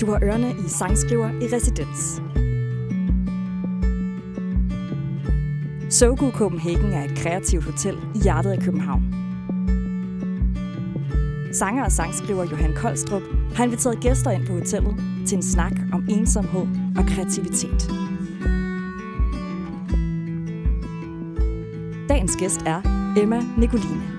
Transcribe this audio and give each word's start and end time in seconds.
Du 0.00 0.10
har 0.10 0.18
ørerne 0.22 0.50
i 0.50 0.68
Sangskriver 0.68 1.28
i 1.28 1.54
Residens. 1.54 2.22
Sogo 5.90 6.30
Copenhagen 6.30 6.92
er 6.92 7.04
et 7.04 7.18
kreativt 7.18 7.64
hotel 7.64 7.98
i 8.14 8.18
hjertet 8.18 8.50
af 8.50 8.58
København. 8.62 9.14
Sanger 11.52 11.84
og 11.84 11.92
sangskriver 11.92 12.44
Johan 12.50 12.74
Koldstrup 12.76 13.22
har 13.54 13.64
inviteret 13.64 14.00
gæster 14.00 14.30
ind 14.30 14.46
på 14.46 14.52
hotellet 14.52 14.94
til 15.26 15.36
en 15.36 15.42
snak 15.42 15.72
om 15.92 16.06
ensomhed 16.08 16.66
og 16.96 17.04
kreativitet. 17.06 17.90
Dagens 22.08 22.36
gæst 22.36 22.60
er 22.66 22.82
Emma 23.16 23.42
Nicoline. 23.56 24.17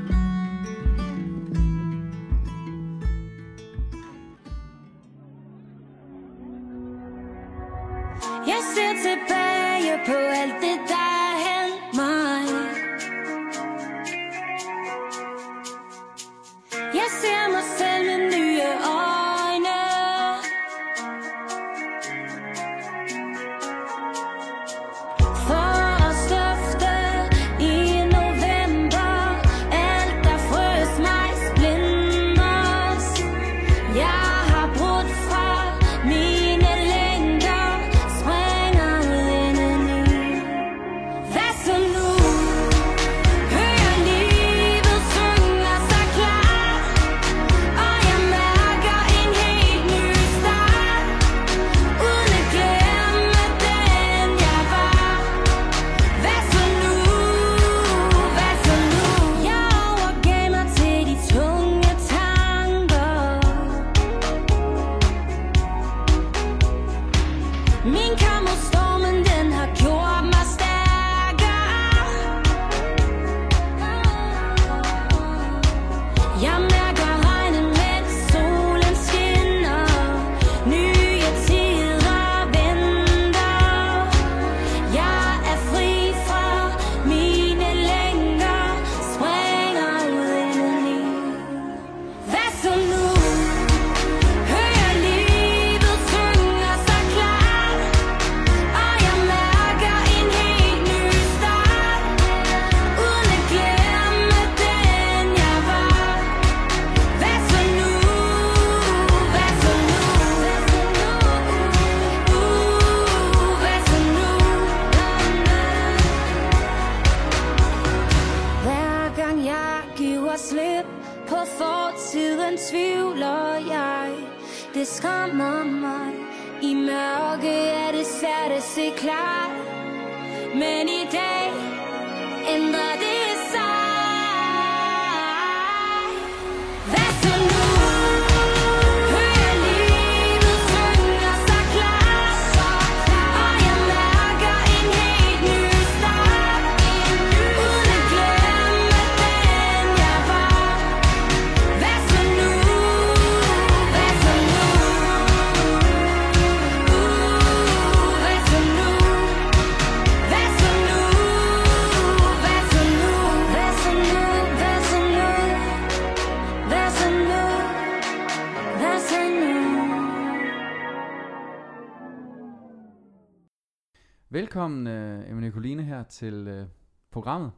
Velkommen, 174.31 174.87
uh, 174.87 175.29
Emma 175.29 175.41
Nicoline 175.41 175.83
her 175.83 176.03
til 176.03 176.61
uh, 176.61 176.67
programmet. 177.11 177.51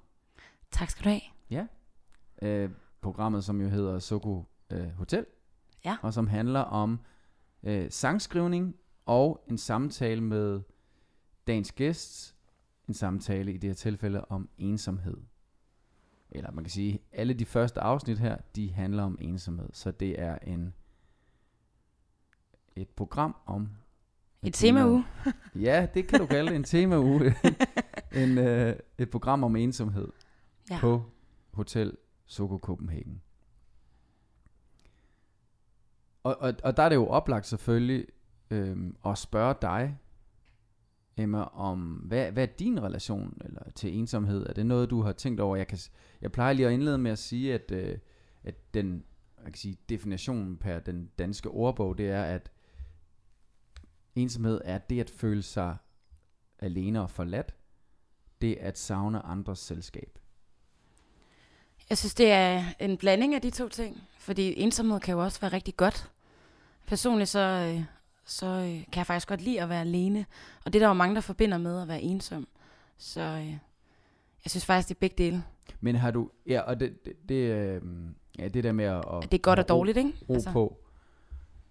Tak 0.71 0.89
skal 0.89 1.03
du 1.03 1.09
have. 1.09 1.21
Ja. 1.49 2.65
Uh, 2.65 2.71
programmet, 3.01 3.43
som 3.43 3.61
jo 3.61 3.69
hedder 3.69 3.99
Soko 3.99 4.45
uh, 4.73 4.87
Hotel. 4.97 5.25
Ja. 5.85 5.97
Og 6.01 6.13
som 6.13 6.27
handler 6.27 6.59
om 6.59 6.99
uh, 7.63 7.85
sangskrivning 7.89 8.75
og 9.05 9.45
en 9.49 9.57
samtale 9.57 10.21
med 10.21 10.61
dagens 11.47 11.71
gæst. 11.71 12.35
En 12.87 12.93
samtale 12.93 13.53
i 13.53 13.57
det 13.57 13.69
her 13.69 13.75
tilfælde 13.75 14.25
om 14.25 14.49
ensomhed. 14.57 15.17
Eller 16.29 16.51
man 16.51 16.63
kan 16.63 16.71
sige, 16.71 16.99
alle 17.11 17.33
de 17.33 17.45
første 17.45 17.81
afsnit 17.81 18.19
her, 18.19 18.37
de 18.55 18.71
handler 18.71 19.03
om 19.03 19.17
ensomhed. 19.21 19.69
Så 19.73 19.91
det 19.91 20.21
er 20.21 20.37
en 20.37 20.73
et 22.75 22.89
program 22.89 23.35
om 23.45 23.69
Et 24.43 24.53
tema 24.53 24.85
uge. 24.87 25.05
Ja, 25.55 25.87
det 25.93 26.07
kan 26.07 26.19
du 26.19 26.25
kalde 26.25 26.49
det, 26.49 26.55
en 26.55 26.63
tema 26.63 26.97
uge. 26.97 27.35
en, 28.23 28.37
øh, 28.37 28.75
et 28.97 29.09
program 29.09 29.43
om 29.43 29.55
ensomhed 29.55 30.07
Ja. 30.71 30.79
på 30.79 31.03
Hotel 31.53 31.97
Soko 32.25 32.57
Copenhagen. 32.57 33.21
Og, 36.23 36.37
og, 36.39 36.53
og 36.63 36.77
der 36.77 36.83
er 36.83 36.89
det 36.89 36.95
jo 36.95 37.07
oplagt 37.07 37.45
selvfølgelig 37.47 38.05
øhm, 38.49 38.95
at 39.05 39.17
spørge 39.17 39.55
dig, 39.61 39.97
Emma, 41.17 41.41
om 41.43 41.81
hvad, 41.81 42.31
hvad 42.31 42.43
er 42.43 42.51
din 42.59 42.83
relation 42.83 43.37
eller 43.45 43.61
til 43.75 43.97
ensomhed? 43.97 44.45
Er 44.49 44.53
det 44.53 44.65
noget, 44.65 44.89
du 44.89 45.01
har 45.01 45.11
tænkt 45.11 45.39
over? 45.39 45.55
Jeg, 45.55 45.67
kan, 45.67 45.77
jeg 46.21 46.31
plejer 46.31 46.53
lige 46.53 46.67
at 46.67 46.73
indlede 46.73 46.97
med 46.97 47.11
at 47.11 47.19
sige, 47.19 47.53
at, 47.53 47.71
øh, 47.71 47.97
at 48.43 48.73
den 48.73 49.03
jeg 49.43 49.53
kan 49.53 49.59
sige, 49.59 49.77
definitionen 49.89 50.57
per 50.57 50.79
den 50.79 51.09
danske 51.19 51.49
ordbog, 51.49 51.97
det 51.97 52.09
er, 52.09 52.23
at 52.23 52.51
ensomhed 54.15 54.61
er 54.63 54.77
det 54.77 54.99
at 54.99 55.09
føle 55.09 55.41
sig 55.41 55.77
alene 56.59 57.01
og 57.01 57.09
forladt. 57.09 57.55
Det 58.41 58.55
at 58.55 58.77
savne 58.77 59.25
andres 59.25 59.59
selskab. 59.59 60.19
Jeg 61.89 61.97
synes, 61.97 62.13
det 62.13 62.31
er 62.31 62.63
en 62.79 62.97
blanding 62.97 63.35
af 63.35 63.41
de 63.41 63.49
to 63.49 63.69
ting. 63.69 64.01
Fordi 64.19 64.61
ensomhed 64.61 64.99
kan 64.99 65.13
jo 65.13 65.23
også 65.23 65.41
være 65.41 65.53
rigtig 65.53 65.77
godt. 65.77 66.11
Personligt 66.87 67.29
så, 67.29 67.39
øh, 67.39 67.83
så 68.25 68.45
øh, 68.45 68.69
kan 68.69 68.95
jeg 68.95 69.05
faktisk 69.05 69.27
godt 69.27 69.41
lide 69.41 69.61
at 69.61 69.69
være 69.69 69.81
alene. 69.81 70.25
Og 70.65 70.73
det 70.73 70.79
er 70.79 70.83
der 70.83 70.87
jo 70.87 70.93
mange, 70.93 71.15
der 71.15 71.21
forbinder 71.21 71.57
med 71.57 71.81
at 71.81 71.87
være 71.87 72.01
ensom. 72.01 72.47
Så 72.97 73.21
øh, 73.21 73.47
jeg 74.43 74.51
synes 74.51 74.65
faktisk, 74.65 74.89
det 74.89 74.95
er 74.95 74.99
begge 74.99 75.23
dele. 75.23 75.43
Men 75.81 75.95
har 75.95 76.11
du, 76.11 76.29
ja, 76.47 76.61
og 76.61 76.79
det, 76.79 77.05
det, 77.05 77.13
det, 77.29 77.35
øh, 77.35 77.81
ja, 78.39 78.47
det 78.47 78.63
der 78.63 78.71
med 78.71 78.85
at... 78.85 79.03
Det 79.21 79.33
er 79.33 79.37
godt 79.41 79.59
og 79.59 79.65
ro- 79.65 79.67
dårligt, 79.67 79.97
ikke? 79.97 80.13
ro 80.29 80.33
altså. 80.33 80.51
på. 80.51 80.77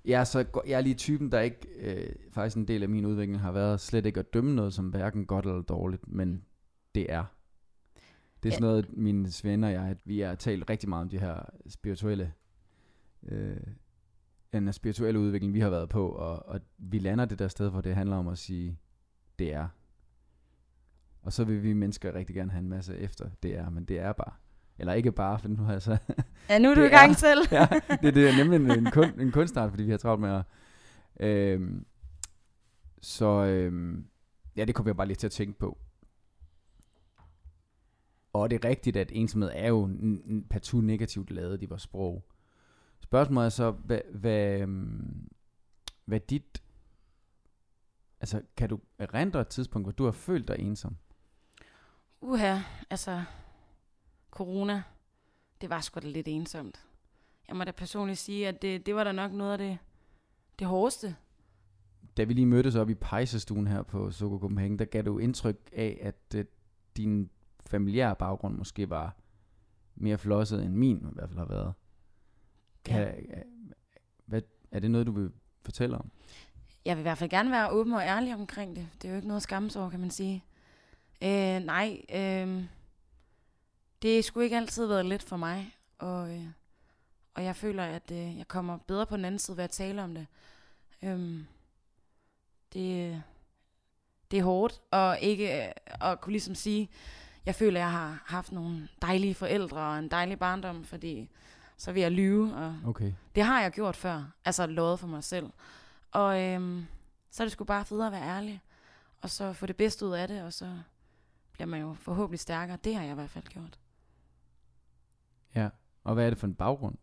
Jeg 0.05 0.21
er, 0.21 0.25
så, 0.25 0.63
jeg 0.67 0.77
er 0.77 0.81
lige 0.81 0.95
typen, 0.95 1.33
der 1.33 1.41
ikke, 1.41 1.69
øh, 1.79 2.15
faktisk 2.33 2.57
en 2.57 2.69
del 2.69 2.83
af 2.83 2.89
min 2.89 3.07
udvikling 3.07 3.41
har 3.41 3.53
været 3.53 3.81
slet 3.81 4.07
ikke 4.07 4.21
at 4.21 4.33
dømme 4.35 4.55
noget 4.55 4.75
som 4.75 4.89
hverken 4.89 5.27
godt 5.27 5.47
eller 5.47 5.63
dårligt, 5.63 6.09
men 6.09 6.45
det 6.95 7.13
er. 7.13 7.25
Det 8.43 8.49
er 8.49 8.51
Ja. 8.51 8.51
sådan 8.51 8.63
noget, 8.63 8.97
mine 8.97 9.29
venner 9.43 9.69
og 9.69 9.75
jeg, 9.75 9.97
vi 10.05 10.21
har 10.21 10.35
talt 10.35 10.71
rigtig 10.71 10.89
meget 10.89 11.03
om 11.03 11.09
de 11.09 11.19
her 11.19 11.43
spirituelle 11.69 12.33
øh, 13.23 13.57
en 14.53 14.73
spirituelle 14.73 15.21
udvikling, 15.21 15.55
vi 15.55 15.61
har 15.61 15.71
været 15.71 15.89
på, 15.89 16.09
og, 16.09 16.47
og 16.47 16.61
vi 16.79 16.99
lander 16.99 17.25
det 17.25 17.39
der 17.39 17.49
sted, 17.49 17.71
hvor 17.71 17.81
det 17.81 17.95
handler 17.95 18.17
om 18.17 18.29
at 18.29 18.39
sige, 18.39 18.79
det 19.39 19.53
er. 19.53 19.69
Og 21.23 21.33
så 21.33 21.45
vil 21.45 21.63
vi 21.63 21.73
mennesker 21.73 22.15
rigtig 22.15 22.37
gerne 22.37 22.51
have 22.51 22.63
en 22.63 22.69
masse 22.69 22.97
efter, 22.99 23.31
det 23.43 23.57
er, 23.57 23.71
men 23.71 23.85
det 23.85 23.99
er 23.99 24.13
bare. 24.13 24.33
Eller 24.81 24.93
ikke 24.93 25.13
bare, 25.13 25.39
for 25.39 25.49
nu 25.49 25.63
har 25.63 25.73
jeg 25.73 25.83
så... 25.83 25.99
Ja, 26.49 26.59
nu 26.59 26.71
er 26.71 26.75
du 26.75 26.83
i 26.83 26.89
gang 26.89 27.17
selv. 27.17 27.41
ja, 27.53 27.67
det, 28.03 28.15
det 28.15 28.29
er 28.29 28.45
nemlig 28.45 28.57
en, 28.57 28.87
en, 28.87 28.91
kun, 28.93 29.21
en 29.21 29.33
kunstart, 29.33 29.71
fordi 29.71 29.83
vi 29.83 29.91
har 29.91 29.99
travlt 29.99 30.21
med 30.21 30.31
at... 30.31 30.45
Øhm, 31.21 31.87
så 33.03 33.27
øhm, 33.45 34.07
ja, 34.57 34.65
det 34.65 34.75
kommer 34.75 34.91
jeg 34.91 34.97
bare 34.97 35.07
lige 35.07 35.17
til 35.17 35.27
at 35.27 35.33
tænke 35.33 35.59
på. 35.59 35.79
Og 38.33 38.51
det 38.51 38.65
er 38.65 38.69
rigtigt, 38.69 38.97
at 38.97 39.13
ensomhed 39.15 39.51
er 39.55 39.69
jo 39.69 39.87
n- 39.87 40.31
n- 40.31 40.47
partout 40.51 40.85
negativt 40.85 41.31
lavet 41.31 41.63
i 41.63 41.67
vores 41.67 41.83
sprog. 41.83 42.25
Spørgsmålet 43.01 43.47
er 43.47 43.51
så, 43.51 43.71
hvad, 43.71 44.01
hvad, 44.15 44.61
øhm, 44.61 45.29
hvad 46.05 46.21
dit... 46.21 46.63
Altså, 48.21 48.43
kan 48.57 48.69
du 48.69 48.81
erindre 48.99 49.41
et 49.41 49.49
tidspunkt, 49.49 49.85
hvor 49.87 49.93
du 49.93 50.05
har 50.05 50.13
følt 50.13 50.49
dig 50.49 50.59
ensom? 50.59 50.97
Uha, 52.21 52.59
altså, 52.91 53.23
corona, 54.31 54.83
det 55.61 55.71
var 55.71 55.81
sgu 55.81 56.01
da 56.01 56.09
lidt 56.09 56.29
ensomt. 56.29 56.87
Jeg 57.49 57.57
må 57.57 57.65
da 57.65 57.71
personligt 57.71 58.19
sige, 58.19 58.49
at 58.49 58.63
det, 58.63 58.87
det 58.87 58.95
var 58.95 59.05
da 59.05 59.13
nok 59.13 59.33
noget 59.33 59.53
af 59.53 59.59
det, 59.59 59.79
det 60.59 60.67
hårdeste. 60.67 61.17
Da 62.17 62.25
vi 62.25 62.35
lige 62.35 62.47
mødtes 62.47 62.75
op 62.75 62.91
i 62.91 62.95
pejsestuen 62.95 63.67
her 63.67 63.83
på 63.83 64.11
Soko 64.11 64.39
Copenhagen, 64.39 64.79
der 64.79 64.85
gav 64.85 65.03
du 65.03 65.19
indtryk 65.19 65.57
af, 65.73 65.99
at 66.03 66.35
øh, 66.35 66.45
din 66.97 67.31
familiære 67.67 68.17
baggrund 68.17 68.57
måske 68.57 68.91
var 68.91 69.17
mere 69.95 70.19
flosset 70.19 70.65
end 70.65 70.75
min 70.75 70.97
i 70.97 71.15
hvert 71.15 71.29
fald 71.29 71.39
har 71.39 71.47
været. 71.47 71.75
Kan, 72.85 72.99
ja. 72.99 73.43
hvad, 74.27 74.43
er 74.71 74.81
det 74.81 74.91
noget, 74.91 75.07
du 75.07 75.13
vil 75.13 75.31
fortælle 75.63 75.99
om? 75.99 76.11
Jeg 76.85 76.97
vil 76.97 77.01
i 77.01 77.03
hvert 77.03 77.19
fald 77.19 77.31
gerne 77.31 77.51
være 77.51 77.71
åben 77.71 77.93
og 77.93 78.03
ærlig 78.03 78.35
omkring 78.35 78.77
det. 78.77 78.89
Det 79.03 79.09
er 79.09 79.13
jo 79.13 79.17
ikke 79.17 79.29
noget 79.29 79.77
over, 79.77 79.91
kan 79.91 80.01
man 80.01 80.11
sige. 80.11 80.45
Øh, 81.23 81.65
nej, 81.65 82.03
øh, 82.15 82.65
det 84.03 84.25
sgu 84.25 84.41
ikke 84.41 84.57
altid 84.57 84.87
været 84.87 85.07
let 85.07 85.23
for 85.23 85.37
mig. 85.37 85.77
Og, 85.99 86.31
øh, 86.37 86.47
og 87.35 87.45
jeg 87.45 87.57
føler, 87.57 87.85
at 87.85 88.11
øh, 88.11 88.39
jeg 88.39 88.49
kommer 88.49 88.79
bedre 88.79 89.07
på 89.07 89.17
den 89.17 89.25
anden 89.25 89.39
side 89.39 89.57
ved 89.57 89.65
at 89.65 89.71
tale 89.71 90.03
om 90.03 90.15
det. 90.15 90.27
Øh, 91.03 91.41
det, 92.73 93.23
det 94.31 94.39
er 94.39 94.43
hårdt, 94.43 94.81
og 94.91 95.19
ikke 95.21 95.67
øh, 95.67 95.73
at 96.01 96.21
kunne 96.21 96.33
ligesom 96.33 96.55
sige, 96.55 96.89
jeg 97.47 97.55
føler, 97.55 97.81
at 97.81 97.85
jeg 97.85 97.91
har 97.93 98.23
haft 98.27 98.53
nogle 98.53 98.89
dejlige 99.03 99.35
forældre 99.35 99.81
og 99.81 99.99
en 99.99 100.09
dejlig 100.11 100.39
barndom, 100.39 100.85
fordi 100.85 101.31
så 101.77 101.93
vil 101.93 102.01
jeg 102.01 102.11
lyve, 102.13 102.55
og 102.57 102.77
Okay. 102.87 103.13
det 103.35 103.43
har 103.43 103.63
jeg 103.63 103.73
gjort 103.73 103.97
før, 103.97 104.33
altså 104.45 104.67
lovet 104.67 105.01
for 105.01 105.07
mig 105.07 105.25
selv. 105.25 105.51
Og 106.11 106.43
øhm, 106.43 106.87
så 107.31 107.43
er 107.43 107.45
det 107.45 107.53
sgu 107.53 107.65
bare 107.65 107.85
federe 107.85 108.07
at 108.07 108.13
være 108.13 108.23
ærlig, 108.37 108.61
og 109.21 109.31
så 109.31 109.53
få 109.53 109.67
det 109.67 109.77
bedste 109.77 110.07
ud 110.07 110.13
af 110.13 110.29
det, 110.29 110.43
og 110.43 110.53
så 110.53 110.79
bliver 111.53 111.67
man 111.67 111.81
jo 111.81 111.95
forhåbentlig 111.95 112.41
stærkere. 112.41 112.79
Det 112.85 112.95
har 112.95 113.03
jeg 113.03 113.11
i 113.13 113.15
hvert 113.15 113.31
fald 113.31 113.45
gjort. 113.45 113.79
Og 116.11 116.15
hvad 116.15 116.27
er 116.27 116.31
det 116.31 116.39
for 116.39 116.47
en 116.47 116.55
baggrund? 116.55 116.95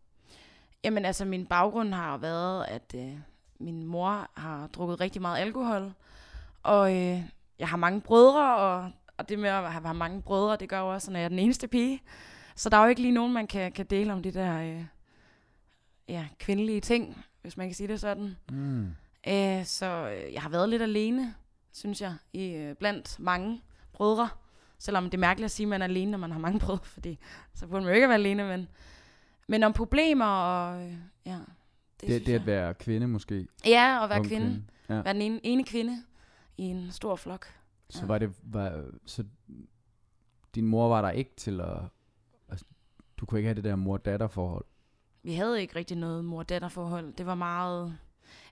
Jamen 0.83 1.05
altså, 1.05 1.25
min 1.25 1.45
baggrund 1.45 1.93
har 1.93 2.17
været, 2.17 2.65
at 2.65 2.95
øh, 2.95 3.13
min 3.59 3.85
mor 3.85 4.29
har 4.33 4.67
drukket 4.67 4.99
rigtig 5.01 5.21
meget 5.21 5.41
alkohol, 5.41 5.93
og 6.63 6.95
øh, 6.95 7.21
jeg 7.59 7.67
har 7.67 7.77
mange 7.77 8.01
brødre, 8.01 8.57
og, 8.57 8.91
og 9.17 9.29
det 9.29 9.39
med 9.39 9.49
at 9.49 9.71
have 9.71 9.93
mange 9.93 10.21
brødre, 10.21 10.55
det 10.55 10.69
gør 10.69 10.79
jo 10.79 10.93
også, 10.93 11.11
når 11.11 11.19
jeg 11.19 11.25
er 11.25 11.29
den 11.29 11.39
eneste 11.39 11.67
pige. 11.67 12.01
Så 12.55 12.69
der 12.69 12.77
er 12.77 12.83
jo 12.83 12.89
ikke 12.89 13.01
lige 13.01 13.13
nogen, 13.13 13.33
man 13.33 13.47
kan, 13.47 13.71
kan 13.71 13.85
dele 13.85 14.13
om 14.13 14.23
de 14.23 14.31
der 14.31 14.61
øh, 14.61 14.85
ja, 16.07 16.27
kvindelige 16.39 16.81
ting, 16.81 17.25
hvis 17.41 17.57
man 17.57 17.67
kan 17.67 17.75
sige 17.75 17.87
det 17.87 17.99
sådan. 17.99 18.35
Mm. 18.51 18.87
Øh, 19.27 19.65
så 19.65 19.85
øh, 19.85 20.33
jeg 20.33 20.41
har 20.41 20.49
været 20.49 20.69
lidt 20.69 20.81
alene, 20.81 21.35
synes 21.71 22.01
jeg, 22.01 22.15
i, 22.33 22.47
øh, 22.49 22.75
blandt 22.75 23.19
mange 23.19 23.61
brødre. 23.93 24.29
Selvom 24.79 25.05
det 25.05 25.13
er 25.13 25.21
mærkeligt 25.21 25.45
at 25.45 25.51
sige, 25.51 25.65
at 25.65 25.69
man 25.69 25.81
er 25.81 25.85
alene, 25.85 26.11
når 26.11 26.17
man 26.17 26.31
har 26.31 26.39
mange 26.39 26.59
brødre, 26.59 26.85
fordi 26.85 27.19
så 27.53 27.67
burde 27.67 27.83
man 27.83 27.89
jo 27.89 27.95
ikke 27.95 28.07
være 28.07 28.17
alene, 28.17 28.43
men, 28.43 28.67
men 29.47 29.63
om 29.63 29.73
problemer 29.73 30.25
og 30.25 30.83
øh, 30.85 30.93
ja, 31.25 31.39
det, 32.01 32.09
Det, 32.09 32.25
det, 32.25 32.33
at 32.33 32.45
være 32.45 32.73
kvinde 32.73 33.07
måske. 33.07 33.47
Ja, 33.65 34.03
at 34.03 34.09
være 34.09 34.19
Ung 34.19 34.27
kvinde. 34.27 34.63
Ja. 34.89 34.93
Være 35.01 35.13
den 35.13 35.21
ene, 35.21 35.39
ene 35.43 35.63
kvinde 35.63 35.97
i 36.57 36.63
en 36.63 36.91
stor 36.91 37.15
flok. 37.15 37.45
Så 37.89 37.99
Ja. 38.01 38.05
var 38.07 38.17
det, 38.17 38.29
var, 38.43 38.85
så 39.05 39.23
din 40.55 40.65
mor 40.67 40.87
var 40.87 41.01
der 41.01 41.09
ikke 41.09 41.31
til 41.37 41.61
at, 41.61 41.77
altså, 42.49 42.65
du 43.17 43.25
kunne 43.25 43.39
ikke 43.39 43.47
have 43.47 43.55
det 43.55 43.63
der 43.63 43.75
mor-datter 43.75 44.27
forhold. 44.27 44.65
Vi 45.23 45.33
havde 45.33 45.61
ikke 45.61 45.75
rigtig 45.75 45.97
noget 45.97 46.25
mor-datter-forhold. 46.25 47.13
Det 47.13 47.25
var 47.25 47.35
meget... 47.35 47.97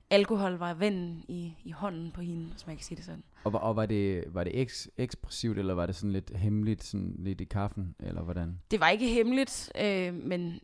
Alkohol 0.10 0.52
var 0.54 0.74
vennen 0.74 1.26
i, 1.28 1.54
i 1.64 1.72
hånden 1.72 2.12
på 2.12 2.22
hende, 2.22 2.46
hvis 2.52 2.68
man 2.68 2.76
kan 2.76 2.84
sige 2.86 2.96
det 2.96 3.06
sådan. 3.06 3.24
Og, 3.44 3.54
var- 3.54 3.60
og 3.60 3.76
var 3.76 3.86
det, 3.86 4.24
var 4.28 4.44
det 4.44 4.62
eks, 4.62 4.90
ekspressivt, 4.98 5.58
eller 5.58 5.74
var 5.74 5.86
det 5.86 5.96
sådan 5.96 6.12
lidt 6.12 6.32
hemmeligt, 6.38 6.84
sådan 6.84 7.16
lidt 7.20 7.42
i 7.42 7.46
kaffen, 7.46 7.96
eller 8.00 8.22
hvordan? 8.22 8.60
Det 8.72 8.80
var 8.80 8.90
ikke 8.90 9.08
hemmeligt, 9.08 9.72
øh, 9.82 10.14
men 10.14 10.60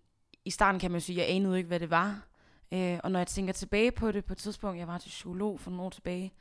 i 0.45 0.49
starten 0.49 0.79
kan 0.79 0.91
man 0.91 1.01
sige, 1.01 1.21
at 1.21 1.27
jeg 1.27 1.35
anede 1.35 1.57
ikke, 1.57 1.67
hvad 1.67 1.79
det 1.79 1.89
var. 1.89 2.21
Øh, 2.71 2.99
og 3.03 3.11
når 3.11 3.19
jeg 3.19 3.27
tænker 3.27 3.53
tilbage 3.53 3.91
på 3.91 4.11
det, 4.11 4.25
på 4.25 4.33
et 4.33 4.37
tidspunkt, 4.37 4.79
jeg 4.79 4.87
var 4.87 4.97
til 4.97 5.09
psykolog 5.09 5.59
for 5.59 5.71
nogle 5.71 5.83
år 5.83 5.89
tilbage, 5.89 6.33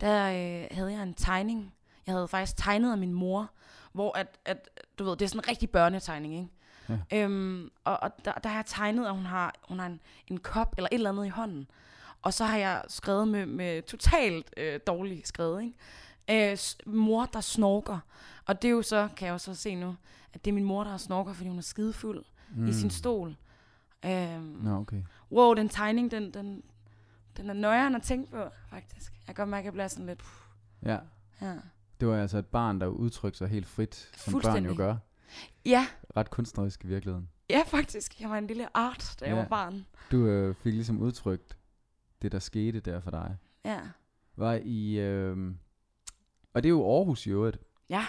der 0.00 0.26
øh, 0.28 0.76
havde 0.76 0.92
jeg 0.92 1.02
en 1.02 1.14
tegning. 1.14 1.74
Jeg 2.06 2.14
havde 2.14 2.28
faktisk 2.28 2.56
tegnet 2.56 2.92
af 2.92 2.98
min 2.98 3.12
mor, 3.12 3.50
hvor 3.92 4.18
at, 4.18 4.38
at 4.44 4.70
du 4.98 5.04
ved, 5.04 5.16
det 5.16 5.24
er 5.24 5.28
sådan 5.28 5.40
en 5.40 5.48
rigtig 5.48 5.70
børnetegning, 5.70 6.34
ikke? 6.34 6.48
Ja. 7.10 7.22
Øhm, 7.22 7.70
og 7.84 8.02
og 8.02 8.10
der, 8.24 8.32
der 8.32 8.48
har 8.48 8.56
jeg 8.56 8.66
tegnet, 8.66 9.06
at 9.06 9.14
hun 9.14 9.26
har, 9.26 9.54
hun 9.68 9.78
har 9.78 9.86
en, 9.86 10.00
en 10.26 10.38
kop 10.38 10.74
eller 10.76 10.88
et 10.92 10.94
eller 10.94 11.10
andet 11.10 11.26
i 11.26 11.28
hånden. 11.28 11.68
Og 12.22 12.34
så 12.34 12.44
har 12.44 12.56
jeg 12.56 12.84
skrevet 12.88 13.28
med, 13.28 13.46
med 13.46 13.82
totalt 13.82 14.54
øh, 14.56 14.80
dårligt 14.86 15.28
skrevet, 15.28 15.62
ikke? 15.62 16.52
Øh, 16.52 16.58
mor, 16.86 17.24
der 17.24 17.40
snorker. 17.40 17.98
Og 18.46 18.62
det 18.62 18.68
er 18.68 18.72
jo 18.72 18.82
så, 18.82 19.08
kan 19.16 19.26
jeg 19.26 19.32
jo 19.32 19.38
så 19.38 19.54
se 19.54 19.74
nu, 19.74 19.96
at 20.32 20.44
det 20.44 20.50
er 20.50 20.54
min 20.54 20.64
mor, 20.64 20.84
der 20.84 20.96
snorker, 20.96 21.32
fordi 21.32 21.48
hun 21.48 21.58
er 21.58 21.62
skidefuld 21.62 22.24
mm. 22.54 22.66
i 22.68 22.72
sin 22.72 22.90
stol. 22.90 23.36
Øhm, 24.04 24.42
Nå, 24.42 24.70
okay. 24.76 25.02
wow, 25.32 25.54
den 25.54 25.68
tegning, 25.68 26.10
den, 26.10 26.34
den, 26.34 26.62
den 27.36 27.50
er 27.50 27.54
nøjeren 27.54 27.94
at 27.94 28.02
tænke 28.02 28.30
på, 28.30 28.44
faktisk. 28.70 29.12
Jeg 29.26 29.34
kan 29.36 29.42
godt 29.42 29.48
mærke, 29.48 29.60
at 29.60 29.64
jeg 29.64 29.72
bliver 29.72 29.88
sådan 29.88 30.06
lidt... 30.06 30.18
Puh, 30.18 30.28
Ja, 30.82 30.98
ja. 31.40 31.54
det 32.00 32.08
var 32.08 32.16
altså 32.20 32.38
et 32.38 32.46
barn, 32.46 32.80
der 32.80 32.86
udtrykte 32.86 33.38
sig 33.38 33.48
helt 33.48 33.66
frit, 33.66 34.10
som 34.16 34.40
børn 34.40 34.64
jo 34.64 34.74
gør. 34.76 34.96
ja, 35.64 35.86
Ret 36.16 36.30
kunstnerisk 36.30 36.84
i 36.84 36.86
virkeligheden. 36.86 37.28
ja, 37.50 37.62
faktisk. 37.66 38.20
Jeg 38.20 38.30
var 38.30 38.38
en 38.38 38.46
lille 38.46 38.76
art, 38.76 39.16
da 39.20 39.24
jeg 39.24 39.34
Ja. 39.34 39.40
var 39.40 39.48
barn. 39.48 39.86
Du 40.12 40.26
øh, 40.26 40.54
fik 40.54 40.72
ligesom 40.74 41.00
udtrykt 41.00 41.56
det, 42.22 42.32
der 42.32 42.38
skete 42.38 42.80
der 42.80 43.00
for 43.00 43.10
dig. 43.10 43.36
Ja. 43.64 43.80
Var 44.36 44.60
i, 44.64 44.98
øh, 44.98 45.54
og 46.54 46.62
det 46.62 46.68
er 46.68 46.70
jo 46.70 46.96
Aarhus 46.96 47.26
i 47.26 47.30
øvrigt. 47.30 47.58
Ja. 47.88 48.06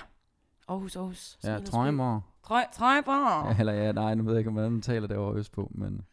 Aarhus, 0.67 0.95
Aarhus. 0.95 1.37
Ja, 1.43 1.47
Smilets 1.47 1.69
by. 1.69 1.73
Trøjmor. 1.73 2.25
Trøj, 2.43 2.63
Trøjborg. 2.73 3.51
Ja, 3.51 3.55
eller 3.59 3.73
ja, 3.73 3.91
nej, 3.91 4.15
nu 4.15 4.23
ved 4.23 4.33
jeg 4.33 4.39
ikke, 4.39 4.51
hvordan 4.51 4.71
man 4.71 4.81
taler 4.81 5.07
derovre 5.07 5.35
østpå, 5.39 5.71
men... 5.75 6.05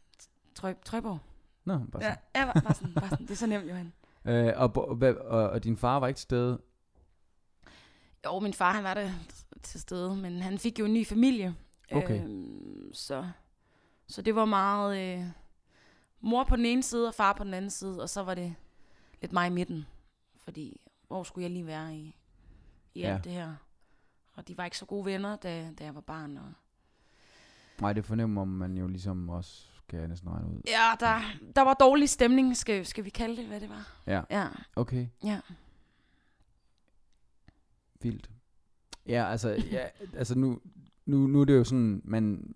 Trøj, 0.55 0.75
Trøjborg. 0.85 1.19
Nå, 1.65 1.79
bare 1.79 2.03
Ja, 2.05 2.09
sådan. 2.11 2.19
ja, 2.35 2.45
bare, 2.53 2.63
bare, 2.63 2.75
sådan, 2.75 2.95
bare 2.95 3.09
sådan. 3.09 3.25
Det 3.27 3.33
er 3.33 3.37
så 3.37 3.47
nemt, 3.47 3.69
Johan. 3.69 3.93
Øh, 4.25 4.53
og, 4.57 4.77
og, 5.27 5.51
og 5.51 5.65
din 5.65 5.77
far 5.77 5.99
var 6.01 6.07
ikke 6.09 6.19
til 6.19 6.23
stede? 6.23 6.61
Jo, 8.25 8.39
min 8.41 8.55
far, 8.55 8.73
han 8.73 8.85
var 8.85 8.95
der 8.95 9.11
til 9.63 9.81
stede, 9.81 10.17
men 10.17 10.43
han 10.43 10.59
fik 10.59 10.79
jo 10.79 10.85
en 10.85 10.93
ny 10.95 11.07
familie. 11.07 11.55
Okay. 11.93 12.25
Øhm, 12.25 12.91
så, 12.95 13.27
så 14.09 14.23
det 14.23 14.35
var 14.35 14.45
meget 14.45 15.19
øh, 15.19 15.25
mor 16.21 16.45
på 16.45 16.57
den 16.57 16.65
ene 16.65 16.83
side 16.83 17.09
og 17.09 17.15
far 17.15 17.33
på 17.33 17.45
den 17.45 17.55
anden 17.55 17.71
side, 17.71 18.03
og 18.03 18.09
så 18.09 18.23
var 18.23 18.35
det 18.35 18.55
lidt 19.21 19.33
mig 19.33 19.47
i 19.47 19.51
midten. 19.51 19.87
Fordi, 20.45 20.81
hvor 21.09 21.23
skulle 21.23 21.43
jeg 21.43 21.51
lige 21.51 21.67
være 21.67 21.97
i, 21.97 22.17
i 22.95 23.01
Ja. 23.01 23.15
alt 23.15 23.25
det 23.25 23.33
her? 23.33 23.55
Og 24.35 24.49
de 24.49 24.59
var 24.59 24.65
ikke 24.65 24.79
så 24.79 24.85
gode 24.87 25.05
venner, 25.05 25.37
da, 25.37 25.71
da 25.79 25.85
jeg 25.85 25.95
var 25.95 26.01
barn. 26.01 26.37
Og 26.37 26.53
Nej, 27.81 27.93
det 27.93 28.05
fornemmer 28.05 28.45
man 28.45 28.77
jo 28.79 28.87
ligesom 28.87 29.29
også, 29.29 29.67
skal 29.87 29.99
jeg 29.99 30.09
næsten 30.09 30.31
regne 30.31 30.49
ud. 30.49 30.61
ja, 30.67 30.91
der, 31.01 31.21
der 31.57 31.63
var 31.63 31.75
dårlig 31.75 32.09
stemning, 32.09 32.57
skal, 32.57 32.87
skal 32.87 33.05
vi 33.05 33.11
kalde 33.11 33.37
det, 33.37 33.47
hvad 33.47 33.61
det 33.61 33.69
var. 33.69 33.93
Ja, 34.07 34.23
Ja, 34.31 34.49
okay. 34.77 35.07
ja. 35.25 35.41
Vildt. 38.03 38.31
Ja, 39.07 39.31
altså, 39.31 39.49
ja, 39.73 39.87
altså 40.17 40.39
nu, 40.39 40.61
nu, 41.07 41.27
nu 41.27 41.41
er 41.41 41.45
det 41.45 41.55
jo 41.57 41.65
sådan, 41.65 42.01
man, 42.05 42.55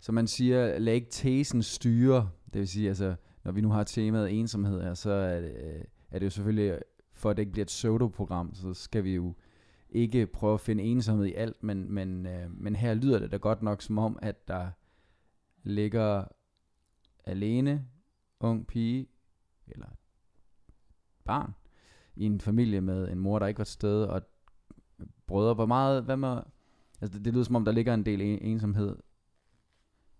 som 0.00 0.14
man 0.14 0.26
siger, 0.26 0.78
lad 0.78 0.94
ikke 0.94 1.10
tesen 1.10 1.62
styre. 1.62 2.30
Det 2.52 2.58
vil 2.60 2.68
sige, 2.68 2.88
altså, 2.88 3.14
når 3.44 3.52
vi 3.52 3.60
nu 3.60 3.70
har 3.70 3.84
temaet 3.84 4.38
ensomhed 4.38 4.82
her, 4.82 4.94
så 4.94 5.10
er 5.10 5.40
det, 5.40 5.56
øh, 5.56 5.84
er 6.10 6.18
det 6.18 6.26
jo 6.26 6.30
selvfølgelig, 6.30 6.78
for 7.12 7.30
at 7.30 7.36
det 7.36 7.42
ikke 7.42 7.52
bliver 7.52 7.64
et 7.64 7.68
pseudo-program, 7.68 8.54
så 8.54 8.74
skal 8.74 9.04
vi 9.04 9.14
jo 9.14 9.34
ikke 9.90 10.26
prøve 10.26 10.54
at 10.54 10.60
finde 10.60 10.82
ensomhed 10.82 11.26
i 11.26 11.34
alt, 11.34 11.62
men, 11.62 11.92
men, 11.92 12.26
øh, 12.26 12.50
men 12.50 12.76
her 12.76 12.94
lyder 12.94 13.18
det 13.18 13.32
da 13.32 13.36
godt 13.36 13.62
nok 13.62 13.82
som 13.82 13.98
om, 13.98 14.18
at 14.22 14.48
der 14.48 14.70
ligger 15.62 16.24
alene, 17.24 17.86
ung 18.40 18.66
pige, 18.66 19.06
eller 19.68 19.88
barn, 21.24 21.54
i 22.16 22.24
en 22.24 22.40
familie 22.40 22.80
med 22.80 23.08
en 23.08 23.18
mor, 23.18 23.38
der 23.38 23.46
ikke 23.46 23.58
var 23.58 23.64
til 23.64 23.72
stede, 23.72 24.10
og 24.10 24.22
brødre. 25.26 25.54
Hvor 25.54 25.66
meget, 25.66 26.02
hvad 26.02 26.16
med, 26.16 26.40
altså 27.00 27.18
det, 27.18 27.24
det 27.24 27.32
lyder 27.32 27.44
som 27.44 27.56
om, 27.56 27.64
der 27.64 27.72
ligger 27.72 27.94
en 27.94 28.06
del 28.06 28.20
ensomhed 28.20 28.96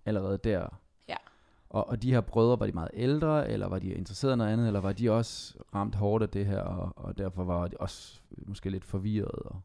allerede 0.04 0.38
der. 0.44 0.80
Og, 1.70 1.88
og 1.88 2.02
de 2.02 2.10
her 2.12 2.20
brødre, 2.20 2.60
var 2.60 2.66
de 2.66 2.72
meget 2.72 2.90
ældre, 2.94 3.48
eller 3.50 3.66
var 3.68 3.78
de 3.78 3.94
interesseret 3.94 4.32
i 4.32 4.37
noget 4.37 4.52
andet, 4.52 4.66
eller 4.66 4.80
var 4.80 4.92
de 4.92 5.10
også 5.10 5.54
ramt 5.75 5.94
hårdt 5.94 6.22
af 6.22 6.28
det 6.28 6.46
her, 6.46 6.60
og, 6.60 6.92
og 6.96 7.18
derfor 7.18 7.44
var 7.44 7.68
de 7.68 7.76
også 7.80 8.20
måske 8.46 8.70
lidt 8.70 8.84
forvirret 8.84 9.30
og, 9.44 9.60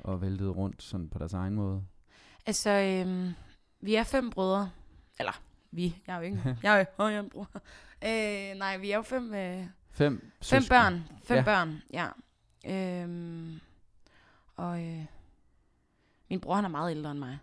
og 0.00 0.20
væltede 0.22 0.50
rundt 0.50 0.82
sådan 0.82 1.08
på 1.08 1.18
deres 1.18 1.32
egen 1.34 1.54
måde? 1.54 1.82
Altså, 2.46 2.70
øhm, 2.70 3.32
vi 3.80 3.94
er 3.94 4.02
fem 4.02 4.30
brødre. 4.30 4.70
Eller, 5.18 5.40
vi. 5.70 5.96
Jeg 6.06 6.12
er 6.14 6.16
jo 6.18 6.24
ikke. 6.24 6.56
jeg 6.62 6.72
er 6.74 6.78
jo 6.98 7.06
jeg 7.08 7.14
er 7.16 7.20
en 7.20 7.30
bror. 7.30 7.48
Øh, 8.04 8.58
nej, 8.58 8.76
vi 8.76 8.90
er 8.90 8.96
jo 8.96 9.02
fem, 9.02 9.34
øh, 9.34 9.64
Fem, 9.90 10.30
fem 10.42 10.62
børn. 10.68 11.04
Fem 11.24 11.36
Ja. 11.36 11.42
børn, 11.44 11.82
ja. 11.92 12.08
Øhm, 13.02 13.60
og 14.56 14.84
øh, 14.86 15.04
min 16.30 16.40
bror, 16.40 16.54
han 16.54 16.64
er 16.64 16.68
meget 16.68 16.90
ældre 16.90 17.10
end 17.10 17.18
mig. 17.18 17.38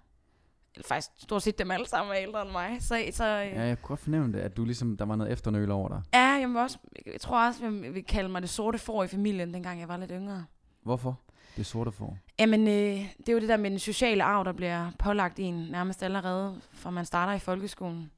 Eller 0.78 0.88
faktisk 0.88 1.12
stort 1.18 1.44
set 1.44 1.60
dem 1.60 1.72
alle 1.72 1.88
sammen 1.88 2.14
er 2.16 2.22
ældre 2.22 2.42
end 2.42 2.52
mig. 2.52 2.78
Så, 2.80 3.06
så 3.12 3.26
øh, 3.26 3.48
Ja, 3.48 3.64
jeg 3.64 3.82
kunne 3.82 3.88
godt 3.88 4.00
fornemme 4.00 4.34
det, 4.34 4.40
at 4.40 4.58
du 4.58 4.66
ligesom, 4.66 4.98
der 4.98 5.06
var 5.06 5.16
noget 5.16 5.34
efternøl 5.34 5.72
over 5.72 5.90
dig. 5.90 6.02
ja, 6.14 6.20
jeg, 6.20 6.50
må 6.50 6.62
også, 6.62 6.78
jeg 7.06 7.22
tror 7.22 7.48
også, 7.48 7.64
jeg 7.64 7.94
vil 7.94 8.04
kalde 8.04 8.30
mig 8.30 8.42
det 8.42 8.50
sorte 8.50 8.78
får 8.80 9.04
i 9.04 9.08
familien, 9.08 9.54
dengang 9.54 9.80
jeg 9.80 9.88
var 9.88 9.98
lidt 9.98 10.12
yngre. 10.14 10.46
Hvorfor? 10.84 11.20
Det 11.58 11.66
sorte 11.66 11.92
får. 11.92 12.18
Jamen, 12.40 12.68
øh, 12.68 12.74
det 13.18 13.30
er 13.30 13.34
jo 13.34 13.40
det 13.40 13.50
der 13.50 13.58
med 13.58 13.72
den 13.72 13.80
sociale 13.80 14.24
arv, 14.24 14.46
der 14.46 14.52
bliver 14.52 14.92
pålagt 15.00 15.40
en 15.40 15.54
nærmest 15.72 16.04
allerede, 16.04 16.62
fra 16.74 16.90
man 16.90 17.06
starter 17.06 17.34
i 17.34 17.40
folkeskolen. 17.40 18.12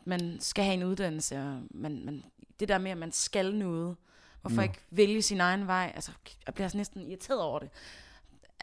At 0.00 0.06
man 0.06 0.36
skal 0.40 0.64
have 0.64 0.74
en 0.74 0.84
uddannelse, 0.84 1.38
og 1.38 1.60
man, 1.70 2.04
man, 2.04 2.24
det 2.60 2.68
der 2.68 2.78
med, 2.78 2.90
at 2.90 2.98
man 2.98 3.12
skal 3.12 3.54
noget. 3.54 3.96
Hvorfor 4.40 4.56
Nå. 4.56 4.62
ikke 4.62 4.78
vælge 4.90 5.22
sin 5.22 5.40
egen 5.40 5.66
vej? 5.66 5.92
Altså, 5.94 6.10
jeg 6.46 6.54
bliver 6.54 6.68
sådan 6.68 6.78
næsten 6.78 7.00
irriteret 7.02 7.40
over 7.40 7.58
det. 7.58 7.68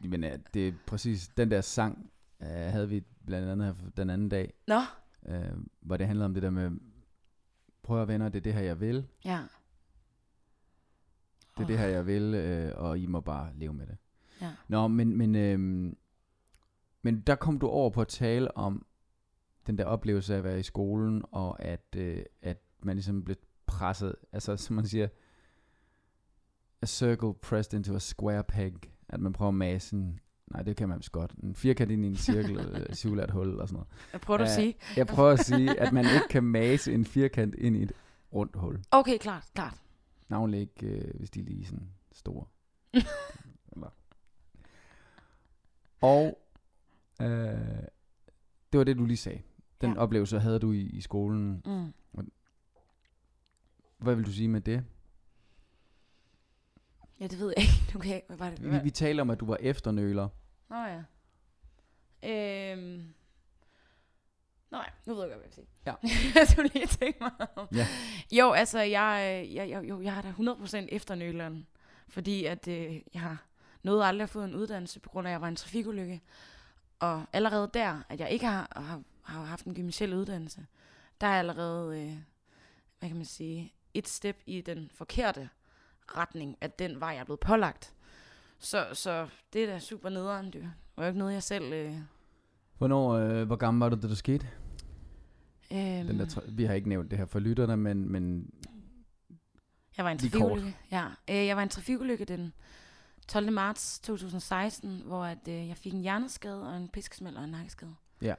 Men 0.04 0.24
ja, 0.24 0.32
det 0.54 0.68
er 0.68 0.72
præcis 0.88 1.28
den 1.38 1.52
der 1.52 1.62
sang, 1.62 2.10
øh, 2.46 2.72
havde 2.72 2.90
vi 2.90 3.04
blandt 3.26 3.50
andet 3.50 3.68
her 3.68 3.90
den 3.98 4.10
anden 4.10 4.30
dag, 4.30 4.54
Nå, 4.68 4.80
øh, 5.26 5.58
hvor 5.82 5.98
det 5.98 6.08
handlede 6.08 6.26
om 6.26 6.34
det 6.34 6.44
der 6.44 6.50
med, 6.50 6.72
prøv 7.84 8.02
at 8.02 8.08
venner, 8.08 8.30
det 8.30 8.38
er 8.38 8.44
det 8.44 8.54
her, 8.54 8.62
jeg 8.62 8.80
vil. 8.80 9.08
ja. 9.26 9.44
Det 11.58 11.64
er 11.64 11.68
det 11.68 11.80
her, 11.80 11.88
jeg 11.88 12.06
vil, 12.06 12.34
øh, 12.34 12.72
og 12.76 13.00
I 13.00 13.06
må 13.06 13.20
bare 13.20 13.52
leve 13.56 13.74
med 13.74 13.88
det. 13.88 13.98
Ja. 14.42 14.52
Nå, 14.68 14.88
men, 14.88 15.18
men, 15.18 15.36
øh, 15.36 15.60
men 17.02 17.22
der 17.22 17.36
kom 17.36 17.60
du 17.60 17.68
over 17.68 17.90
på 17.90 18.02
at 18.02 18.08
tale 18.08 18.58
om 18.58 18.86
den 19.68 19.78
der 19.78 19.86
oplevelse 19.86 20.34
af 20.34 20.38
at 20.38 20.44
være 20.44 20.60
i 20.60 20.64
skolen, 20.64 21.24
og 21.32 21.64
at, 21.64 21.96
øh, 21.98 22.24
at 22.42 22.62
man 22.80 22.96
ligesom 22.96 23.24
blev 23.24 23.36
presset, 23.66 24.16
altså 24.32 24.58
som 24.58 24.76
man 24.76 24.88
siger, 24.88 25.08
a 26.82 26.86
circle 26.86 27.34
pressed 27.34 27.74
into 27.74 27.96
a 27.96 28.00
square 28.00 28.44
peg, 28.44 28.74
at 29.10 29.20
man 29.20 29.34
prøver 29.34 29.50
at 29.50 29.56
mase 29.56 29.96
en, 29.96 30.20
nej 30.48 30.62
det 30.62 30.76
kan 30.76 30.90
man 30.90 30.98
vist 30.98 31.12
godt, 31.12 31.34
en 31.44 31.56
firkant 31.56 31.92
ind 31.92 32.06
i 32.06 32.08
en 32.08 32.16
cirkel, 32.16 32.60
et 32.90 32.98
cirkulært 32.98 33.32
hul 33.32 33.50
eller 33.50 33.66
sådan 33.66 33.74
noget. 33.74 33.88
Hvad 34.12 34.20
prøver 34.20 34.40
at 34.40 34.50
sige? 34.50 34.76
Jeg 34.98 35.08
prøver 35.08 35.32
at 35.32 35.40
sige, 35.40 35.80
at 35.80 35.94
man 35.94 36.06
ikke 36.06 36.28
kan 36.30 36.44
mase 36.44 36.94
en 36.94 37.06
firkant 37.06 37.56
ind 37.56 37.76
i 37.76 37.84
et 37.84 37.92
rundt 38.34 38.56
hul. 38.56 38.84
Okay, 38.92 39.18
klart, 39.18 39.44
klart. 39.54 39.82
Navnlig 40.30 40.60
ikke, 40.60 40.88
øh, 40.88 41.14
hvis 41.16 41.30
de 41.30 41.40
er 41.40 41.44
lige 41.44 41.66
sådan 41.66 41.90
store. 42.12 42.46
Og 46.02 46.38
øh, 47.22 47.28
det 48.72 48.78
var 48.78 48.84
det, 48.84 48.98
du 48.98 49.06
lige 49.06 49.18
sagde. 49.18 49.42
Den 49.82 49.94
ja. 49.94 49.98
oplevelse 49.98 50.40
havde 50.40 50.60
du 50.60 50.72
i, 50.72 50.82
i 50.82 51.02
skolen. 51.02 51.62
Mm. 51.66 51.94
Hvad 53.98 54.16
vil 54.16 54.26
du 54.26 54.32
sige 54.32 54.48
med 54.48 54.62
det? 54.62 54.84
Ja, 57.20 57.28
det 57.28 57.40
ved 57.40 57.54
jeg 57.58 57.64
ikke. 57.64 58.00
Kan 58.02 58.16
ikke. 58.16 58.28
Hvad 58.28 58.38
var 58.38 58.50
det? 58.50 58.72
Vi, 58.72 58.80
vi 58.84 58.90
taler 58.90 59.22
om, 59.22 59.30
at 59.30 59.40
du 59.40 59.46
var 59.46 59.58
efternøler. 59.60 60.28
Nå 60.70 60.76
ja. 60.76 61.04
Øhm. 62.24 63.14
Nå 64.72 64.78
ja, 64.78 64.84
nu 65.06 65.14
ved 65.14 65.24
jeg 65.24 65.32
godt, 65.32 65.40
hvad 65.40 65.40
jeg 65.40 65.42
vil 65.44 65.54
sige. 65.54 65.68
Ja. 65.86 65.94
jeg 66.40 66.48
skulle 66.48 66.70
lige 66.74 66.88
tænke 66.88 67.20
mig 67.22 67.32
om. 67.56 67.68
Ja. 67.76 67.88
Jo, 68.32 68.52
altså, 68.52 68.80
jeg, 68.80 69.46
jeg, 69.54 69.70
jeg, 69.70 69.90
jo, 69.90 70.02
jeg 70.02 70.14
har 70.14 70.22
da 70.22 70.30
100% 70.30 70.88
efternøleren. 70.90 71.68
Fordi 72.08 72.46
at 72.46 72.68
øh, 72.68 73.02
jeg 73.14 73.22
har 73.22 73.46
nåede 73.84 74.06
aldrig 74.06 74.24
at 74.24 74.30
få 74.30 74.44
en 74.44 74.56
uddannelse, 74.56 75.00
på 75.00 75.10
grund 75.10 75.28
af, 75.28 75.32
at 75.32 75.34
jeg 75.34 75.42
var 75.42 75.48
en 75.48 75.56
trafikulykke. 75.56 76.22
Og 77.00 77.26
allerede 77.34 77.70
der, 77.74 78.02
at 78.10 78.20
jeg 78.20 78.30
ikke 78.30 78.46
har, 78.46 78.72
har, 78.76 79.02
har 79.22 79.44
haft 79.44 79.66
en 79.66 79.76
gymnasiel 79.76 80.14
uddannelse, 80.14 80.66
der 81.22 81.28
er 81.28 81.40
allerede, 81.40 82.02
øh, 82.02 82.18
hvad 83.00 83.10
kan 83.10 83.16
man 83.16 83.26
sige, 83.26 83.74
et 83.94 84.08
step 84.08 84.42
i 84.46 84.62
den 84.62 84.90
forkerte 84.94 85.50
retning, 86.08 86.58
at 86.62 86.80
den 86.80 87.00
vej 87.00 87.10
jeg 87.10 87.20
er 87.20 87.24
blevet 87.24 87.40
pålagt. 87.40 87.94
Så, 88.60 88.86
så 88.94 89.28
det 89.54 89.64
er 89.64 89.68
da 89.68 89.80
super 89.80 90.10
nederen, 90.10 90.54
det 90.54 90.72
var 90.98 91.04
jo 91.04 91.08
ikke 91.08 91.20
noget, 91.20 91.34
jeg 91.34 91.44
selv... 91.44 91.74
Øh, 91.74 91.96
Hvornår, 92.78 93.10
øh, 93.12 93.44
hvor 93.46 93.56
gammel 93.56 93.80
var 93.80 93.90
du, 93.90 94.02
da 94.02 94.08
det 94.08 94.18
skete? 94.18 94.48
øh, 95.72 95.78
Den 95.78 96.20
der, 96.20 96.42
vi 96.50 96.64
har 96.66 96.74
ikke 96.74 96.90
nævnt 96.90 97.12
det 97.12 97.20
her 97.20 97.26
for 97.26 97.40
lytterne, 97.40 97.78
men, 97.78 98.12
men 98.12 98.50
Jeg 99.98 100.06
var 100.06 100.12
en 100.12 100.18
trafikulykke. 100.18 100.78
Ja, 100.92 101.06
øh, 101.30 101.36
jeg 101.36 101.56
var 101.58 101.64
en 101.64 101.70
trafikulykke 101.70 102.26
den 102.26 102.54
12. 103.28 103.52
marts 103.52 104.00
2016, 104.00 105.02
hvor 105.06 105.24
at, 105.26 105.48
øh, 105.48 105.68
jeg 105.68 105.78
fik 105.78 105.94
en 105.94 106.02
hjerneskade 106.02 106.68
og 106.70 106.78
en 106.78 106.90
piskesmæld 106.90 107.36
og 107.38 107.44
en 107.44 107.50
nakkeskade. 107.50 107.96
Ja. 108.22 108.36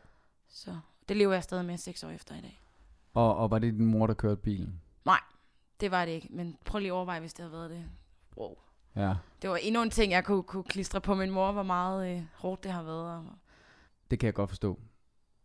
Så 0.48 0.78
det 1.08 1.16
lever 1.16 1.32
jeg 1.32 1.42
stadig 1.42 1.64
med 1.64 1.76
seks 1.78 2.04
år 2.04 2.10
efter 2.10 2.34
i 2.34 2.40
dag. 2.40 2.60
og, 3.14 3.36
og 3.36 3.50
var 3.50 3.58
det 3.58 3.74
din 3.74 3.86
mor, 3.86 4.06
der 4.06 4.14
kørte 4.14 4.40
bilen? 4.40 4.80
Det 5.80 5.90
var 5.90 6.04
det 6.04 6.12
ikke, 6.12 6.28
men 6.30 6.56
prøv 6.64 6.78
lige 6.78 6.90
at 6.90 6.94
overveje, 6.94 7.20
hvis 7.20 7.34
det 7.34 7.42
havde 7.42 7.52
været 7.52 7.70
det. 7.70 7.84
Wow. 8.36 8.54
Ja. 8.96 9.14
Det 9.42 9.50
var 9.50 9.56
endnu 9.56 9.82
en 9.82 9.90
ting, 9.90 10.12
jeg 10.12 10.24
kunne, 10.24 10.42
kunne 10.42 10.64
klistre 10.64 11.00
på 11.00 11.14
min 11.14 11.30
mor, 11.30 11.52
hvor 11.52 11.62
meget 11.62 12.16
øh, 12.16 12.22
hårdt 12.34 12.64
det 12.64 12.72
har 12.72 12.82
været. 12.82 13.26
Det 14.10 14.18
kan 14.18 14.26
jeg 14.26 14.34
godt 14.34 14.50
forstå. 14.50 14.80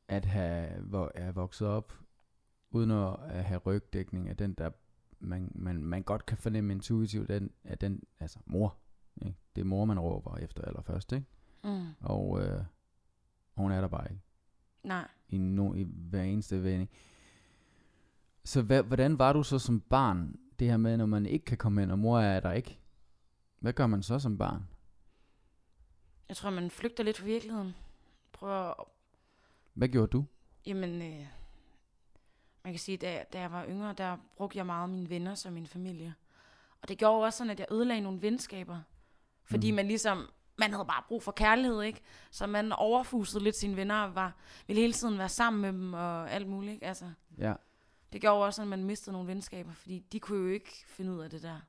At 0.08 0.26
have, 0.26 0.70
hvor, 0.82 1.12
have 1.16 1.34
vokset 1.36 1.68
op, 1.68 1.94
uden 2.72 2.92
at 2.92 3.16
at 3.30 3.44
have 3.44 3.58
rygdækning, 3.58 4.30
af 4.30 4.38
den 4.38 4.54
der, 4.54 4.70
man, 5.20 5.52
man, 5.56 5.84
man 5.84 6.04
godt 6.04 6.26
kan 6.26 6.38
fornemme 6.38 6.74
intuitivt, 6.74 7.28
den, 7.30 7.52
at 7.64 7.82
den, 7.82 8.04
altså 8.20 8.40
mor, 8.46 8.78
ikke? 9.22 9.38
det 9.56 9.62
er 9.62 9.66
mor, 9.66 9.86
man 9.86 10.00
råber 10.00 10.38
efter 10.38 10.64
allerførst, 10.64 11.12
ikke? 11.12 11.26
mm, 11.64 11.88
Og 12.00 12.42
øh, 12.44 12.64
hun 13.56 13.72
er 13.72 13.82
der 13.82 13.88
bare 13.88 14.12
ikke, 14.12 14.22
nej. 14.84 15.08
i, 15.30 15.38
no, 15.38 15.74
i 15.74 15.84
hver 15.84 16.24
eneste 16.24 16.64
vending. 16.64 16.90
Så 18.44 18.62
hvad, 18.62 18.84
hvordan 18.84 19.20
var 19.20 19.34
du 19.34 19.44
så 19.44 19.60
som 19.60 19.82
barn, 19.82 20.36
det 20.60 20.68
her 20.70 20.78
med, 20.78 20.98
når 20.98 21.06
man 21.06 21.26
ikke 21.26 21.46
kan 21.46 21.58
komme 21.58 21.84
ind, 21.84 21.92
og 21.92 22.00
mor 22.00 22.20
er 22.20 22.40
der 22.40 22.52
ikke? 22.52 22.80
Hvad 23.60 23.74
gør 23.74 23.88
man 23.88 24.04
så 24.04 24.20
som 24.20 24.38
barn? 24.38 24.68
Jeg 26.30 26.38
tror, 26.38 26.50
man 26.50 26.70
flygter 26.72 27.04
lidt 27.04 27.18
fra 27.18 27.26
virkeligheden. 27.26 27.76
Prøver 28.34 28.54
at 28.82 28.86
Hvad 29.74 29.88
gjorde 29.88 30.08
du? 30.08 30.26
Jamen, 30.66 31.02
øh, 31.02 31.28
man 32.64 32.74
kan 32.74 32.80
sige, 32.80 32.98
da, 32.98 33.24
da 33.34 33.40
jeg 33.40 33.52
var 33.52 33.66
yngre, 33.66 33.94
der 33.94 34.18
brugte 34.38 34.58
jeg 34.58 34.66
meget 34.66 34.90
mine 34.90 35.10
venner 35.10 35.36
som 35.36 35.54
min 35.54 35.68
familie. 35.68 36.14
Og 36.82 36.88
det 36.90 36.98
gjorde 36.98 37.16
jo 37.16 37.20
også 37.22 37.38
sådan, 37.38 37.52
at 37.52 37.60
jeg 37.60 37.68
ødelagde 37.72 38.02
nogle 38.02 38.22
venskaber. 38.22 38.80
Fordi 39.44 39.72
Mhm. 39.72 39.76
man 39.76 39.88
ligesom, 39.88 40.30
man 40.58 40.72
havde 40.74 40.86
bare 40.86 41.04
brug 41.08 41.24
for 41.24 41.32
kærlighed, 41.32 41.82
ikke? 41.82 42.02
Så 42.32 42.48
man 42.48 42.72
overfusede 42.72 43.44
lidt 43.44 43.56
sine 43.56 43.76
venner 43.76 43.96
og 44.04 44.16
var, 44.16 44.36
ville 44.68 44.82
hele 44.82 44.94
tiden 44.94 45.18
være 45.18 45.30
sammen 45.30 45.62
med 45.62 45.74
dem 45.74 45.94
og 45.94 46.32
alt 46.32 46.48
muligt, 46.48 46.74
ikke? 46.74 46.86
Altså, 46.86 47.12
Ja. 47.38 47.54
Det 48.14 48.22
gjorde 48.22 48.36
jo 48.36 48.42
også, 48.46 48.62
at 48.62 48.68
man 48.68 48.84
mistede 48.84 49.12
nogle 49.14 49.28
venskaber, 49.28 49.74
fordi 49.74 50.00
de 50.12 50.20
kunne 50.20 50.40
jo 50.40 50.48
ikke 50.54 50.84
finde 50.88 51.12
ud 51.12 51.20
af 51.20 51.30
det 51.30 51.42
der. 51.42 51.60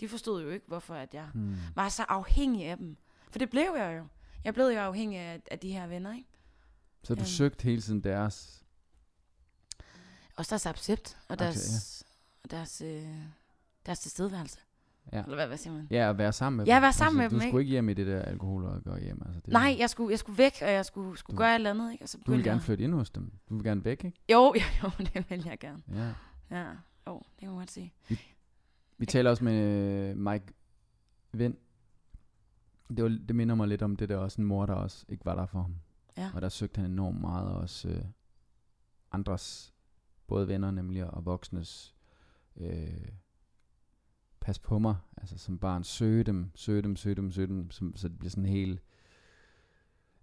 De 0.00 0.08
forstod 0.08 0.42
jo 0.42 0.50
ikke, 0.50 0.66
hvorfor 0.66 0.94
at 0.94 1.14
jeg 1.14 1.24
Hmm. 1.32 1.56
var 1.74 1.88
så 1.88 2.02
afhængig 2.08 2.66
af 2.66 2.76
dem. 2.76 2.96
For 3.30 3.38
det 3.38 3.50
blev 3.50 3.74
jeg 3.76 3.98
jo. 3.98 4.06
Jeg 4.44 4.54
blev 4.54 4.64
jo 4.66 4.78
afhængig 4.78 5.18
af, 5.18 5.42
af 5.50 5.58
de 5.58 5.72
her 5.72 5.86
venner, 5.86 6.14
ikke? 6.14 6.28
Så 7.02 7.14
du 7.14 7.20
Øhm. 7.20 7.26
søgte 7.28 7.62
hele 7.64 7.82
tiden 7.82 8.04
deres... 8.04 8.62
Også 10.36 10.50
deres 10.50 10.66
accept 10.66 11.18
og 11.28 11.38
deres, 11.38 11.56
Accept, 11.56 12.10
og 12.44 12.50
deres, 12.50 12.80
øh, 12.80 13.18
deres 13.86 13.98
tilstedeværelse. 14.00 14.58
Ja. 15.12 15.22
Eller 15.22 15.34
hvad, 15.34 15.46
hvad 15.46 15.56
siger 15.56 15.74
man? 15.74 15.86
Ja, 15.90 16.10
at 16.10 16.18
være 16.18 16.32
sammen 16.32 16.56
med 16.56 16.66
Ja, 16.66 16.74
dem. 16.74 16.82
være 16.82 16.92
sammen 16.92 17.18
med 17.22 17.28
du 17.30 17.34
dem, 17.34 17.40
Du 17.40 17.46
skulle 17.48 17.62
ikke 17.62 17.70
hjem 17.70 17.88
i 17.88 17.94
det 17.94 18.06
der 18.06 18.22
alkohol 18.22 18.64
og 18.64 18.82
gå 18.84 18.96
hjem. 18.96 19.22
Altså, 19.26 19.40
det, 19.40 19.52
Nej, 19.52 19.76
jeg 19.78 19.90
skulle, 19.90 20.10
jeg 20.10 20.18
skulle 20.18 20.38
væk, 20.38 20.52
og 20.62 20.70
jeg 20.70 20.84
skulle, 20.86 21.18
skulle 21.18 21.36
Du- 21.36 21.38
gøre 21.38 21.50
et 21.50 21.54
eller 21.54 21.70
andet, 21.70 21.92
ikke? 21.92 22.04
Og 22.04 22.08
så 22.08 22.16
Du 22.16 22.20
vil 22.20 22.24
begyndte 22.24 22.48
gerne 22.50 22.60
flytte 22.60 22.84
ind 22.84 22.94
hos 22.94 23.10
dem. 23.10 23.32
Du 23.48 23.54
vil 23.54 23.64
gerne 23.64 23.84
væk, 23.84 24.04
ikke? 24.04 24.18
Jo, 24.32 24.54
jo, 24.56 24.60
jo, 24.82 24.90
det 25.14 25.30
vil 25.30 25.42
jeg 25.46 25.58
gerne. 25.58 25.82
Ja. 25.94 26.12
Ja, 26.58 26.66
jo, 27.06 27.18
det 27.18 27.38
kan 27.38 27.48
man 27.48 27.56
godt 27.58 27.70
sige. 27.70 27.92
Vi 28.98 29.06
taler 29.06 29.30
også 29.30 29.44
med 29.44 29.54
øh, 30.10 30.16
Mike 30.16 30.44
Vind. 31.32 31.54
Det, 32.96 33.02
var, 33.04 33.08
det 33.28 33.36
minder 33.36 33.54
mig 33.54 33.68
lidt 33.68 33.82
om 33.82 33.96
det 33.96 34.08
der 34.08 34.16
også 34.16 34.40
en 34.40 34.46
mor, 34.46 34.66
der 34.66 34.74
også 34.74 35.04
ikke 35.08 35.24
var 35.24 35.34
der 35.34 35.46
for 35.46 35.60
ham. 35.60 35.74
Ja. 36.16 36.30
Og 36.34 36.42
der 36.42 36.48
søgte 36.48 36.80
han 36.80 36.90
enormt 36.90 37.20
meget 37.20 37.48
også 37.48 37.88
øh, 37.88 38.04
andres, 39.12 39.72
både 40.26 40.48
venner 40.48 40.70
nemlig 40.70 41.04
og 41.04 41.24
voksnes, 41.24 41.94
øh, 42.56 43.08
pas 44.42 44.58
på 44.58 44.78
mig, 44.78 44.96
altså 45.16 45.38
som 45.38 45.58
barn, 45.58 45.84
søge 45.84 46.24
dem, 46.24 46.50
søge 46.54 46.82
dem, 46.82 46.96
søge 46.96 47.14
dem, 47.14 47.30
søge 47.30 47.46
dem, 47.46 47.70
som, 47.70 47.96
så 47.96 48.08
det 48.08 48.18
bliver 48.18 48.30
sådan 48.30 48.46
helt... 48.46 48.82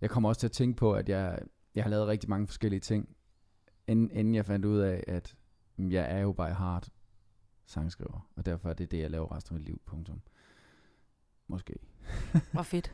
Jeg 0.02 0.10
kommer 0.10 0.30
også 0.30 0.40
til 0.40 0.48
at 0.48 0.52
tænke 0.52 0.78
på, 0.78 0.94
at 0.94 1.10
jeg, 1.10 1.40
jeg 1.76 1.84
har 1.84 1.90
lavet 1.90 2.08
rigtig 2.08 2.30
mange 2.30 2.48
forskellige 2.48 2.80
ting, 2.80 3.16
inden, 3.88 4.12
inden 4.12 4.36
jeg 4.36 4.46
fandt 4.46 4.66
ud 4.66 4.80
af, 4.80 5.04
at 5.08 5.36
mm, 5.78 5.92
jeg 5.92 6.12
er 6.12 6.20
jo 6.20 6.32
bare 6.32 6.54
hard 6.54 6.88
sangskriver, 7.66 8.30
og 8.36 8.46
derfor 8.46 8.70
er 8.70 8.74
det 8.74 8.92
det, 8.92 9.00
jeg 9.00 9.12
laver 9.12 9.36
resten 9.36 9.56
af 9.56 9.60
mit 9.60 9.68
liv, 9.68 9.82
punktum. 9.86 10.22
Måske. 11.48 11.76
Hvor 12.54 12.64
fedt. 12.64 12.94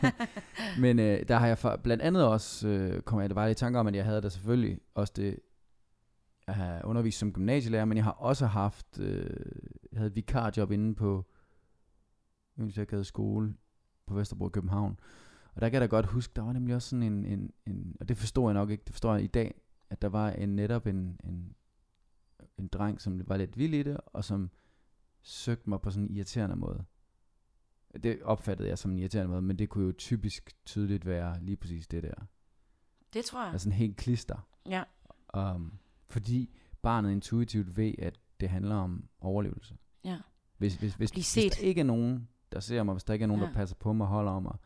Men 0.82 0.98
øh, 0.98 1.28
der 1.28 1.36
har 1.36 1.46
jeg 1.46 1.58
for, 1.58 1.76
blandt 1.76 2.02
andet 2.02 2.26
også, 2.26 2.68
øh, 2.68 3.02
kom 3.02 3.20
jeg 3.20 3.30
bare 3.30 3.50
i 3.50 3.54
tanke 3.54 3.78
om, 3.78 3.86
at 3.86 3.94
jeg 3.94 4.04
havde 4.04 4.22
da 4.22 4.28
selvfølgelig 4.28 4.80
også 4.94 5.12
det 5.16 5.38
have 6.48 6.84
undervist 6.84 7.18
som 7.18 7.32
gymnasielærer, 7.32 7.84
men 7.84 7.96
jeg 7.96 8.04
har 8.04 8.12
også 8.12 8.46
haft, 8.46 8.98
øh, 9.00 9.30
jeg 9.81 9.81
havde 9.96 10.06
et 10.06 10.16
vikarjob 10.16 10.70
inde 10.70 10.94
på 10.94 11.26
Ønsegade 12.58 13.04
skole 13.04 13.54
på 14.06 14.14
Vesterbro 14.14 14.48
i 14.48 14.50
København. 14.50 14.98
Og 15.54 15.60
der 15.60 15.68
kan 15.68 15.74
jeg 15.74 15.80
da 15.80 15.96
godt 15.96 16.06
huske, 16.06 16.32
der 16.36 16.42
var 16.42 16.52
nemlig 16.52 16.74
også 16.74 16.88
sådan 16.88 17.02
en, 17.02 17.24
en, 17.24 17.52
en 17.66 17.96
og 18.00 18.08
det 18.08 18.16
forstår 18.16 18.48
jeg 18.48 18.54
nok 18.54 18.70
ikke, 18.70 18.84
det 18.84 18.92
forstår 18.92 19.14
jeg 19.14 19.24
i 19.24 19.26
dag, 19.26 19.60
at 19.90 20.02
der 20.02 20.08
var 20.08 20.30
en, 20.30 20.56
netop 20.56 20.86
en, 20.86 21.20
en, 21.24 21.54
en 22.58 22.68
dreng, 22.68 23.00
som 23.00 23.28
var 23.28 23.36
lidt 23.36 23.58
vild 23.58 23.74
i 23.74 23.82
det, 23.82 23.96
og 24.06 24.24
som 24.24 24.50
søgte 25.22 25.70
mig 25.70 25.80
på 25.80 25.90
sådan 25.90 26.04
en 26.08 26.14
irriterende 26.16 26.56
måde. 26.56 26.84
Det 28.02 28.22
opfattede 28.22 28.68
jeg 28.68 28.78
som 28.78 28.90
en 28.90 28.98
irriterende 28.98 29.30
måde, 29.30 29.42
men 29.42 29.58
det 29.58 29.68
kunne 29.68 29.84
jo 29.84 29.92
typisk 29.92 30.56
tydeligt 30.64 31.06
være 31.06 31.40
lige 31.40 31.56
præcis 31.56 31.86
det 31.86 32.02
der. 32.02 32.14
Det 33.12 33.24
tror 33.24 33.42
jeg. 33.42 33.52
Altså 33.52 33.68
en 33.68 33.72
helt 33.72 33.96
klister. 33.96 34.48
Ja. 34.68 34.82
Um, 35.54 35.78
fordi 36.08 36.56
barnet 36.82 37.12
intuitivt 37.12 37.76
ved, 37.76 37.94
at 37.98 38.18
det 38.42 38.50
handler 38.50 38.76
om 38.76 39.08
overlevelse. 39.20 39.76
Ja. 40.04 40.18
Hvis, 40.58 40.74
hvis, 40.74 40.94
hvis, 40.94 41.10
hvis 41.10 41.26
set. 41.26 41.52
der 41.52 41.66
ikke 41.66 41.80
er 41.80 41.84
nogen, 41.84 42.28
der 42.52 42.60
ser 42.60 42.82
mig, 42.82 42.94
hvis 42.94 43.04
der 43.04 43.12
ikke 43.12 43.22
er 43.22 43.26
nogen, 43.26 43.42
ja. 43.42 43.48
Der 43.48 43.54
passer 43.54 43.76
på 43.76 43.92
mig, 43.92 44.06
holder 44.06 44.32
om 44.32 44.42
mig, 44.42 44.56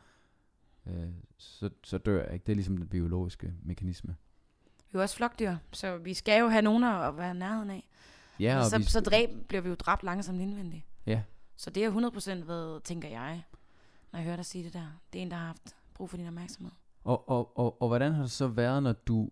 øh, 0.87 1.11
så, 1.37 1.71
så 1.85 1.99
dør 1.99 2.25
jeg 2.25 2.33
ikke. 2.33 2.45
Det 2.45 2.53
er 2.53 2.57
ligesom 2.57 2.77
den 2.77 2.89
biologiske 2.89 3.55
mekanisme. 3.63 4.17
Vi 4.77 4.97
er 4.97 4.99
jo 4.99 5.03
også 5.03 5.17
flokdyr, 5.17 5.57
så 5.73 5.97
vi 5.97 6.15
skal 6.15 6.41
jo 6.41 6.49
have 6.49 6.63
nogen 6.63 6.85
at 6.85 7.17
være 7.17 7.35
nærheden 7.35 7.71
af. 7.71 7.89
Ja, 8.41 8.59
og 8.59 8.65
så, 8.65 8.79
vi, 8.79 8.85
så 8.85 9.01
dræb, 9.01 9.31
bliver 9.49 9.61
vi 9.61 9.69
jo 9.69 9.75
dræbt 9.75 10.03
langsomt 10.03 10.41
indvendigt. 10.41 10.85
Ja. 11.07 11.23
Så 11.57 11.71
det 11.71 11.85
er 11.85 12.41
100% 12.43 12.47
været, 12.47 12.83
tænker 12.83 13.09
jeg, 13.09 13.43
når 14.13 14.19
jeg 14.19 14.25
hører 14.25 14.37
dig 14.37 14.45
sige 14.45 14.65
det 14.65 14.73
der. 14.73 15.01
Det 15.13 15.19
er 15.19 15.23
en, 15.23 15.31
der 15.31 15.37
har 15.37 15.47
haft 15.47 15.77
brug 15.95 16.11
for 16.11 16.17
din 16.17 16.27
opmærksomhed. 16.27 16.73
Og, 17.05 17.29
og, 17.29 17.59
og, 17.59 17.83
og 17.83 17.89
hvordan 17.89 18.13
har 18.13 18.23
det 18.23 18.31
så 18.31 18.49
været, 18.49 18.83
når 18.83 18.93
du 18.93 19.31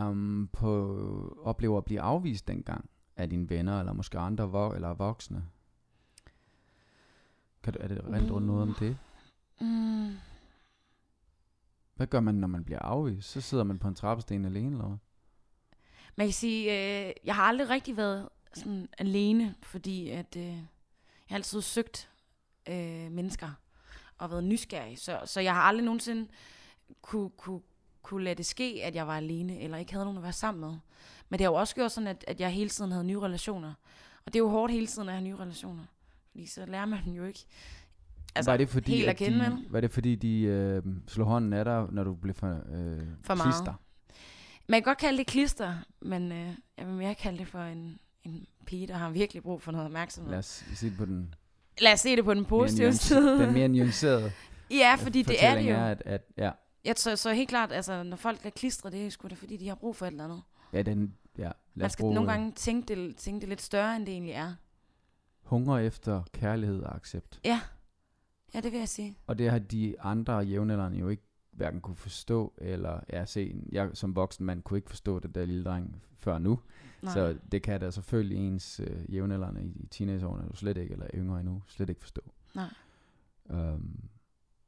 um, 0.00 0.48
på, 0.52 1.42
oplever 1.44 1.78
at 1.78 1.84
blive 1.84 2.00
afvist 2.00 2.48
dengang 2.48 2.90
af 3.18 3.30
dine 3.30 3.50
venner, 3.50 3.80
eller 3.80 3.92
måske 3.92 4.18
andre 4.18 4.44
vo- 4.44 4.74
eller 4.74 4.94
voksne? 4.94 5.44
Kan 7.62 7.72
du, 7.72 7.78
er 7.82 7.88
det 7.88 8.04
rent 8.04 8.30
rundt 8.30 8.46
noget 8.46 8.62
om 8.62 8.74
det? 8.78 8.98
Mm. 9.60 10.16
Hvad 11.94 12.06
gør 12.06 12.20
man, 12.20 12.34
når 12.34 12.48
man 12.48 12.64
bliver 12.64 12.78
afvist? 12.78 13.28
Så 13.28 13.40
sidder 13.40 13.64
man 13.64 13.78
på 13.78 13.88
en 13.88 13.94
trappesten 13.94 14.44
alene, 14.44 14.70
eller 14.70 14.86
hvad? 14.86 14.96
Man 16.16 16.26
kan 16.26 16.34
sige, 16.34 16.62
øh, 16.64 17.12
jeg 17.24 17.34
har 17.34 17.42
aldrig 17.42 17.68
rigtig 17.68 17.96
været 17.96 18.28
sådan 18.54 18.88
alene, 18.98 19.54
fordi 19.62 20.08
at, 20.10 20.36
øh, 20.36 20.44
jeg 20.44 20.64
har 21.28 21.36
altid 21.36 21.62
søgt 21.62 22.10
øh, 22.68 23.10
mennesker 23.12 23.50
og 24.18 24.30
været 24.30 24.44
nysgerrig. 24.44 24.98
Så, 24.98 25.20
så 25.24 25.40
jeg 25.40 25.54
har 25.54 25.62
aldrig 25.62 25.84
nogensinde 25.84 26.28
kunne, 27.02 27.30
kunne, 27.30 27.60
kunne 28.02 28.24
lade 28.24 28.34
det 28.34 28.46
ske, 28.46 28.80
at 28.84 28.94
jeg 28.94 29.06
var 29.06 29.16
alene, 29.16 29.60
eller 29.60 29.78
ikke 29.78 29.92
havde 29.92 30.04
nogen 30.04 30.16
at 30.18 30.22
være 30.22 30.32
sammen 30.32 30.60
med. 30.60 30.78
Men 31.30 31.38
det 31.38 31.44
har 31.44 31.50
jo 31.52 31.56
også 31.56 31.74
gjort 31.74 31.92
sådan, 31.92 32.06
at, 32.06 32.24
at 32.28 32.40
jeg 32.40 32.50
hele 32.50 32.70
tiden 32.70 32.92
havde 32.92 33.04
nye 33.04 33.20
relationer. 33.20 33.72
Og 34.26 34.32
det 34.32 34.34
er 34.34 34.42
jo 34.42 34.48
hårdt 34.48 34.72
hele 34.72 34.86
tiden 34.86 35.08
at 35.08 35.14
have 35.14 35.24
nye 35.24 35.36
relationer. 35.36 35.84
Fordi 36.30 36.46
så 36.46 36.66
lærer 36.66 36.86
man 36.86 36.98
jo 37.06 37.24
ikke 37.24 37.46
altså, 38.34 38.50
var 38.50 38.56
det 38.56 38.68
fordi, 38.68 38.96
helt 38.96 39.08
at 39.08 39.16
kende, 39.16 39.44
de, 39.44 39.64
var 39.70 39.80
det 39.80 39.90
fordi, 39.90 40.14
de 40.14 40.40
øh, 40.42 40.82
slog 41.08 41.26
hånden 41.26 41.52
af 41.52 41.64
dig, 41.64 41.86
når 41.90 42.04
du 42.04 42.14
blev 42.14 42.34
for, 42.34 42.46
øh, 42.72 43.00
For 43.22 43.34
meget. 43.34 43.54
klister? 43.54 43.74
Man 44.68 44.80
kan 44.82 44.90
godt 44.90 44.98
kalde 44.98 45.18
det 45.18 45.26
klister, 45.26 45.74
men 46.00 46.32
øh, 46.32 46.48
jeg 46.78 46.86
vil 46.86 46.94
mere 46.94 47.14
kalde 47.14 47.38
det 47.38 47.48
for 47.48 47.58
en, 47.60 47.98
en 48.24 48.46
pige, 48.66 48.86
der 48.86 48.94
har 48.94 49.10
virkelig 49.10 49.42
brug 49.42 49.62
for 49.62 49.72
noget 49.72 49.86
opmærksomhed. 49.86 50.30
Lad 50.30 50.38
os 50.38 50.64
se 50.74 50.86
det 50.90 50.96
på 50.96 51.04
den, 51.04 51.34
Lad 51.80 51.92
os 51.92 52.00
se 52.00 52.16
det 52.16 52.24
på 52.24 52.34
den 52.34 52.44
positive 52.44 52.92
side. 52.92 53.38
den 53.38 53.52
mere 53.52 53.68
nuancerede 53.78 54.32
Ja, 54.70 54.94
fordi 54.98 55.22
det 55.22 55.44
er 55.44 55.54
det 55.54 55.70
jo. 55.70 55.74
er, 55.74 55.84
at, 55.84 56.02
at 56.06 56.22
ja, 56.36 56.50
Jeg 56.84 56.96
tror 56.96 57.14
så 57.14 57.32
helt 57.32 57.48
klart, 57.48 57.72
altså 57.72 58.02
når 58.02 58.16
folk 58.16 58.46
er 58.46 58.50
klistret, 58.50 58.92
det 58.92 59.06
er 59.06 59.10
sgu 59.10 59.28
da 59.28 59.34
fordi, 59.34 59.56
de 59.56 59.68
har 59.68 59.74
brug 59.74 59.96
for 59.96 60.06
et 60.06 60.10
eller 60.10 60.24
andet. 60.24 60.42
Ja, 60.72 60.82
den, 60.82 61.14
ja, 61.38 61.42
lad 61.42 61.52
Man 61.74 61.90
skal 61.90 62.02
bruge 62.02 62.14
nogle 62.14 62.30
gange 62.30 62.52
tænke 62.52 62.94
det, 62.94 63.16
tænke 63.16 63.40
det 63.40 63.48
lidt 63.48 63.62
større, 63.62 63.96
end 63.96 64.06
det 64.06 64.12
egentlig 64.12 64.32
er. 64.32 64.54
hunger 65.42 65.78
efter 65.78 66.22
kærlighed 66.32 66.82
og 66.82 66.96
accept. 66.96 67.40
Ja, 67.44 67.60
ja 68.54 68.60
det 68.60 68.72
vil 68.72 68.78
jeg 68.78 68.88
sige. 68.88 69.18
Og 69.26 69.38
det 69.38 69.50
har 69.50 69.58
de 69.58 70.00
andre 70.00 70.34
jævnaldrende 70.36 70.98
jo 70.98 71.08
ikke 71.08 71.22
hverken 71.52 71.80
kunne 71.80 71.96
forstå, 71.96 72.52
eller 72.58 73.00
ja, 73.12 73.24
se, 73.24 73.62
jeg 73.72 73.90
som 73.94 74.16
voksen 74.16 74.46
mand 74.46 74.62
kunne 74.62 74.78
ikke 74.78 74.90
forstå 74.90 75.18
det 75.18 75.34
der 75.34 75.44
lille 75.44 75.64
dreng 75.64 76.02
før 76.16 76.38
nu. 76.38 76.60
Nej. 77.02 77.12
Så 77.12 77.38
det 77.52 77.62
kan 77.62 77.80
da 77.80 77.90
selvfølgelig 77.90 78.38
ens 78.38 78.80
øh, 78.80 79.14
jævnaldrende 79.14 79.62
i, 79.62 79.72
i 79.80 79.86
teenageårene 79.86 80.56
slet 80.56 80.76
ikke, 80.76 80.92
eller 80.92 81.06
yngre 81.14 81.40
endnu, 81.40 81.62
slet 81.66 81.88
ikke 81.88 82.00
forstå. 82.00 82.20
Nej. 82.54 82.68
Um, 83.44 84.00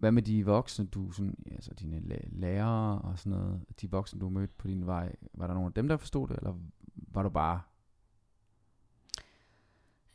hvad 0.00 0.12
med 0.12 0.22
de 0.22 0.44
voksne, 0.44 0.86
du 0.86 1.12
sådan, 1.12 1.34
altså 1.52 1.74
dine 1.74 2.02
lærere 2.32 3.00
og 3.00 3.18
sådan 3.18 3.38
noget, 3.38 3.60
de 3.80 3.90
voksne, 3.90 4.20
du 4.20 4.28
mødte 4.28 4.54
på 4.58 4.68
din 4.68 4.86
vej, 4.86 5.14
var 5.34 5.46
der 5.46 5.54
nogen 5.54 5.66
af 5.66 5.74
dem, 5.74 5.88
der 5.88 5.96
forstod 5.96 6.28
det, 6.28 6.36
eller 6.36 6.54
var 6.94 7.22
du 7.22 7.28
bare, 7.28 7.60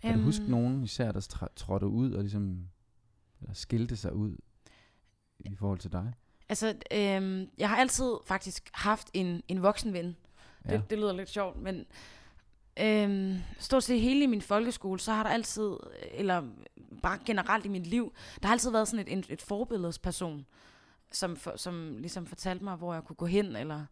kan 0.02 0.18
du 0.18 0.24
huske 0.24 0.44
Øhm, 0.44 0.52
nogen 0.52 0.84
især, 0.84 1.12
der 1.12 1.20
tr- 1.34 1.54
trådte 1.56 1.88
ud 1.88 2.12
og 2.12 2.22
ligesom, 2.22 2.68
eller 3.42 3.54
skilte 3.54 3.96
sig 3.96 4.14
ud 4.14 4.38
i 5.40 5.56
forhold 5.56 5.80
til 5.80 5.92
dig? 5.92 6.14
Altså, 6.50 6.68
øhm, 6.92 7.50
jeg 7.58 7.70
har 7.70 7.78
altid 7.78 8.12
faktisk 8.26 8.70
haft 8.74 9.10
en, 9.14 9.42
en 9.48 9.62
voksen 9.62 9.94
ven. 9.94 10.16
Ja. 10.66 10.74
Det, 10.74 10.90
det 10.90 10.98
lyder 10.98 11.14
lidt 11.14 11.30
sjovt, 11.30 11.58
men 11.62 11.86
øhm, 12.80 13.38
stort 13.60 13.84
set 13.84 14.02
hele 14.02 14.24
i 14.24 14.28
min 14.28 14.42
folkeskole, 14.42 15.00
så 15.00 15.14
har 15.14 15.24
der 15.24 15.30
altid, 15.30 15.78
eller 16.12 16.44
bare 17.02 17.20
generelt 17.26 17.66
i 17.66 17.70
mit 17.70 17.88
liv, 17.88 18.14
der 18.42 18.48
har 18.48 18.54
altid 18.54 18.72
været 18.72 18.88
sådan 18.88 19.08
et, 19.08 19.18
et, 19.18 19.26
et 19.30 19.42
forbilledesperson, 19.42 20.46
som, 21.12 21.36
for, 21.36 21.54
som 21.56 21.98
ligesom 21.98 22.26
fortalte 22.26 22.64
mig, 22.64 22.76
hvor 22.76 22.94
jeg 22.94 23.04
kunne 23.04 23.16
gå 23.16 23.26
hen, 23.26 23.56
eller, 23.56 23.86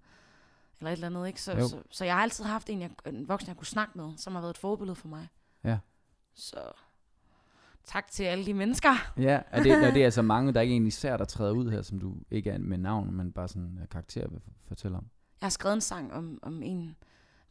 eller 0.80 0.92
et 0.92 0.94
eller 0.94 1.08
andet. 1.08 1.28
Ikke? 1.28 1.42
Jo. 1.48 1.62
Så, 1.62 1.70
så, 1.70 1.78
så 1.90 2.06
jeg 2.06 2.16
har 2.16 2.22
altid 2.22 2.46
haft 2.46 2.70
en, 2.70 2.82
jeg, 2.82 2.90
en 3.06 3.28
voksen, 3.28 3.48
jeg 3.48 3.58
kunne 3.58 3.68
snakke 3.68 3.98
med, 3.98 4.12
som 4.18 4.34
har 4.34 4.42
været 4.42 4.54
et 4.54 4.58
forbillede 4.58 4.96
for 4.96 5.08
mig. 5.08 5.28
Ja. 5.64 5.78
Så 6.34 6.60
tak 7.84 8.12
til 8.12 8.24
alle 8.24 8.46
de 8.46 8.54
mennesker. 8.54 9.14
Ja, 9.18 9.42
er 9.52 9.64
det, 9.64 9.72
er 9.72 9.94
det 9.94 10.04
altså 10.10 10.22
mange, 10.22 10.54
der 10.54 10.62
ikke 10.62 10.72
egentlig 10.72 10.94
ser, 10.94 11.18
der 11.18 11.26
træder 11.26 11.52
ud 11.52 11.72
her, 11.72 11.82
som 11.82 12.00
du 12.00 12.16
ikke 12.32 12.50
er 12.50 12.58
med 12.58 12.78
navn, 12.78 13.14
men 13.14 13.32
bare 13.32 13.48
sådan 13.48 13.78
uh, 13.82 13.90
karakter 13.90 14.28
vil 14.28 14.42
fortælle 14.68 14.98
om? 14.98 15.06
Jeg 15.42 15.46
har 15.46 15.50
skrevet 15.50 15.74
en 15.74 15.82
sang 15.82 16.14
om, 16.14 16.40
om 16.42 16.64
en 16.64 16.96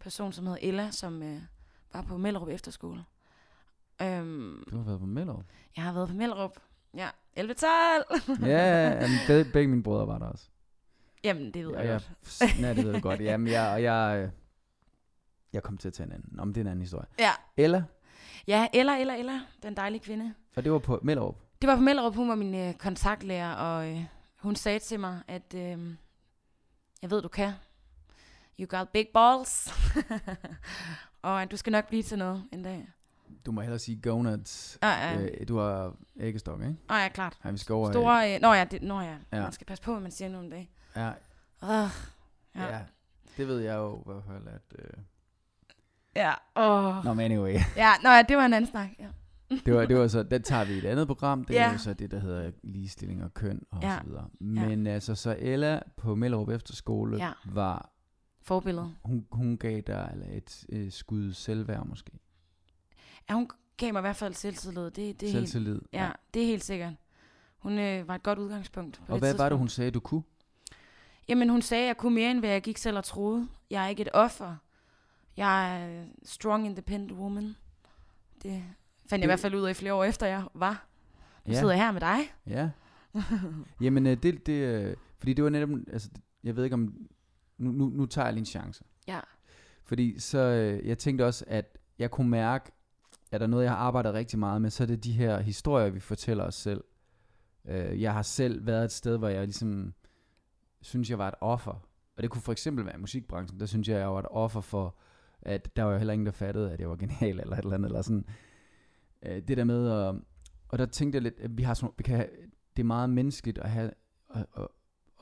person, 0.02 0.32
som 0.32 0.46
hedder 0.46 0.58
Ella, 0.62 0.90
som 0.90 1.22
øh, 1.22 1.40
var 1.92 2.02
på 2.02 2.16
Mellerup 2.16 2.48
Efterskole. 2.48 3.04
Øhm, 4.02 4.64
Du 4.70 4.76
har 4.76 4.84
været 4.84 5.00
på 5.00 5.06
Mellerup. 5.06 5.44
jeg 5.76 5.84
har 5.84 5.92
været 5.92 6.08
på 6.08 6.14
Mellerup. 6.14 6.56
Ja, 6.94 7.08
11-12! 7.38 8.46
ja, 8.46 8.90
jamen, 8.90 9.16
be, 9.28 9.44
begge 9.52 9.68
mine 9.68 9.82
brødre 9.82 10.06
var 10.06 10.18
der 10.18 10.26
også. 10.26 10.44
Jamen, 11.24 11.54
det 11.54 11.66
ved 11.66 11.72
Ja, 11.72 11.78
jeg 11.80 11.88
jeg, 11.88 12.00
godt. 12.40 12.60
nej, 12.60 12.72
det 12.72 12.84
ved 12.84 12.92
jeg 12.92 13.02
godt. 13.02 13.20
Jamen, 13.20 13.46
jeg, 13.52 13.68
og 13.72 13.82
jeg, 13.82 14.22
øh, 14.24 14.30
jeg 15.52 15.62
kom 15.62 15.78
til 15.78 15.88
at 15.88 15.94
tage 15.94 16.06
en 16.06 16.12
anden. 16.12 16.40
Om 16.40 16.52
det 16.54 16.60
er 16.60 16.64
en 16.64 16.68
anden 16.70 16.82
historie. 16.82 17.06
Ja. 17.18 17.30
Ella, 17.56 17.84
ja, 18.46 18.68
Ella, 18.74 19.00
Ella, 19.00 19.18
Ella, 19.18 19.40
den 19.62 19.76
dejlige 19.76 20.00
kvinde. 20.00 20.34
og 20.56 20.64
det 20.64 20.72
var 20.72 20.78
på 20.78 21.00
Mellerup. 21.02 21.36
Det 21.62 21.68
var 21.68 21.76
på 21.76 21.82
Mellerup, 21.82 22.14
hun 22.14 22.28
var 22.28 22.34
min 22.34 22.54
øh, 22.54 22.74
kontaktlærer, 22.74 23.54
og 23.54 23.90
øh, 23.90 24.04
hun 24.38 24.56
sagde 24.56 24.78
til 24.78 25.00
mig, 25.00 25.22
at 25.28 25.54
øh, 25.54 25.94
jeg 27.02 27.10
ved, 27.10 27.22
du 27.22 27.28
kan. 27.28 27.52
You 28.60 28.66
got 28.78 28.88
big 28.88 29.06
balls. 29.14 29.68
og 31.22 31.50
du 31.50 31.56
skal 31.56 31.70
nok 31.70 31.88
blive 31.88 32.02
til 32.02 32.18
noget 32.18 32.44
en 32.52 32.62
dag. 32.62 32.88
Du 33.46 33.52
må 33.52 33.60
hellere 33.60 33.78
sige 33.78 34.00
gonads. 34.02 34.78
Ja, 34.82 34.88
ja. 35.10 35.20
Øh, 35.22 35.48
du 35.48 35.58
har 35.58 35.94
æggestok, 36.20 36.60
ikke? 36.60 36.76
Åh, 36.90 36.96
ja, 36.96 37.08
klart. 37.08 37.38
Ja, 37.44 37.50
vi 37.50 37.58
skal 37.58 37.72
over. 37.72 37.92
Store, 37.92 38.34
øh, 38.34 38.40
nå 38.40 38.52
ja, 38.52 38.64
det, 38.64 38.82
nå 38.82 39.00
ja. 39.00 39.16
Ja. 39.32 39.42
man 39.42 39.52
skal 39.52 39.66
passe 39.66 39.82
på, 39.84 39.92
hvad 39.92 40.00
man 40.02 40.10
siger 40.10 40.28
nu 40.28 40.38
om 40.38 40.50
dagen. 40.50 40.68
Ja, 40.96 41.10
Uh, 41.62 41.68
ja. 41.68 41.88
Ja. 42.54 42.74
ja. 42.76 42.80
Det 43.36 43.48
ved 43.48 43.58
jeg 43.60 43.74
jo 43.76 43.98
i 43.98 44.02
hvert 44.06 44.22
fald, 44.26 44.46
at... 44.48 44.78
Øh... 44.78 44.90
ja, 46.16 46.32
åh. 46.56 47.04
Nå, 47.04 47.14
men 47.14 47.24
anyway. 47.24 47.52
Ja, 47.76 47.92
nå 48.02 48.10
ja, 48.10 48.22
det 48.22 48.36
var 48.36 48.44
en 48.46 48.52
anden 48.54 48.70
snak. 48.70 48.88
Ja. 48.98 49.06
Det 49.66 49.74
var, 49.74 49.86
det 49.86 49.96
var 49.96 50.08
så, 50.08 50.22
den 50.22 50.42
tager 50.42 50.64
vi 50.64 50.72
i 50.74 50.78
et 50.78 50.84
andet 50.84 51.06
program. 51.06 51.44
Det 51.44 51.58
er 51.58 51.64
Ja. 51.64 51.72
jo 51.72 51.78
så 51.78 51.92
det, 51.94 52.10
der 52.10 52.18
hedder 52.20 52.50
ligestilling 52.62 53.24
og 53.24 53.34
køn 53.34 53.62
og 53.70 53.82
Ja. 53.82 53.98
så 54.02 54.06
videre. 54.08 54.28
Men 54.40 54.86
altså, 54.86 55.14
så 55.14 55.36
Ella 55.38 55.80
på 55.96 56.14
Mellerup 56.14 56.48
Efterskole 56.48 57.16
Ja. 57.16 57.32
var, 57.44 57.91
Forbillede. 58.42 58.94
hun, 59.04 59.26
hun 59.30 59.56
gav 59.58 59.80
dig 59.80 60.08
eller 60.12 60.26
et 60.36 60.64
øh, 60.68 60.92
skud 60.92 61.32
selvværd 61.32 61.86
måske. 61.86 62.10
Ja, 63.28 63.34
hun 63.34 63.48
gav 63.76 63.92
mig 63.92 64.00
i 64.00 64.02
hvert 64.02 64.16
fald 64.16 64.34
selvtillid. 64.34 64.84
Det, 64.84 64.96
det 64.96 65.22
er 65.28 65.32
helt, 65.32 65.48
Selvtillid. 65.48 65.80
ja, 65.92 66.10
det 66.34 66.42
er 66.42 66.46
helt 66.46 66.64
sikkert. 66.64 66.94
Hun 67.58 67.78
øh, 67.78 68.08
var 68.08 68.14
et 68.14 68.22
godt 68.22 68.38
udgangspunkt. 68.38 68.96
På 69.06 69.12
Og 69.12 69.12
det 69.12 69.20
hvad 69.20 69.20
var 69.20 69.28
det, 69.30 69.38
tidspunkt. 69.38 69.58
hun 69.60 69.68
sagde, 69.68 69.90
du 69.90 70.00
kunne? 70.00 70.22
Jamen, 71.28 71.48
hun 71.48 71.62
sagde, 71.62 71.82
at 71.82 71.86
jeg 71.86 71.96
kunne 71.96 72.14
mere, 72.14 72.30
end 72.30 72.38
hvad 72.38 72.50
jeg 72.50 72.62
gik 72.62 72.76
selv 72.78 72.96
og 72.98 73.04
troede. 73.04 73.48
Jeg 73.70 73.84
er 73.84 73.88
ikke 73.88 74.02
et 74.02 74.08
offer. 74.14 74.56
Jeg 75.36 75.82
er 75.82 76.04
strong, 76.24 76.66
independent 76.66 77.12
woman. 77.12 77.56
Det 78.42 78.62
fandt 79.06 79.12
jeg 79.12 79.22
i 79.22 79.26
hvert 79.26 79.40
fald 79.40 79.54
ud 79.54 79.62
af 79.62 79.76
flere 79.76 79.94
år 79.94 80.04
efter, 80.04 80.26
jeg 80.26 80.44
var. 80.54 80.86
Nu 81.46 81.54
sidder 81.54 81.72
jeg 81.72 81.84
her 81.84 81.92
med 81.92 82.00
dig. 82.00 82.18
Ja. 82.46 82.70
Jamen, 83.80 84.06
øh, 84.06 84.16
det, 84.22 84.46
det, 84.46 84.52
øh, 84.52 84.96
fordi 85.18 85.32
det 85.34 85.44
var 85.44 85.50
netop, 85.50 85.68
altså, 85.92 86.10
jeg 86.44 86.56
ved 86.56 86.64
ikke 86.64 86.74
om, 86.74 86.94
nu, 87.58 87.70
nu, 87.70 87.88
nu 87.88 88.06
tager 88.06 88.26
jeg 88.26 88.32
lige 88.34 88.40
en 88.40 88.46
chance. 88.46 88.84
Ja. 89.08 89.20
Fordi 89.84 90.18
så, 90.18 90.38
øh, 90.38 90.88
jeg 90.88 90.98
tænkte 90.98 91.26
også, 91.26 91.44
at 91.48 91.78
jeg 91.98 92.10
kunne 92.10 92.28
mærke, 92.30 92.72
at 93.32 93.40
der 93.40 93.46
er 93.46 93.50
noget, 93.50 93.64
jeg 93.64 93.72
har 93.72 93.78
arbejdet 93.78 94.14
rigtig 94.14 94.38
meget 94.38 94.62
med, 94.62 94.70
så 94.70 94.82
er 94.82 94.86
det 94.86 95.04
de 95.04 95.12
her 95.12 95.40
historier, 95.40 95.90
vi 95.90 96.00
fortæller 96.00 96.44
os 96.44 96.54
selv. 96.54 96.84
Øh, 97.64 98.02
jeg 98.02 98.12
har 98.12 98.22
selv 98.22 98.66
været 98.66 98.84
et 98.84 98.92
sted, 98.92 99.16
hvor 99.16 99.28
jeg 99.28 99.44
ligesom 99.44 99.94
synes, 100.80 101.10
jeg 101.10 101.18
var 101.18 101.28
et 101.28 101.34
offer 101.40 101.88
og 102.16 102.22
det 102.22 102.30
kunne 102.30 102.42
for 102.42 102.52
eksempel 102.52 102.84
være 102.84 102.94
i 102.96 103.00
musikbranchen, 103.00 103.60
der 103.60 103.66
synes 103.66 103.88
jeg, 103.88 103.98
jeg 103.98 104.12
var 104.12 104.18
et 104.18 104.26
offer 104.30 104.60
for, 104.60 104.96
at 105.42 105.76
der 105.76 105.82
var 105.82 105.92
jo 105.92 105.98
heller 105.98 106.12
ingen, 106.12 106.26
der 106.26 106.32
fattede, 106.32 106.72
at 106.72 106.80
jeg 106.80 106.90
var 106.90 106.96
genial 106.96 107.40
eller 107.40 107.56
et 107.56 107.62
eller 107.62 107.74
andet, 107.74 107.88
eller 107.88 108.02
sådan. 108.02 108.24
Øh, 109.22 109.42
det 109.48 109.56
der 109.56 109.64
med, 109.64 109.90
at, 109.90 110.14
og 110.68 110.78
der 110.78 110.86
tænkte 110.86 111.16
jeg 111.16 111.22
lidt, 111.22 111.40
at 111.40 111.58
vi 111.58 111.62
har 111.62 111.74
sådan, 111.74 111.94
vi 111.98 112.02
kan 112.02 112.16
have, 112.16 112.28
det 112.76 112.82
er 112.82 112.86
meget 112.86 113.10
menneskeligt 113.10 113.58
at 113.58 113.70
have, 113.70 113.90
at, 114.34 114.46
at 114.56 114.66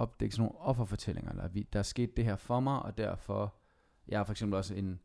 opdække 0.01 0.35
sådan 0.35 0.43
nogle 0.43 0.59
offerfortællinger, 0.61 1.31
eller 1.31 1.49
vi, 1.49 1.63
der 1.73 1.79
er 1.79 1.83
sket 1.83 2.17
det 2.17 2.25
her 2.25 2.37
for 2.37 2.61
mig, 2.61 2.83
og 2.83 2.99
derfor, 2.99 3.55
jeg 4.09 4.19
har 4.19 4.25
for 4.25 4.33
eksempel 4.33 4.57
også 4.57 4.75
en, 4.75 5.01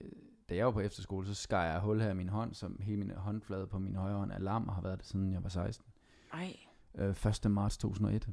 øh, 0.00 0.08
da 0.48 0.54
jeg 0.56 0.66
var 0.66 0.72
på 0.72 0.80
efterskole, 0.80 1.26
så 1.26 1.34
skar 1.34 1.64
jeg 1.64 1.80
hul 1.80 2.00
her 2.00 2.10
i 2.10 2.14
min 2.14 2.28
hånd, 2.28 2.54
som 2.54 2.78
hele 2.82 2.98
min 3.04 3.10
håndflade 3.16 3.66
på 3.66 3.78
min 3.78 3.94
højre 3.96 4.16
hånd 4.18 4.32
er 4.32 4.38
lam, 4.38 4.68
og 4.68 4.74
har 4.74 4.82
været 4.82 4.98
det 4.98 5.06
siden 5.06 5.32
jeg 5.32 5.42
var 5.42 5.48
16. 5.48 5.86
Ej. 6.32 6.56
Øh, 6.94 7.26
1. 7.44 7.50
marts 7.50 7.78
2001. 7.78 8.28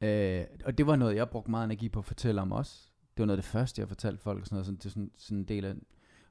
Øh, 0.00 0.44
og 0.64 0.78
det 0.78 0.86
var 0.86 0.96
noget, 0.96 1.16
jeg 1.16 1.30
brugte 1.30 1.50
meget 1.50 1.64
energi 1.64 1.88
på 1.88 1.98
at 1.98 2.04
fortælle 2.04 2.40
om 2.40 2.52
også. 2.52 2.90
Det 3.16 3.20
var 3.22 3.26
noget 3.26 3.38
af 3.38 3.42
det 3.42 3.50
første, 3.50 3.80
jeg 3.80 3.88
fortalte 3.88 4.22
folk, 4.22 4.40
og 4.40 4.46
sådan 4.46 4.54
noget, 4.56 4.66
sådan, 4.66 4.76
det 4.76 4.86
er 4.86 4.90
sådan, 4.90 5.10
sådan 5.16 5.38
en 5.38 5.44
del 5.44 5.64
af 5.64 5.74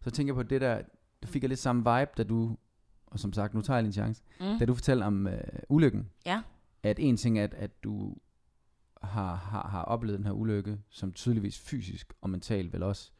Så 0.02 0.12
tænker 0.12 0.34
jeg 0.34 0.36
på 0.46 0.50
det 0.50 0.62
der, 0.62 0.82
der 1.22 1.28
fik 1.28 1.42
jeg 1.44 1.50
lidt 1.50 1.60
samme 1.60 1.80
vibe, 1.82 2.12
da 2.18 2.24
du, 2.24 2.58
og 3.06 3.20
som 3.20 3.34
sagt, 3.34 3.54
nu 3.54 3.62
tager 3.62 3.78
jeg 3.78 3.84
lige 3.84 3.90
en 3.90 3.94
chance, 3.94 4.24
Mm. 4.40 4.60
da 4.60 4.66
du 4.66 4.74
fortalte 4.74 5.04
om 5.04 5.28
øh, 5.28 5.44
ulykken. 5.70 6.10
Ja. 6.26 6.42
At 6.84 7.00
en 7.00 7.18
ting 7.18 7.40
er, 7.40 7.44
at, 7.44 7.54
at 7.54 7.84
du 7.84 8.16
har, 9.02 9.36
har, 9.36 9.68
har 9.68 9.84
oplevet 9.84 10.18
den 10.18 10.26
her 10.26 10.34
ulykke, 10.34 10.80
som 10.90 11.14
tydeligvis 11.14 11.60
fysisk 11.60 12.14
og 12.22 12.30
mentalt 12.30 12.74
vel 12.74 12.84
også 12.84 13.12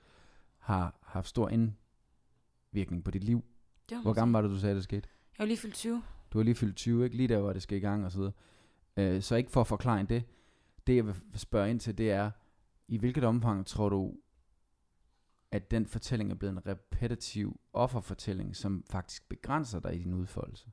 har 0.58 1.00
haft 1.04 1.28
stor 1.28 1.50
indvirkning 1.50 3.04
på 3.04 3.12
dit 3.12 3.24
liv. 3.24 3.44
Det 3.90 4.02
Hvor 4.02 4.14
gammel 4.14 4.34
var 4.34 4.42
det, 4.42 4.52
du 4.52 4.60
sagde, 4.60 4.76
det 4.76 4.84
skete? 4.84 5.10
Jeg 5.38 5.44
var 5.44 5.46
lige 5.46 5.58
fyldt 5.58 5.76
20. 5.76 6.04
Du 6.34 6.38
har 6.38 6.44
lige 6.44 6.56
fyldt 6.56 6.76
20, 6.76 7.04
ikke? 7.04 7.18
Lige 7.18 7.28
der, 7.28 7.40
hvor 7.40 7.54
det 7.54 7.62
skal 7.62 7.78
i 7.78 7.82
gang 7.82 8.06
og 8.06 8.12
så 8.12 8.18
videre. 8.18 8.34
Øh, 8.98 9.22
så 9.22 9.36
ikke 9.36 9.52
for 9.52 9.62
at 9.62 9.68
forklare 9.68 10.04
det. 10.04 10.24
Det, 10.88 10.96
jeg 10.96 11.06
vil 11.06 11.16
spørge 11.36 11.70
ind 11.70 11.80
til, 11.80 11.98
det 11.98 12.12
er, 12.12 12.32
i 12.88 12.98
hvilket 12.98 13.24
omfang 13.24 13.66
tror 13.66 13.90
du, 13.90 14.14
at 15.52 15.72
den 15.72 15.86
fortælling 15.86 16.32
er 16.32 16.36
blevet 16.36 16.52
en 16.52 16.68
repetitiv 16.68 17.60
offerfortælling, 17.74 18.56
som 18.56 18.84
faktisk 18.90 19.30
begrænser 19.30 19.80
dig 19.80 19.96
i 19.96 20.00
din 20.00 20.14
udfoldelse? 20.14 20.68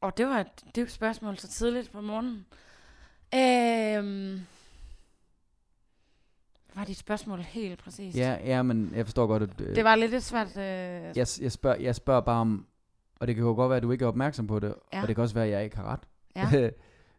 Og 0.00 0.16
det 0.16 0.26
var 0.26 0.40
et 0.40 0.64
dybt 0.76 0.90
spørgsmål 0.90 1.38
så 1.38 1.48
tidligt 1.48 1.92
på 1.92 2.00
morgenen. 2.00 2.46
Øhm, 3.34 4.40
var 6.74 6.84
dit 6.84 6.96
spørgsmål 6.96 7.38
helt 7.40 7.78
præcist? 7.78 8.16
Ja, 8.18 8.38
ja, 8.44 8.62
men 8.62 8.92
jeg 8.94 9.06
forstår 9.06 9.26
godt, 9.26 9.42
at... 9.42 9.60
Øh, 9.60 9.76
Det 9.76 9.84
var 9.84 9.94
lidt 9.96 10.14
et 10.14 10.22
svært... 10.22 10.56
Øh, 10.56 10.62
jeg, 11.16 11.26
jeg, 11.40 11.52
spørger, 11.52 11.76
jeg 11.80 11.94
spørger 11.94 12.20
bare 12.20 12.40
om, 12.40 12.66
og 13.20 13.26
det 13.26 13.34
kan 13.36 13.44
jo 13.44 13.52
godt 13.54 13.68
være, 13.70 13.76
at 13.76 13.82
du 13.82 13.90
ikke 13.92 14.04
er 14.04 14.08
opmærksom 14.08 14.46
på 14.46 14.58
det, 14.58 14.74
Ja. 14.92 15.02
og 15.02 15.08
det 15.08 15.16
kan 15.16 15.22
også 15.22 15.34
være, 15.34 15.44
at 15.44 15.50
jeg 15.50 15.64
ikke 15.64 15.76
har 15.76 15.84
ret. 15.84 16.00
ja. 16.36 16.70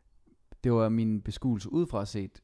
det 0.64 0.74
var 0.74 0.90
min 0.90 1.22
beskuelse 1.22 1.72
udefra 1.72 2.06
set. 2.06 2.42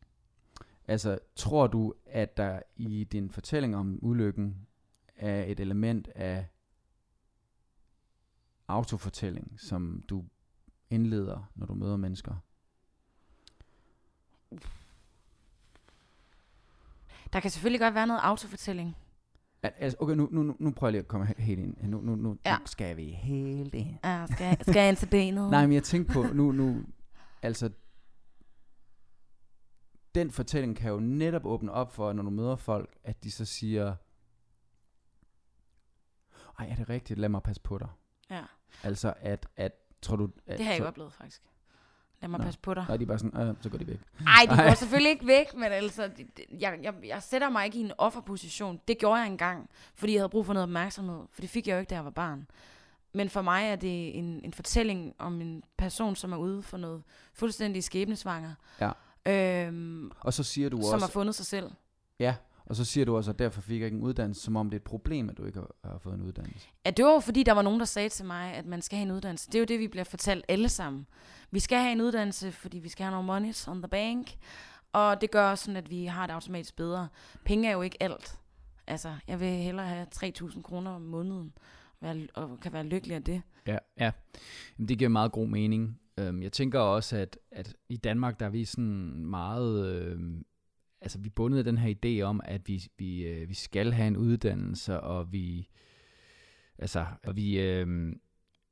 Altså, 0.88 1.18
tror 1.36 1.68
du, 1.68 1.94
at 2.06 2.38
der 2.38 2.60
i 2.76 3.04
din 3.04 3.30
fortælling 3.30 3.76
om 3.76 4.00
ulykken 4.02 4.56
er 5.16 5.44
et 5.44 5.60
element 5.60 6.08
af 6.16 6.46
autofortælling, 8.68 9.60
som 9.60 10.04
du 10.10 10.26
indleder, 10.90 11.52
når 11.56 11.66
du 11.66 11.74
møder 11.74 11.98
mennesker? 11.98 12.36
Der 17.34 17.40
kan 17.40 17.52
selvfølgelig 17.52 17.80
godt 17.82 17.94
være 17.96 18.08
noget 18.08 18.22
autofortælling. 18.24 18.96
Al- 19.64 19.74
Altså, 19.78 19.98
okay, 20.02 20.14
nu, 20.16 20.28
nu, 20.32 20.56
nu- 20.60 20.72
prøver 20.72 20.90
jeg 20.90 20.92
lige 20.92 21.00
at 21.02 21.08
komme 21.08 21.26
he- 21.28 21.42
helt 21.42 21.60
ind. 21.60 21.78
Nu, 21.90 22.02
nu, 22.02 22.16
nu, 22.16 22.38
Ja. 22.46 22.58
nu 22.58 22.66
skal 22.66 22.98
vi 22.98 23.06
helt 23.12 23.74
ind. 23.74 23.98
Ja, 24.04 24.26
skal, 24.32 24.58
skal 24.62 24.76
jeg 24.80 24.90
ind 24.90 24.98
til 24.98 25.10
benet? 25.10 25.50
Nej, 25.52 25.66
men 25.66 25.74
jeg 25.74 25.84
tænkte 25.84 26.14
på, 26.14 26.24
nu, 26.24 26.52
nu, 26.52 26.84
altså, 27.42 27.72
den 30.16 30.32
fortælling 30.32 30.76
kan 30.78 30.92
jo 30.92 31.00
netop 31.00 31.46
åbne 31.46 31.72
op 31.72 31.92
for, 31.94 32.14
når 32.14 32.24
du 32.24 32.30
møder 32.30 32.56
folk, 32.56 32.98
at 33.04 33.24
de 33.24 33.32
så 33.32 33.46
siger, 33.46 33.96
ej, 36.60 36.68
er 36.70 36.76
det 36.76 36.90
rigtigt? 36.90 37.20
Lad 37.20 37.30
mig 37.30 37.44
passe 37.44 37.62
på 37.62 37.78
dig. 37.78 37.90
Ja, 38.30 38.42
Altså, 38.84 39.14
at, 39.22 39.48
at 39.56 39.72
tror 40.02 40.16
du... 40.16 40.30
At, 40.48 40.58
det 40.58 40.66
har 40.66 40.72
jeg 40.74 40.78
ikke 40.78 40.88
oplevet, 40.88 41.14
faktisk. 41.14 41.42
Lad 42.22 42.30
mig 42.30 42.38
Nå. 42.40 42.44
passe 42.44 42.60
på 42.60 42.74
dig. 42.74 42.86
Nej, 42.88 42.98
de 42.98 43.04
er 43.04 43.08
bare 43.08 43.20
sådan, 43.20 43.42
øh, 43.42 43.56
så 43.62 43.70
går 43.70 43.78
de 43.78 43.88
væk. 43.88 44.00
Ej, 44.28 44.46
de 44.50 44.64
går 44.64 44.74
selvfølgelig 44.84 45.12
ikke 45.12 45.28
væk, 45.28 45.54
men 45.54 45.64
altså, 45.64 46.12
jeg, 46.60 46.80
jeg, 46.84 46.94
jeg 47.04 47.24
sætter 47.24 47.50
mig 47.50 47.66
ikke 47.66 47.78
i 47.78 47.82
en 47.82 47.92
offerposition. 47.98 48.80
Det 48.88 48.98
gjorde 48.98 49.20
jeg 49.22 49.28
engang, 49.28 49.70
fordi 49.96 50.14
jeg 50.14 50.20
havde 50.22 50.30
brug 50.30 50.46
for 50.46 50.54
noget 50.54 50.64
opmærksomhed, 50.64 51.22
for 51.32 51.42
det 51.42 51.50
fik 51.50 51.68
jeg 51.68 51.74
jo 51.74 51.80
ikke, 51.80 51.90
da 51.90 51.96
jeg 51.96 52.06
var 52.06 52.12
barn. 52.12 52.48
Men 53.14 53.30
for 53.30 53.42
mig 53.42 53.66
er 53.66 53.76
det 53.76 54.18
en, 54.18 54.42
en 54.44 54.54
fortælling 54.54 55.16
om 55.20 55.42
en 55.42 55.64
person, 55.78 56.16
som 56.16 56.34
er 56.34 56.38
ude 56.38 56.62
for 56.64 56.78
noget 56.78 57.04
fuldstændig 57.34 57.84
skæbnesvanger. 57.84 58.54
Ja. 58.82 58.92
Øhm, 59.26 60.12
Og 60.20 60.34
så 60.34 60.44
siger 60.44 60.70
du 60.70 60.78
som 60.78 60.94
også, 60.94 61.06
har 61.06 61.12
fundet 61.12 61.36
sig 61.36 61.46
selv. 61.46 61.72
ja, 62.20 62.36
og 62.66 62.76
så 62.76 62.86
siger 62.86 63.06
du 63.06 63.16
også, 63.18 63.32
at 63.32 63.40
derfor 63.40 63.62
fik 63.62 63.80
jeg 63.80 63.86
ikke 63.86 63.98
en 63.98 64.04
uddannelse, 64.04 64.42
som 64.42 64.56
om 64.56 64.70
det 64.70 64.76
er 64.76 64.80
et 64.80 64.84
problem, 64.84 65.30
at 65.30 65.38
du 65.38 65.46
ikke 65.46 65.60
har, 65.60 65.76
har 65.92 65.98
fået 65.98 66.16
en 66.16 66.22
uddannelse. 66.22 66.68
Ja, 66.86 66.90
det 66.90 67.06
var 67.06 67.12
jo 67.12 67.20
fordi, 67.20 67.44
der 67.44 67.52
var 67.52 67.62
nogen, 67.62 67.80
der 67.80 67.86
sagde 67.86 68.10
til 68.10 68.26
mig, 68.26 68.54
at 68.54 68.66
man 68.66 68.82
skal 68.82 68.98
have 68.98 69.06
en 69.10 69.12
uddannelse. 69.12 69.48
Det 69.48 69.56
er 69.56 69.60
jo 69.60 69.66
det, 69.66 69.80
vi 69.80 69.88
bliver 69.88 70.04
fortalt 70.04 70.46
alle 70.48 70.70
sammen. 70.70 71.08
Vi 71.52 71.60
skal 71.60 71.78
have 71.80 71.92
en 71.92 72.02
uddannelse, 72.02 72.52
fordi 72.52 72.80
vi 72.80 72.90
skal 72.90 73.04
have 73.04 73.12
nogle 73.12 73.28
monies 73.28 73.68
on 73.68 73.82
the 73.82 73.88
bank. 73.88 74.38
Og 74.94 75.22
det 75.22 75.32
gør 75.32 75.50
også 75.50 75.66
sådan, 75.66 75.78
at 75.78 75.90
vi 75.90 76.06
har 76.06 76.28
det 76.28 76.34
automatisk 76.34 76.76
bedre. 76.76 77.08
Penge 77.46 77.68
er 77.68 77.74
jo 77.74 77.82
ikke 77.82 77.98
alt. 78.04 78.40
Altså, 78.88 79.16
jeg 79.28 79.40
vil 79.40 79.48
hellere 79.48 79.88
have 79.88 80.08
3.000 80.16 80.62
kroner 80.62 80.92
om 80.92 81.02
måneden, 81.02 81.54
og 82.34 82.60
kan 82.62 82.74
være 82.74 82.84
lykkelig 82.84 83.16
af 83.16 83.24
det. 83.24 83.42
Ja, 83.68 83.78
ja. 84.00 84.12
Jamen, 84.78 84.88
det 84.90 84.98
giver 84.98 85.10
meget 85.10 85.32
god 85.32 85.48
mening. 85.48 86.00
Øhm, 86.18 86.42
jeg 86.42 86.52
tænker 86.52 86.80
også, 86.80 87.18
at, 87.18 87.38
at 87.52 87.76
i 87.90 87.98
Danmark, 87.98 88.40
der 88.40 88.46
er 88.46 88.50
vi 88.50 88.66
sådan 88.66 89.26
meget... 89.26 89.96
øhm, 89.96 90.46
altså, 91.02 91.20
vi 91.20 91.30
bundede 91.30 91.64
bundet 91.64 91.66
den 91.66 91.78
her 91.78 91.96
idé 91.96 92.22
om, 92.22 92.42
at 92.44 92.68
vi, 92.68 92.88
vi, 92.98 93.28
øh, 93.28 93.50
vi 93.50 93.54
skal 93.54 93.94
have 93.94 94.08
en 94.08 94.18
uddannelse, 94.18 95.00
og 95.00 95.32
vi... 95.32 95.70
Altså, 96.78 97.06
og 97.24 97.36
vi... 97.36 97.60
øh, 97.60 98.16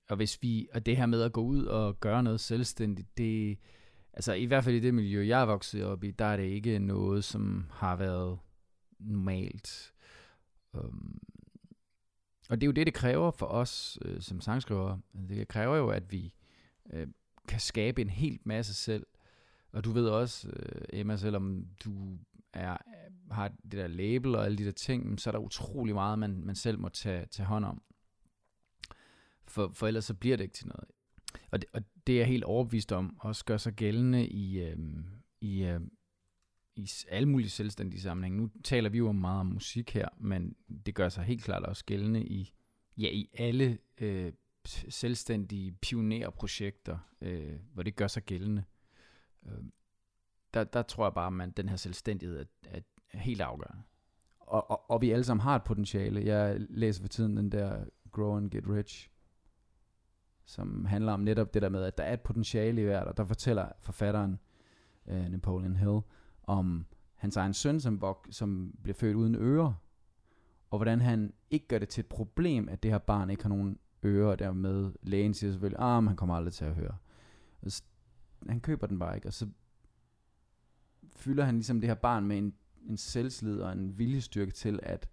og 0.10 0.16
hvis 0.16 0.42
vi... 0.42 0.68
Og 0.74 0.86
det 0.86 0.98
her 0.98 1.06
med 1.06 1.22
at 1.22 1.34
gå 1.34 1.42
ud 1.42 1.66
og 1.66 2.00
gøre 2.00 2.24
noget 2.24 2.40
selvstændigt, 2.40 3.18
det... 3.18 3.58
Altså, 4.14 4.34
i 4.34 4.46
hvert 4.46 4.64
fald 4.64 4.76
i 4.76 4.80
det 4.80 4.94
miljø, 4.94 5.28
jeg 5.28 5.42
er 5.42 5.46
vokset 5.46 5.86
op 5.86 6.04
i, 6.04 6.12
der 6.12 6.26
er 6.26 6.38
det 6.38 6.44
ikke 6.44 6.80
noget, 6.80 7.24
som 7.24 7.66
har 7.72 7.96
været 7.96 8.40
normalt. 9.00 9.94
Um, 10.74 11.22
og 12.50 12.62
det 12.62 12.64
er 12.64 12.68
jo 12.68 12.72
det, 12.72 12.86
det 12.86 12.94
kræver 12.94 13.32
for 13.32 13.46
os 13.46 14.00
øh, 14.06 14.22
som 14.22 14.42
sangskrivere. 14.42 15.00
Det 15.30 15.48
kræver 15.48 15.76
jo, 15.78 15.90
at 15.90 16.12
vi 16.12 16.34
øh, 16.94 17.08
kan 17.48 17.60
skabe 17.60 18.02
en 18.02 18.10
helt 18.10 18.46
masse 18.46 18.74
selv. 18.74 19.06
Og 19.74 19.84
du 19.84 19.92
ved 19.92 20.08
også, 20.08 20.50
øh, 20.50 20.82
Emma, 20.94 21.18
selvom 21.18 21.68
du 21.84 22.18
er, 22.54 22.78
har 23.32 23.48
det 23.48 23.72
der 23.72 23.88
label 23.88 24.36
og 24.36 24.46
alle 24.46 24.58
de 24.58 24.66
der 24.66 24.72
ting, 24.72 25.20
så 25.20 25.30
er 25.30 25.32
der 25.32 25.40
utrolig 25.40 25.96
meget, 25.96 26.20
man, 26.20 26.42
man 26.46 26.56
selv 26.56 26.80
må 26.80 26.90
tage, 26.90 27.26
tage 27.26 27.48
hånd 27.48 27.66
om. 27.66 27.82
For, 29.48 29.72
for 29.74 29.88
ellers 29.88 30.06
så 30.06 30.14
bliver 30.14 30.38
det 30.38 30.44
ikke 30.44 30.54
til 30.54 30.68
noget. 30.68 30.86
Og 31.52 31.62
det, 31.62 31.70
og 31.74 31.82
det 32.08 32.16
er 32.16 32.20
jeg 32.20 32.28
helt 32.28 32.44
overbevist 32.44 32.92
om, 32.92 33.18
også 33.20 33.46
gør 33.46 33.58
sig 33.58 33.74
gældende 33.74 34.28
i, 34.28 34.60
øh, 34.60 34.78
i, 35.42 35.64
øh, 35.64 35.82
i 36.76 36.90
alle 37.10 37.30
mulige 37.30 37.50
selvstændige 37.50 38.02
sammenhænge. 38.02 38.38
Nu 38.38 38.50
taler 38.64 38.90
vi 38.90 38.98
jo 38.98 39.12
meget 39.12 39.40
om 39.40 39.46
musik 39.46 39.94
her, 39.94 40.10
men 40.18 40.56
det 40.86 40.96
gør 40.96 41.10
sig 41.10 41.24
helt 41.24 41.44
klart 41.44 41.64
også 41.64 41.86
gældende 41.86 42.26
i, 42.26 42.54
ja, 42.98 43.10
i 43.10 43.30
alle 43.34 43.78
øh, 43.98 44.34
selvstændige 44.90 45.72
pionerprojekter, 45.72 46.98
øh, 47.22 47.54
hvor 47.74 47.84
det 47.84 47.96
gør 47.96 48.08
sig 48.08 48.24
gældende. 48.24 48.64
Øh, 49.46 49.64
der, 50.54 50.64
der 50.64 50.82
tror 50.82 51.06
jeg 51.06 51.14
bare, 51.14 51.28
at 51.28 51.34
man, 51.34 51.52
den 51.52 51.70
her 51.70 51.76
selvstændighed 51.76 52.46
er, 52.64 52.80
er 53.14 53.18
helt 53.18 53.42
afgørende. 53.42 53.84
Og, 54.40 54.72
og, 54.72 54.90
og 54.92 55.02
vi 55.02 55.12
alle 55.12 55.24
sammen 55.24 55.42
har 55.42 55.56
et 55.56 55.64
potentiale. 55.64 56.26
Jeg 56.26 56.58
læser 56.60 57.02
for 57.02 57.08
tiden 57.08 57.38
den 57.38 57.52
der 57.52 57.86
Grow 58.12 58.38
and 58.38 58.52
Get 58.52 58.70
Rich, 58.70 59.10
som 60.46 60.86
handler 60.86 61.14
om 61.14 61.20
netop 61.20 61.54
det 61.54 61.62
der 61.62 61.70
med, 61.70 61.84
at 61.84 61.98
der 61.98 62.04
er 62.04 62.14
et 62.14 62.22
potentiale 62.22 62.82
i 62.82 62.86
hvert, 62.86 63.08
og 63.08 63.18
der 63.18 63.26
fortæller 63.26 63.68
forfatteren 63.80 64.40
øh, 65.08 65.30
Napoleon 65.30 65.76
Hill 65.76 66.00
om 66.44 66.86
hans 67.16 67.38
egen 67.38 67.54
søn, 67.54 67.80
som, 67.80 68.04
vok- 68.04 68.32
som 68.32 68.74
bliver 68.84 68.94
født 68.96 69.16
uden 69.16 69.36
ører, 69.36 69.74
og 70.70 70.78
hvordan 70.78 71.02
han 71.02 71.34
ikke 71.50 71.68
gør 71.68 71.80
det 71.80 71.90
til 71.90 72.02
et 72.02 72.08
problem, 72.08 72.70
at 72.70 72.84
det 72.84 72.92
her 72.92 72.98
barn 72.98 73.30
ikke 73.30 73.44
har 73.44 73.50
nogen 73.50 73.80
ører, 74.04 74.32
og 74.32 74.40
dermed 74.40 74.92
lægen 75.02 75.34
siger 75.34 75.52
selvfølgelig, 75.52 75.80
ah, 75.80 76.04
men 76.04 76.08
han 76.08 76.18
kommer 76.18 76.36
aldrig 76.36 76.54
til 76.54 76.66
at 76.66 76.76
høre. 76.76 76.96
Han 78.50 78.60
køber 78.60 78.88
den 78.88 79.00
bare 79.00 79.16
ikke, 79.16 79.28
og 79.28 79.34
så 79.34 79.48
fylder 81.16 81.44
han 81.44 81.56
ligesom 81.56 81.82
det 81.82 81.90
her 81.90 81.96
barn 81.96 82.26
med 82.26 82.38
en, 82.38 82.54
en 82.90 82.98
selvslid 82.98 83.60
og 83.60 83.72
en 83.72 83.98
viljestyrke 83.98 84.52
til, 84.52 84.80
at 84.84 85.10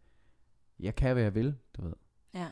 jeg 0.81 0.97
kan, 0.97 1.13
hvad 1.13 1.23
jeg 1.23 1.35
vil, 1.35 1.57
du 1.77 1.83
ved. 1.83 1.93
Ja, 2.35 2.51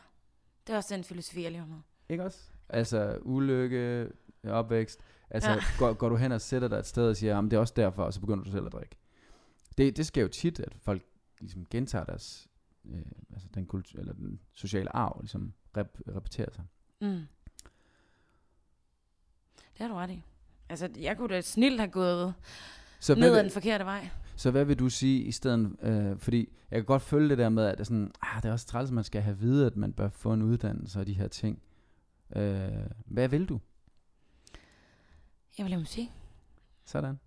det 0.67 0.73
er 0.73 0.77
også 0.77 0.95
den 0.95 1.03
filosofi, 1.03 1.43
jeg 1.43 1.51
lever 1.51 1.65
med. 1.65 1.79
Ikke 2.09 2.23
også? 2.23 2.51
Altså 2.69 3.19
ulykke, 3.21 4.11
opvækst. 4.43 4.99
Altså 5.29 5.49
ja. 5.49 5.59
går, 5.79 5.93
går 5.93 6.09
du 6.09 6.15
hen 6.15 6.31
og 6.31 6.41
sætter 6.41 6.67
dig 6.67 6.77
et 6.77 6.85
sted 6.85 7.09
og 7.09 7.17
siger, 7.17 7.35
jamen 7.35 7.51
det 7.51 7.57
er 7.57 7.61
også 7.61 7.73
derfor, 7.77 8.03
og 8.03 8.13
så 8.13 8.19
begynder 8.19 8.43
du 8.43 8.51
selv 8.51 8.65
at 8.65 8.71
drikke. 8.71 8.95
Det, 9.77 9.97
det 9.97 10.05
sker 10.05 10.21
jo 10.21 10.27
tit, 10.27 10.59
at 10.59 10.75
folk 10.75 11.05
ligesom 11.39 11.65
gentager 11.65 12.05
deres, 12.05 12.47
øh, 12.85 13.01
altså 13.33 13.47
den, 13.53 13.65
kultur, 13.65 13.99
eller 13.99 14.13
den 14.13 14.39
sociale 14.53 14.95
arv, 14.95 15.17
ligesom 15.21 15.53
rep, 15.77 16.01
repeterer 16.15 16.51
sig. 16.51 16.63
Mm. 17.01 17.27
Det 19.73 19.77
har 19.77 19.87
du 19.87 19.93
ret 19.93 20.09
i. 20.09 20.23
Altså, 20.69 20.89
jeg 20.99 21.17
kunne 21.17 21.35
da 21.35 21.41
snilt 21.41 21.79
have 21.79 21.91
gået 21.91 22.33
Så 22.99 23.15
ned 23.15 23.35
ad 23.35 23.43
den 23.43 23.51
forkerte 23.51 23.85
vej. 23.85 24.09
så 24.35 24.51
hvad 24.51 24.65
vil 24.65 24.79
du 24.79 24.89
sige 24.89 25.23
i 25.23 25.31
stedet, 25.31 25.75
øh, 25.81 26.17
fordi 26.19 26.49
jeg 26.71 26.77
kan 26.77 26.85
godt 26.85 27.01
følge 27.01 27.29
det 27.29 27.37
der 27.37 27.49
med, 27.49 27.65
at 27.65 27.71
det 27.77 27.79
er 27.79 27.85
sådan, 27.85 28.11
ah, 28.21 28.41
det 28.43 28.49
er 28.49 28.53
også 28.53 28.65
træls, 28.67 28.89
at 28.89 28.93
man 28.93 29.03
skal 29.03 29.21
have 29.21 29.31
at 29.31 29.41
vide, 29.41 29.65
at 29.65 29.75
man 29.75 29.93
bør 29.93 30.09
få 30.09 30.33
en 30.33 30.41
uddannelse 30.41 30.99
og 30.99 31.07
de 31.07 31.13
her 31.13 31.27
ting. 31.27 31.61
Øh, 32.35 32.69
hvad 33.05 33.27
vil 33.27 33.45
du? 33.45 33.59
Jeg 35.57 35.63
vil 35.65 35.69
lave 35.69 35.79
musik. 35.79 36.09
Sådan. 36.85 37.19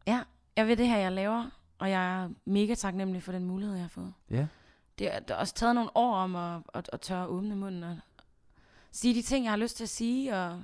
Jeg 0.56 0.66
ved 0.66 0.76
det 0.76 0.88
her, 0.88 0.98
jeg 0.98 1.12
laver, 1.12 1.50
og 1.78 1.90
jeg 1.90 2.22
er 2.22 2.28
mega 2.44 2.74
taknemmelig 2.74 3.22
for 3.22 3.32
den 3.32 3.44
mulighed, 3.44 3.74
jeg 3.74 3.84
har 3.84 3.88
fået. 3.88 4.12
Ja. 4.30 4.46
Det 4.98 5.14
er, 5.14 5.18
det 5.20 5.30
har 5.30 5.36
også 5.36 5.54
taget 5.54 5.74
nogle 5.74 5.90
år 5.96 6.14
om 6.14 6.36
at, 6.36 6.60
at, 6.74 6.90
at 6.92 7.00
tørre 7.00 7.26
åbne 7.26 7.56
munden 7.56 7.82
og 7.82 7.96
sige 8.92 9.14
de 9.14 9.22
ting, 9.22 9.44
jeg 9.44 9.52
har 9.52 9.56
lyst 9.56 9.76
til 9.76 9.84
at 9.84 9.88
sige, 9.88 10.36
og, 10.36 10.62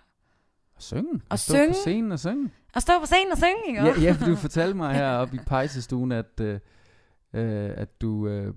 Og 0.79 0.83
synge. 0.83 1.21
Og 1.29 1.38
stå 1.38 1.53
synge. 1.55 1.69
på 1.69 1.75
scenen 1.75 2.12
og 2.12 2.19
synge. 2.19 2.51
og 2.75 2.83
stå 2.83 2.93
på 3.01 3.07
scenen 3.07 3.33
og 3.33 3.38
synge, 3.38 3.57
ikke? 3.69 3.85
Ja, 3.85 4.01
ja, 4.01 4.12
for 4.12 4.25
du 4.27 4.37
fortalte 4.47 4.75
mig 4.77 4.95
heroppe 4.95 5.37
i 5.37 5.38
pejsestuen, 5.47 6.12
at, 6.12 6.41
øh, 6.41 6.61
øh, 7.33 7.71
at, 7.77 8.01
du, 8.01 8.29
øh, 8.29 8.55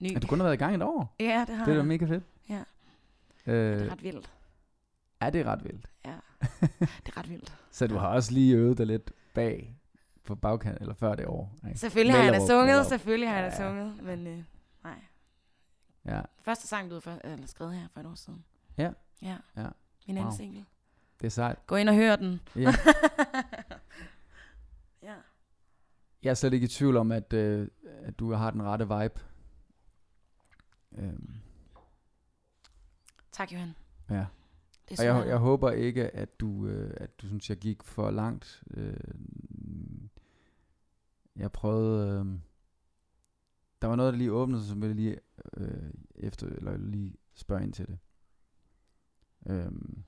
Ny. 0.00 0.16
at 0.16 0.22
du 0.22 0.26
kun 0.26 0.38
har 0.38 0.44
været 0.44 0.54
i 0.54 0.58
gang 0.58 0.74
et 0.74 0.82
år. 0.82 1.14
Ja, 1.20 1.44
det 1.48 1.56
har 1.56 1.64
Det 1.64 1.72
er 1.72 1.76
da 1.76 1.82
mega 1.82 2.04
fedt. 2.06 2.24
Ja. 2.48 2.62
Øh, 3.46 3.78
Det 3.78 3.86
er 3.86 3.92
ret 3.92 4.02
vildt. 4.02 4.30
ja, 5.22 5.30
det 5.30 5.40
er 5.40 5.44
ret 5.44 5.64
vildt. 5.64 5.86
Ja. 6.04 6.14
det 6.80 7.08
er 7.08 7.16
ret 7.16 7.30
vildt. 7.30 7.56
Så 7.70 7.86
du 7.86 7.96
har 7.96 8.08
også 8.08 8.32
lige 8.32 8.54
øvet 8.56 8.78
dig 8.78 8.86
lidt 8.86 9.12
bag 9.34 9.74
på 10.24 10.34
bagkant, 10.34 10.78
eller 10.80 10.94
før 10.94 11.14
det 11.14 11.26
år. 11.26 11.54
Ikke? 11.68 11.78
Selvfølgelig 11.78 12.16
har 12.16 12.22
jeg 12.24 12.32
da 12.32 12.46
sunget, 12.46 12.86
selvfølgelig 12.86 13.28
har 13.28 13.38
jeg 13.40 13.52
da 13.52 13.56
sunget, 13.56 14.02
men 14.02 14.26
øh, 14.26 14.42
nej. 14.84 14.94
Ja, 16.06 16.20
Første 16.42 16.66
sang 16.66 16.88
blev 16.88 17.00
for, 17.00 17.18
eller 17.24 17.46
skrevet 17.46 17.74
her 17.74 17.88
for 17.92 18.00
et 18.00 18.06
år 18.06 18.14
siden. 18.14 18.44
Ja. 18.78 18.90
Ja. 19.22 19.36
Ja. 19.56 19.66
Min 20.06 20.16
anden 20.16 20.24
Wow. 20.24 20.36
single. 20.36 20.64
Det 21.20 21.26
er 21.26 21.30
sejt. 21.30 21.66
Gå 21.66 21.76
ind 21.76 21.88
og 21.88 21.94
hør 21.94 22.16
den. 22.16 22.40
Ja. 22.56 22.60
ja. 25.02 25.14
Jeg 26.22 26.30
er 26.30 26.34
slet 26.34 26.52
ikke 26.52 26.64
i 26.64 26.68
tvivl 26.68 26.96
om, 26.96 27.12
at, 27.12 27.32
øh, 27.32 27.68
at 27.84 28.18
du 28.18 28.32
har 28.32 28.50
den 28.50 28.62
rette 28.62 28.84
vibe. 28.84 29.20
Øhm, 30.98 31.34
Tak, 33.32 33.52
Johan. 33.52 33.74
ja. 34.10 34.26
Og 34.98 35.04
jeg, 35.04 35.26
jeg, 35.26 35.36
håber 35.38 35.70
ikke, 35.70 36.16
at 36.16 36.40
du, 36.40 36.66
øh, 36.66 36.94
at 36.96 37.20
du 37.20 37.26
synes, 37.26 37.50
jeg 37.50 37.56
gik 37.58 37.82
for 37.82 38.10
langt. 38.10 38.62
Øh, 38.70 38.96
jeg 41.36 41.52
prøvede... 41.52 42.20
Øh, 42.20 42.26
der 43.82 43.88
var 43.88 43.96
noget, 43.96 44.12
der 44.12 44.18
lige 44.18 44.32
åbnede 44.32 44.60
sig, 44.60 44.68
som 44.68 44.82
jeg 44.82 44.94
lige 44.94 45.18
øh, 45.56 45.90
efter, 46.14 46.46
eller 46.46 46.76
lige 46.76 47.14
spørge 47.34 47.62
ind 47.62 47.72
til 47.72 47.86
det. 47.86 47.98
Øhm, 49.46 50.04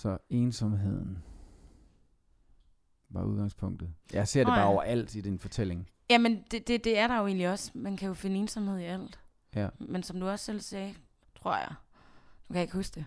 så 0.00 0.18
ensomheden 0.30 1.18
var 3.08 3.24
udgangspunktet. 3.24 3.94
Jeg 4.12 4.28
ser 4.28 4.40
det 4.40 4.46
bare 4.46 4.60
ja. 4.60 4.72
overalt 4.72 5.14
i 5.14 5.20
din 5.20 5.38
fortælling. 5.38 5.88
Jamen, 6.10 6.44
det, 6.50 6.68
det, 6.68 6.84
det 6.84 6.98
er 6.98 7.06
der 7.06 7.18
jo 7.18 7.26
egentlig 7.26 7.48
også. 7.48 7.70
Man 7.74 7.96
kan 7.96 8.08
jo 8.08 8.14
finde 8.14 8.36
ensomhed 8.36 8.78
i 8.78 8.84
alt. 8.84 9.20
Ja. 9.54 9.68
Men 9.78 10.02
som 10.02 10.20
du 10.20 10.28
også 10.28 10.44
selv 10.44 10.60
sagde, 10.60 10.94
tror 11.36 11.56
jeg, 11.56 11.74
du 12.48 12.52
kan 12.52 12.62
ikke 12.62 12.74
huske 12.74 12.94
det, 12.94 13.06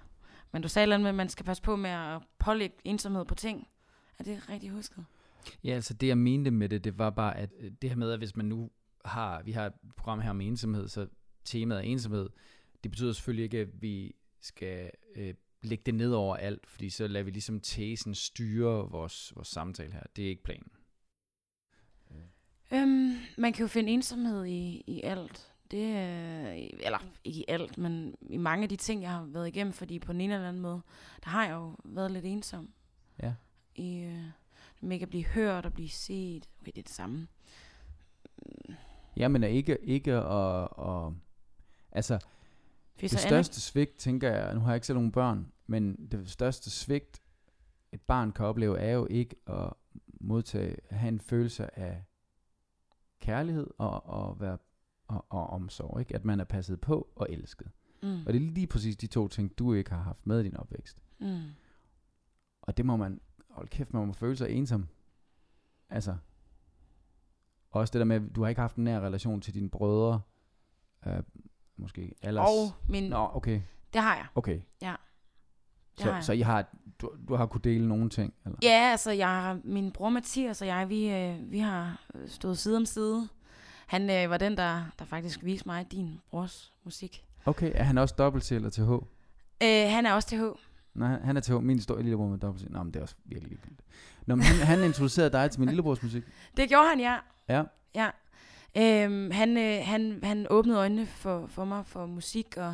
men 0.51 0.62
du 0.62 0.67
sagde 0.67 0.88
noget 0.88 1.01
med, 1.01 1.10
at 1.10 1.15
man 1.15 1.29
skal 1.29 1.45
passe 1.45 1.63
på 1.63 1.75
med 1.75 1.89
at 1.89 2.21
pålægge 2.39 2.75
ensomhed 2.84 3.25
på 3.25 3.36
ting. 3.36 3.67
Er 4.19 4.23
det 4.23 4.49
rigtig 4.49 4.69
husket? 4.69 5.06
Ja, 5.63 5.69
altså 5.69 5.93
det 5.93 6.08
jeg 6.08 6.17
mente 6.17 6.51
med 6.51 6.69
det, 6.69 6.84
det 6.84 6.97
var 6.97 7.10
bare, 7.10 7.38
at 7.38 7.49
øh, 7.60 7.71
det 7.82 7.89
her 7.89 7.97
med, 7.97 8.12
at 8.12 8.19
hvis 8.19 8.36
man 8.36 8.45
nu 8.45 8.71
har, 9.06 9.41
vi 9.43 9.51
har 9.51 9.65
et 9.65 9.73
program 9.95 10.19
her 10.19 10.29
om 10.29 10.41
ensomhed, 10.41 10.88
så 10.88 11.08
temaet 11.45 11.79
er 11.79 11.84
ensomhed, 11.84 12.29
det 12.84 12.91
betyder 12.91 13.13
selvfølgelig 13.13 13.43
ikke, 13.43 13.60
at 13.60 13.82
vi 13.82 14.15
skal 14.41 14.91
øh, 15.15 15.34
lægge 15.63 15.84
det 15.86 15.95
ned 15.95 16.12
over 16.12 16.36
alt, 16.36 16.67
fordi 16.67 16.89
så 16.89 17.08
lader 17.08 17.23
vi 17.23 17.32
ligesom 17.32 17.60
tesen 17.60 18.15
styre 18.15 18.91
vores, 18.91 19.36
vores 19.36 19.47
samtale 19.47 19.93
her. 19.93 20.04
Det 20.15 20.26
er 20.26 20.30
ikke 20.30 20.43
planen. 20.43 20.71
Øhm, 22.73 23.15
man 23.38 23.54
kan 23.54 23.62
jo 23.62 23.67
finde 23.67 23.91
ensomhed 23.91 24.45
i, 24.45 24.84
i 24.88 25.02
alt. 25.04 25.54
Det, 25.71 25.88
øh, 25.88 26.69
eller 26.80 27.06
ikke 27.23 27.39
i 27.39 27.45
alt, 27.47 27.78
men 27.78 28.15
i 28.21 28.38
mange 28.38 28.63
af 28.63 28.69
de 28.69 28.76
ting, 28.76 29.02
jeg 29.02 29.12
har 29.12 29.23
været 29.23 29.47
igennem, 29.47 29.73
fordi 29.73 29.99
på 29.99 30.13
den 30.13 30.21
ene 30.21 30.34
eller 30.34 30.47
anden 30.47 30.62
måde, 30.62 30.82
der 31.23 31.30
har 31.30 31.45
jeg 31.45 31.54
jo 31.54 31.76
været 31.86 32.12
lidt 32.12 32.26
ensom. 32.26 32.73
Ja. 33.23 33.34
I, 33.76 33.99
øh, 33.99 34.23
med 34.82 34.95
ikke 34.95 35.04
at 35.04 35.10
blive 35.10 35.26
hørt 35.26 35.65
og 35.65 35.73
blive 35.73 35.89
set. 35.89 36.49
Okay, 36.62 36.71
det 36.71 36.78
er 36.78 36.84
det 36.84 36.91
samme. 36.91 37.28
Jamen 39.17 39.43
er 39.43 39.47
ikke, 39.47 39.78
ikke 39.84 40.13
at, 40.13 40.63
at 40.63 41.13
altså 41.91 42.19
Fordi 42.95 43.08
det 43.08 43.19
største 43.19 43.62
svigt, 43.62 43.97
tænker 43.97 44.32
jeg, 44.32 44.54
nu 44.54 44.60
har 44.60 44.67
jeg 44.67 44.76
ikke 44.76 44.88
selv 44.88 44.97
nogen 44.97 45.12
børn, 45.12 45.52
men 45.67 46.08
det 46.12 46.30
største 46.30 46.69
svigt, 46.69 47.21
et 47.91 48.02
barn 48.02 48.32
kan 48.32 48.45
opleve, 48.45 48.80
er 48.80 48.91
jo 48.91 49.08
ikke 49.10 49.36
at 49.47 49.73
modtage, 50.21 50.78
have 50.89 51.08
en 51.08 51.19
følelse 51.19 51.80
af 51.80 52.04
kærlighed 53.19 53.67
og, 53.78 54.06
og, 54.06 54.39
være, 54.39 54.58
og, 55.08 55.26
og 55.30 55.47
omsorg. 55.47 55.99
Ikke? 55.99 56.15
At 56.15 56.26
man 56.26 56.39
er 56.39 56.43
passet 56.43 56.82
på 56.82 57.08
og 57.15 57.28
elsket. 57.30 57.71
Mm. 58.04 58.26
Og 58.26 58.34
det 58.34 58.36
er 58.36 58.52
lige 58.52 58.67
præcis 58.67 58.97
de 58.97 59.08
to 59.08 59.28
ting, 59.28 59.60
du 59.60 59.73
ikke 59.73 59.91
har 59.91 60.02
haft 60.02 60.28
med 60.28 60.39
i 60.39 60.43
din 60.43 60.58
opvækst. 60.58 61.04
Mm. 61.19 61.41
Og 62.62 62.78
det 62.78 62.86
må 62.86 62.97
man, 62.97 63.21
hold 63.49 63.67
kæft, 63.67 63.93
man 63.93 64.08
må 64.08 64.13
føle 64.13 64.36
sig 64.36 64.49
ensom. 64.49 64.88
Altså, 65.89 66.17
også 67.71 67.91
det 67.91 67.99
der 67.99 68.06
med, 68.06 68.15
at 68.15 68.36
du 68.36 68.41
har 68.41 68.49
ikke 68.49 68.62
haft 68.62 68.76
en 68.76 68.84
nær 68.84 68.99
relation 68.99 69.41
til 69.41 69.54
dine 69.54 69.69
brødre, 69.69 70.21
øh, 71.08 71.23
måske 71.78 72.15
alders... 72.21 72.47
Og 72.49 72.89
min, 72.89 73.10
Nå, 73.10 73.30
okay, 73.34 73.62
det 73.93 74.02
har 74.02 74.15
jeg. 74.15 74.28
okay. 74.36 74.62
Ja, 74.82 74.95
Så, 75.97 76.03
har 76.03 76.13
jeg. 76.13 76.23
så 76.23 76.34
I 76.34 76.39
har, 76.41 76.65
du, 77.01 77.12
du 77.27 77.36
har 77.36 77.45
kunne 77.45 77.62
dele 77.63 77.88
nogle 77.88 78.10
ting? 78.10 78.34
Eller? 78.45 78.58
Ja, 78.63 78.89
altså 78.91 79.12
jeg 79.12 79.58
min 79.63 79.91
bror 79.91 80.10
Mathias 80.10 80.62
og 80.62 80.67
jeg, 80.67 80.89
vi, 80.89 81.10
øh, 81.10 81.51
vi 81.51 81.60
har 81.60 82.01
stået 82.27 82.58
side 82.58 82.77
om 82.77 82.86
side. 82.86 83.27
Han 83.88 84.10
øh, 84.10 84.29
var 84.29 84.38
den, 84.38 84.58
der, 84.58 84.84
der 84.99 85.06
faktisk 85.06 85.43
viste 85.43 85.67
mig 85.67 85.91
din 85.91 86.19
brors 86.29 86.73
musik. 86.84 87.25
Okay, 87.45 87.71
er 87.75 87.84
han 87.84 87.97
også 87.97 88.15
dobbelt 88.17 88.43
til 88.43 88.56
eller 88.56 88.69
til 88.69 88.86
H? 88.86 88.89
Øh, 88.91 89.91
han 89.91 90.06
er 90.06 90.13
også 90.13 90.27
til 90.27 90.38
H. 90.38 90.43
Nej, 90.93 91.19
han- 91.23 91.38
er 91.38 91.41
til 91.41 91.56
H. 91.56 91.63
Min 91.63 91.82
store 91.82 92.01
lillebror 92.01 92.27
med 92.27 92.38
dobbelt 92.38 92.63
til. 92.63 92.71
Nå, 92.71 92.84
men 92.84 92.93
det 92.93 92.99
er 92.99 93.03
også 93.03 93.15
virkelig 93.25 93.49
ligegyldigt. 93.49 93.82
Nå, 94.25 94.36
men 94.36 94.43
han, 94.45 94.67
han 94.67 94.84
introducerede 94.84 95.32
dig 95.32 95.51
til 95.51 95.60
min 95.60 95.69
lillebrors 95.69 96.03
musik. 96.03 96.23
Det 96.58 96.69
gjorde 96.69 96.89
han, 96.89 96.99
ja. 96.99 97.17
Ja. 97.49 97.63
ja. 97.95 98.10
Øhm, 98.77 99.32
han, 99.32 99.58
øh, 99.58 99.79
han, 99.86 100.19
han 100.23 100.47
åbnede 100.49 100.77
øjnene 100.77 101.06
for, 101.06 101.47
for 101.47 101.65
mig 101.65 101.86
for 101.86 102.06
musik 102.06 102.58
og 102.58 102.73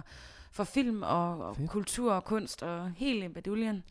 for 0.52 0.64
film 0.64 1.04
og, 1.04 1.42
og 1.48 1.56
Fedt. 1.56 1.70
kultur 1.70 2.14
og 2.14 2.24
kunst 2.24 2.64
og 2.64 2.92
hele 2.92 3.30
baduljen. 3.30 3.84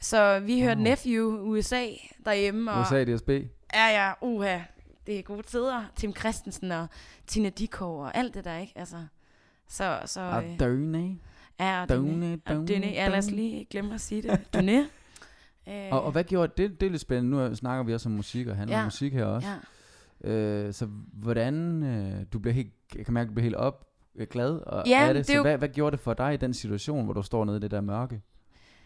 Så 0.00 0.40
vi 0.40 0.60
hørte 0.62 0.78
Wow. 0.78 0.84
Nephew 0.84 1.30
USA 1.40 1.86
derhjemme. 2.24 2.72
Og, 2.72 2.80
USA 2.80 3.04
DSB. 3.04 3.28
Ja, 3.74 3.86
ja, 4.06 4.12
uha. 4.22 4.58
Det 5.06 5.18
er 5.18 5.22
gode 5.22 5.42
tider. 5.42 5.84
Tim 5.96 6.16
Christensen 6.16 6.72
og 6.72 6.86
Tina 7.26 7.48
Dikov 7.48 8.00
og 8.02 8.16
alt 8.16 8.34
det 8.34 8.44
der, 8.44 8.58
ikke? 8.58 8.72
Altså, 8.76 8.96
så, 9.68 9.98
så 10.06 10.20
Og 10.20 10.44
øh, 10.44 10.58
Døgne. 10.60 11.18
ja, 11.60 11.76
og 11.76 11.82
og 11.82 11.88
Dune, 11.88 12.86
ja, 12.86 13.08
lad 13.08 13.18
os 13.18 13.30
lige 13.30 13.64
glemme 13.64 13.94
at 13.94 14.00
sige 14.00 14.22
det. 14.22 14.54
Dune. 14.54 14.80
øh, 15.68 15.88
Og, 15.92 16.02
og 16.02 16.12
hvad 16.12 16.24
gjorde 16.24 16.52
det? 16.62 16.80
Det 16.80 16.86
er 16.86 16.90
lidt 16.90 17.00
spændende. 17.02 17.30
Nu 17.48 17.54
snakker 17.54 17.84
vi 17.84 17.94
også 17.94 18.08
om 18.08 18.14
musik, 18.14 18.46
og 18.46 18.56
handler 18.56 18.76
Ja. 18.76 18.82
om 18.82 18.86
musik 18.86 19.12
her 19.12 19.24
også. 19.24 19.48
Ja. 20.24 20.30
Øh, 20.30 20.74
så 20.74 20.86
hvordan, 21.12 21.82
øh, 21.82 22.26
du 22.32 22.38
bliver 22.38 22.54
helt, 22.54 22.72
jeg 22.94 23.04
kan 23.04 23.14
mærke, 23.14 23.26
at 23.26 23.28
du 23.28 23.34
bliver 23.34 23.44
helt 23.44 23.56
op, 23.56 23.87
glad 24.30 24.50
og 24.58 24.82
Ja, 24.86 25.08
af 25.08 25.14
det. 25.14 25.26
Så 25.26 25.32
er 25.32 25.36
jo- 25.36 25.42
hvad, 25.42 25.58
hvad 25.58 25.68
gjorde 25.68 25.96
det 25.96 26.00
for 26.00 26.14
dig 26.14 26.34
i 26.34 26.36
den 26.36 26.54
situation, 26.54 27.04
hvor 27.04 27.14
du 27.14 27.22
står 27.22 27.44
nede 27.44 27.56
i 27.56 27.60
det 27.60 27.70
der 27.70 27.80
mørke 27.80 28.22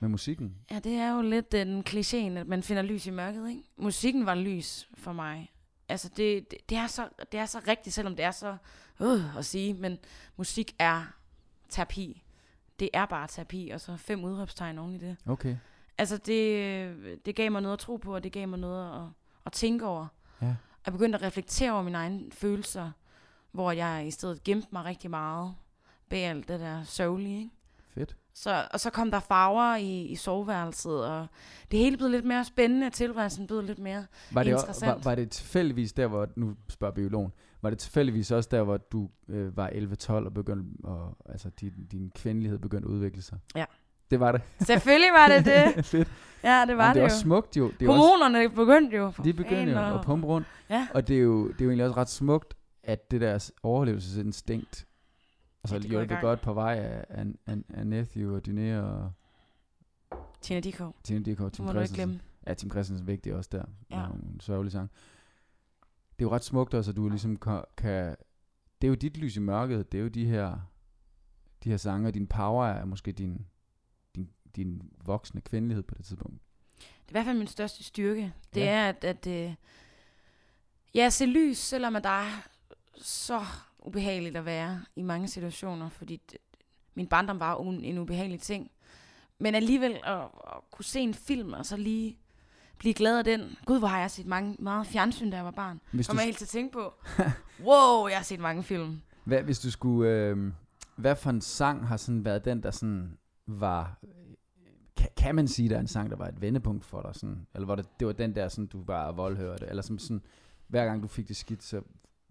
med 0.00 0.08
musikken? 0.08 0.54
ja, 0.70 0.78
det 0.78 0.92
er 0.92 1.14
jo 1.16 1.22
lidt 1.22 1.52
den 1.52 1.84
klichéen, 1.88 2.38
at 2.38 2.46
man 2.46 2.62
finder 2.62 2.82
lys 2.82 3.06
i 3.06 3.10
mørket, 3.10 3.48
ikke? 3.50 3.62
Musikken 3.76 4.26
var 4.26 4.34
lys 4.34 4.88
for 4.94 5.12
mig. 5.12 5.50
Altså, 5.88 6.08
det, 6.16 6.50
det, 6.50 6.58
det, 6.68 6.78
er, 6.78 6.86
så, 6.86 7.08
det 7.32 7.40
er 7.40 7.46
så 7.46 7.60
rigtigt, 7.68 7.94
selvom 7.94 8.16
det 8.16 8.24
er 8.24 8.30
så 8.30 8.56
øh, 9.00 9.36
at 9.38 9.44
sige, 9.44 9.74
men 9.74 9.98
musik 10.36 10.74
er 10.78 11.02
terapi. 11.68 12.22
Det 12.80 12.90
er 12.94 13.06
bare 13.06 13.28
terapi, 13.28 13.70
og 13.74 13.80
så 13.80 13.96
fem 13.96 14.24
udråbstegn 14.24 14.78
oven 14.78 14.94
i 14.94 14.98
det. 14.98 15.16
Okay. 15.26 15.56
Altså, 15.98 16.16
det, 16.16 17.26
det 17.26 17.34
gav 17.36 17.50
mig 17.52 17.62
noget 17.62 17.72
at 17.72 17.78
tro 17.78 17.96
på, 17.96 18.14
og 18.14 18.24
det 18.24 18.32
gav 18.32 18.48
mig 18.48 18.58
noget 18.58 19.02
at, 19.02 19.08
at 19.46 19.52
tænke 19.52 19.86
over. 19.86 20.06
Ja. 20.42 20.54
Jeg 20.86 20.92
begyndte 20.92 21.18
at 21.18 21.22
reflektere 21.22 21.72
over 21.72 21.82
mine 21.82 21.98
egne 21.98 22.22
følelser, 22.32 22.90
hvor 23.52 23.72
jeg 23.72 24.06
i 24.06 24.10
stedet 24.10 24.44
gemte 24.44 24.68
mig 24.72 24.84
rigtig 24.84 25.10
meget 25.10 25.54
bag 26.08 26.24
alt 26.24 26.48
det 26.48 26.60
der 26.60 26.82
sørgelige, 26.84 27.38
ikke? 27.38 27.50
Fedt. 27.94 28.16
Så, 28.34 28.64
og 28.72 28.80
så 28.80 28.90
kom 28.90 29.10
der 29.10 29.20
farver 29.20 29.76
i, 29.76 30.02
i 30.02 30.16
soveværelset, 30.16 31.04
og 31.06 31.26
det 31.70 31.78
hele 31.78 31.96
blev 31.96 32.10
lidt 32.10 32.24
mere 32.24 32.44
spændende, 32.44 32.90
tilværelsen 32.90 33.46
blev 33.46 33.60
lidt 33.62 33.78
mere... 33.78 34.06
Var 34.30 34.42
det, 34.42 34.50
o- 34.50 34.54
var, 34.54 34.60
Interessant. 34.60 35.04
var 35.04 35.14
det 35.14 35.30
tilfældigvis 35.30 35.92
der, 35.92 36.06
hvor, 36.06 36.28
nu 36.36 36.54
spørger 36.68 36.94
biologen, 36.94 37.32
var 37.62 37.70
det 37.70 37.78
tilfældigvis 37.78 38.30
også 38.30 38.48
der, 38.52 38.62
hvor 38.62 38.76
du 38.76 39.08
øh, 39.28 39.56
var 39.56 39.68
11-12 39.68 40.12
og 40.12 40.34
begyndte, 40.34 40.84
og, 40.84 41.16
altså 41.26 41.50
din, 41.60 41.72
din 41.92 42.10
kvindelighed 42.14 42.58
begyndte 42.58 42.86
at 42.86 42.90
udvikle 42.92 43.22
sig? 43.22 43.38
Ja. 43.54 43.64
Det 44.10 44.20
var 44.20 44.32
det. 44.32 44.40
Selvfølgelig 44.60 45.12
var 45.12 45.28
det 45.28 45.44
det. 45.44 45.84
Fedt. 45.92 46.08
Ja, 46.44 46.64
det 46.68 46.76
var 46.76 46.82
Jamen, 46.84 46.88
det, 46.88 46.94
det 46.94 47.00
er 47.00 47.02
jo. 47.02 47.04
også 47.04 47.18
smukt 47.18 47.56
jo. 47.56 47.70
Det 47.80 47.86
er 47.86 47.90
også, 47.92 48.00
Hormonerne 48.02 48.48
begyndte 48.50 48.96
jo. 48.96 49.12
de 49.24 49.32
begyndte 49.32 49.72
jo 49.72 49.94
at 49.98 50.04
pumpe 50.04 50.26
rundt. 50.26 50.46
Ja. 50.70 50.88
Og 50.94 51.08
det 51.08 51.16
er, 51.16 51.20
jo, 51.20 51.48
det 51.48 51.60
er 51.60 51.64
jo 51.64 51.70
egentlig 51.70 51.86
også 51.86 51.96
ret 51.96 52.08
smukt, 52.08 52.54
at 52.82 53.10
det 53.10 53.20
der 53.20 53.50
overlevelsesinstinkt, 53.62 54.86
og 55.62 55.68
så 55.68 55.74
Ja, 55.74 55.78
det 55.80 55.90
hjulpet 55.90 56.18
godt 56.20 56.40
på 56.40 56.52
vej 56.52 56.74
af, 56.78 57.04
af, 57.08 57.26
af, 57.46 57.56
af 57.74 57.86
Nephew 57.86 58.34
og 58.36 58.42
Dyné 58.48 58.76
og 58.82 59.12
Tina 60.40 60.60
Dikov, 60.60 60.96
Tine 61.04 61.24
Dikov 61.24 61.50
Tim 61.50 61.68
Christensen. 61.68 62.22
Ja, 62.46 62.54
Tim 62.54 62.70
Christensen 62.70 63.04
er 63.04 63.12
vigtig 63.12 63.34
også 63.34 63.48
der. 63.52 63.64
Ja. 63.90 64.00
Ja. 64.00 64.06
En 64.06 64.40
sørgelig 64.40 64.72
sang. 64.72 64.90
Det 66.18 66.24
er 66.24 66.28
jo 66.28 66.34
ret 66.34 66.44
smukt 66.44 66.74
også, 66.74 66.90
at 66.90 66.96
du 66.96 67.08
ligesom 67.08 67.36
kan, 67.36 67.64
kan... 67.76 68.16
Det 68.80 68.86
er 68.86 68.88
jo 68.88 68.94
dit 68.94 69.16
lys 69.16 69.36
i 69.36 69.40
mørket. 69.40 69.92
Det 69.92 69.98
er 69.98 70.02
jo 70.02 70.08
de 70.08 70.26
her, 70.26 70.58
de 71.64 71.70
her 71.70 71.76
sange, 71.76 72.08
og 72.08 72.14
din 72.14 72.26
power 72.26 72.66
er 72.66 72.84
måske 72.84 73.12
din, 73.12 73.46
din, 74.16 74.28
din 74.56 74.82
voksne 75.04 75.40
kvindelighed 75.40 75.82
på 75.82 75.94
det 75.94 76.04
tidspunkt. 76.04 76.40
Det 76.78 76.86
er 77.08 77.10
i 77.10 77.12
hvert 77.12 77.24
fald 77.24 77.38
min 77.38 77.46
største 77.46 77.84
styrke. 77.84 78.32
Det 78.54 78.60
Ja. 78.60 78.66
er, 78.70 78.88
at, 78.88 79.04
at 79.04 79.26
øh, 79.26 79.54
ja, 80.94 81.10
se 81.10 81.26
lys, 81.26 81.58
selvom 81.58 81.96
at 81.96 82.04
der 82.04 82.10
er 82.10 82.48
så 83.02 83.40
ubehageligt 83.78 84.36
at 84.36 84.44
være 84.44 84.84
i 84.96 85.02
mange 85.02 85.28
situationer, 85.28 85.88
fordi 85.88 86.20
det, 86.30 86.38
min 86.94 87.06
barndom 87.06 87.40
var 87.40 87.56
un, 87.56 87.84
en 87.84 87.98
ubehagelig 87.98 88.40
ting. 88.40 88.70
Men 89.38 89.54
alligevel 89.54 90.00
at, 90.04 90.18
at 90.20 90.60
kunne 90.70 90.84
se 90.84 91.00
en 91.00 91.14
film, 91.14 91.52
og 91.52 91.66
så 91.66 91.76
lige 91.76 92.18
blive 92.78 92.94
glad 92.94 93.18
af 93.18 93.24
den. 93.24 93.56
Gud, 93.66 93.78
hvor 93.78 93.88
har 93.88 94.00
jeg 94.00 94.10
set 94.10 94.26
mange, 94.26 94.56
meget 94.58 94.86
fjernsyn, 94.86 95.30
da 95.30 95.36
jeg 95.36 95.44
var 95.44 95.50
barn. 95.50 95.80
Hvis 95.92 96.06
du, 96.06 96.10
Kommer 96.10 96.22
jeg 96.22 96.26
helt 96.26 96.38
til 96.38 96.44
at 96.44 96.48
tænke 96.48 96.72
på. 96.72 96.92
wow, 97.68 98.06
jeg 98.06 98.16
har 98.16 98.24
set 98.24 98.40
mange 98.40 98.62
film. 98.62 99.00
hvad, 99.24 99.42
hvis 99.42 99.58
du 99.60 99.70
skulle... 99.70 100.10
Øh, 100.10 100.52
hvad 100.96 101.16
for 101.16 101.30
en 101.30 101.40
sang 101.40 101.88
har 101.88 101.96
sådan 101.96 102.24
været 102.24 102.44
den, 102.44 102.62
der 102.62 102.70
sådan 102.70 103.18
var... 103.46 103.98
Kan, 104.96 105.08
kan 105.16 105.34
man 105.34 105.48
sige, 105.48 105.68
der 105.68 105.76
er 105.76 105.80
en 105.80 105.88
sang, 105.88 106.10
der 106.10 106.16
var 106.16 106.26
et 106.26 106.40
vendepunkt 106.40 106.84
for 106.84 107.02
dig? 107.02 107.14
Sådan, 107.14 107.46
eller 107.54 107.66
var 107.66 107.74
det, 107.74 107.86
det 108.00 108.06
var 108.06 108.12
den 108.12 108.34
der, 108.34 108.48
sådan, 108.48 108.66
du 108.66 108.82
bare 108.82 109.16
voldhørte? 109.16 109.66
Eller 109.66 109.82
som 109.82 109.98
sådan, 109.98 110.22
hver 110.68 110.84
gang 110.84 111.02
du 111.02 111.08
fik 111.08 111.28
det 111.28 111.36
skidt, 111.36 111.62
så 111.62 111.82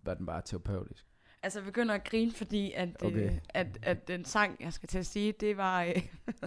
var 0.04 0.14
den 0.14 0.26
bare 0.26 0.42
terapeutisk? 0.46 1.06
Altså, 1.44 1.60
jeg 1.60 1.66
begynder 1.66 1.96
at 1.96 2.04
grine, 2.04 2.32
fordi 2.32 2.72
at, 2.76 2.90
okay. 3.04 3.08
Okay. 3.08 3.26
øh, 3.26 3.38
at, 3.50 3.68
at 3.84 4.08
den 4.08 4.26
sang, 4.26 4.56
jeg 4.60 4.74
skal 4.74 4.90
til 4.90 4.98
at 5.00 5.06
sige, 5.06 5.32
det 5.40 5.58
var... 5.58 5.84
Øh, 5.84 5.96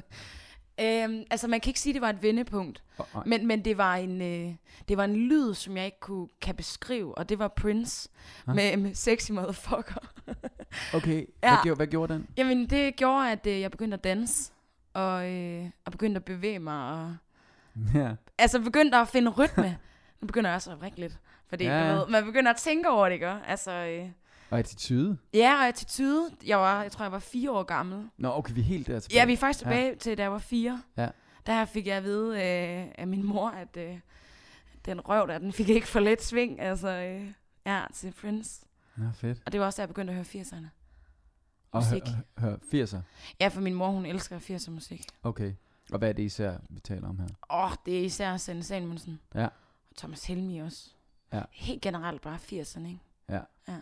øhm, 0.80 1.24
altså, 1.30 1.48
man 1.48 1.60
kan 1.60 1.70
ikke 1.70 1.80
sige, 1.80 1.90
at 1.90 1.94
det 1.94 2.02
var 2.02 2.10
et 2.10 2.22
vendepunkt. 2.22 2.82
Oh, 2.98 3.06
nej. 3.14 3.22
Men, 3.26 3.46
men 3.46 3.64
det, 3.64 3.78
var 3.78 3.96
en, 3.96 4.22
øh, 4.22 4.54
det 4.88 4.96
var 4.96 5.04
en 5.04 5.16
lyd, 5.16 5.54
som 5.54 5.76
jeg 5.76 5.84
ikke 5.84 6.00
kunne, 6.00 6.28
kan 6.42 6.54
beskrive, 6.54 7.18
og 7.18 7.28
det 7.28 7.38
var 7.38 7.48
Prince 7.48 8.08
Huh? 8.46 8.54
med, 8.56 8.76
med 8.76 8.94
Sexy 8.94 9.30
Motherfucker. 9.30 10.08
Okay, 10.94 11.26
Ja. 11.42 11.48
hvad, 11.50 11.58
gjorde, 11.62 11.76
hvad 11.76 11.86
gjorde 11.86 12.14
den? 12.14 12.28
Jamen, 12.36 12.70
det 12.70 12.96
gjorde, 12.96 13.30
at 13.32 13.46
øh, 13.46 13.60
jeg 13.60 13.70
begyndte 13.70 13.94
at 13.94 14.04
danse, 14.04 14.52
og, 14.92 15.30
øh, 15.32 15.66
og 15.84 15.92
begyndte 15.92 16.18
at 16.18 16.24
bevæge 16.24 16.58
mig, 16.58 16.92
og 16.92 17.16
Ja. 17.94 18.14
altså 18.38 18.60
begyndte 18.60 18.96
at 18.98 19.08
finde 19.08 19.30
rytme. 19.30 19.78
nu 20.20 20.26
begynder 20.26 20.50
jeg 20.50 20.54
også 20.54 20.72
at 20.72 20.80
vrikke 20.80 21.00
lidt, 21.00 21.18
fordi 21.48 21.64
Ja. 21.64 21.92
du 21.92 21.98
ved, 21.98 22.06
man 22.08 22.24
begynder 22.24 22.50
at 22.50 22.56
tænke 22.56 22.88
over 22.90 23.06
det, 23.08 23.12
ikke? 23.14 23.26
Altså, 23.28 23.70
øh, 23.72 24.08
Og 24.50 24.58
attitude? 24.58 25.18
ja, 25.34 25.54
og 25.60 25.68
attitude. 25.68 26.30
Jeg 26.46 26.58
var, 26.58 26.82
jeg 26.82 26.92
tror, 26.92 27.04
jeg 27.04 27.12
var 27.12 27.18
fire 27.18 27.50
år 27.52 27.62
gammel. 27.62 28.08
Nå, 28.18 28.32
okay, 28.32 28.54
vi 28.54 28.60
er 28.60 28.64
helt 28.64 28.86
der 28.86 29.00
tilbage. 29.00 29.20
Ja, 29.20 29.24
vi 29.26 29.32
er 29.32 29.36
faktisk 29.36 29.58
tilbage 29.58 29.88
ja. 29.88 29.94
til, 29.94 30.18
da 30.18 30.22
jeg 30.22 30.32
var 30.32 30.38
fire. 30.38 30.82
Ja. 30.96 31.08
Der 31.46 31.64
fik 31.64 31.86
jeg 31.86 31.96
at 31.96 32.04
vide 32.04 32.28
øh, 32.36 32.92
af 32.98 33.06
min 33.06 33.26
mor, 33.26 33.48
at 33.48 33.76
øh, 33.76 33.98
den 34.86 35.00
røv 35.00 35.28
der, 35.28 35.38
den 35.38 35.52
fik 35.52 35.68
ikke 35.68 35.86
for 35.88 36.00
let 36.00 36.22
sving, 36.22 36.60
altså, 36.60 36.88
øh, 36.88 37.32
ja, 37.66 37.84
til 37.94 38.12
Prince. 38.20 38.64
Nå, 38.96 39.04
fedt. 39.14 39.42
Og 39.46 39.52
det 39.52 39.60
var 39.60 39.66
også, 39.66 39.76
da 39.76 39.80
jeg 39.82 39.88
begyndte 39.88 40.10
at 40.12 40.14
høre 40.16 40.42
80'erne. 40.42 40.66
Og 41.72 41.82
Musik. 41.82 42.02
hør, 42.38 42.48
hør, 42.50 42.56
80'er. 42.84 42.98
Ja, 43.40 43.48
for 43.48 43.60
min 43.60 43.74
mor, 43.74 43.88
hun 43.90 44.06
elsker 44.06 44.38
80'er 44.38 44.70
musik. 44.70 45.04
Okay. 45.22 45.52
Og 45.92 45.98
hvad 45.98 46.08
er 46.08 46.12
det 46.12 46.22
især, 46.22 46.56
vi 46.70 46.80
taler 46.80 47.08
om 47.08 47.18
her? 47.18 47.26
Åh, 47.50 47.64
oh, 47.64 47.70
det 47.86 47.98
er 48.00 48.04
især 48.04 48.36
Sanne 48.36 48.62
Salmonsen. 48.62 49.20
Ja. 49.34 49.44
Og 49.90 49.96
Thomas 49.96 50.24
Helmi 50.24 50.58
også. 50.58 50.90
Ja. 51.34 51.42
Helt 51.50 51.82
generelt 51.82 52.22
bare 52.22 52.36
80'erne, 52.36 52.86
ikke? 52.86 53.00
Ja. 53.28 53.40
ja. 53.68 53.76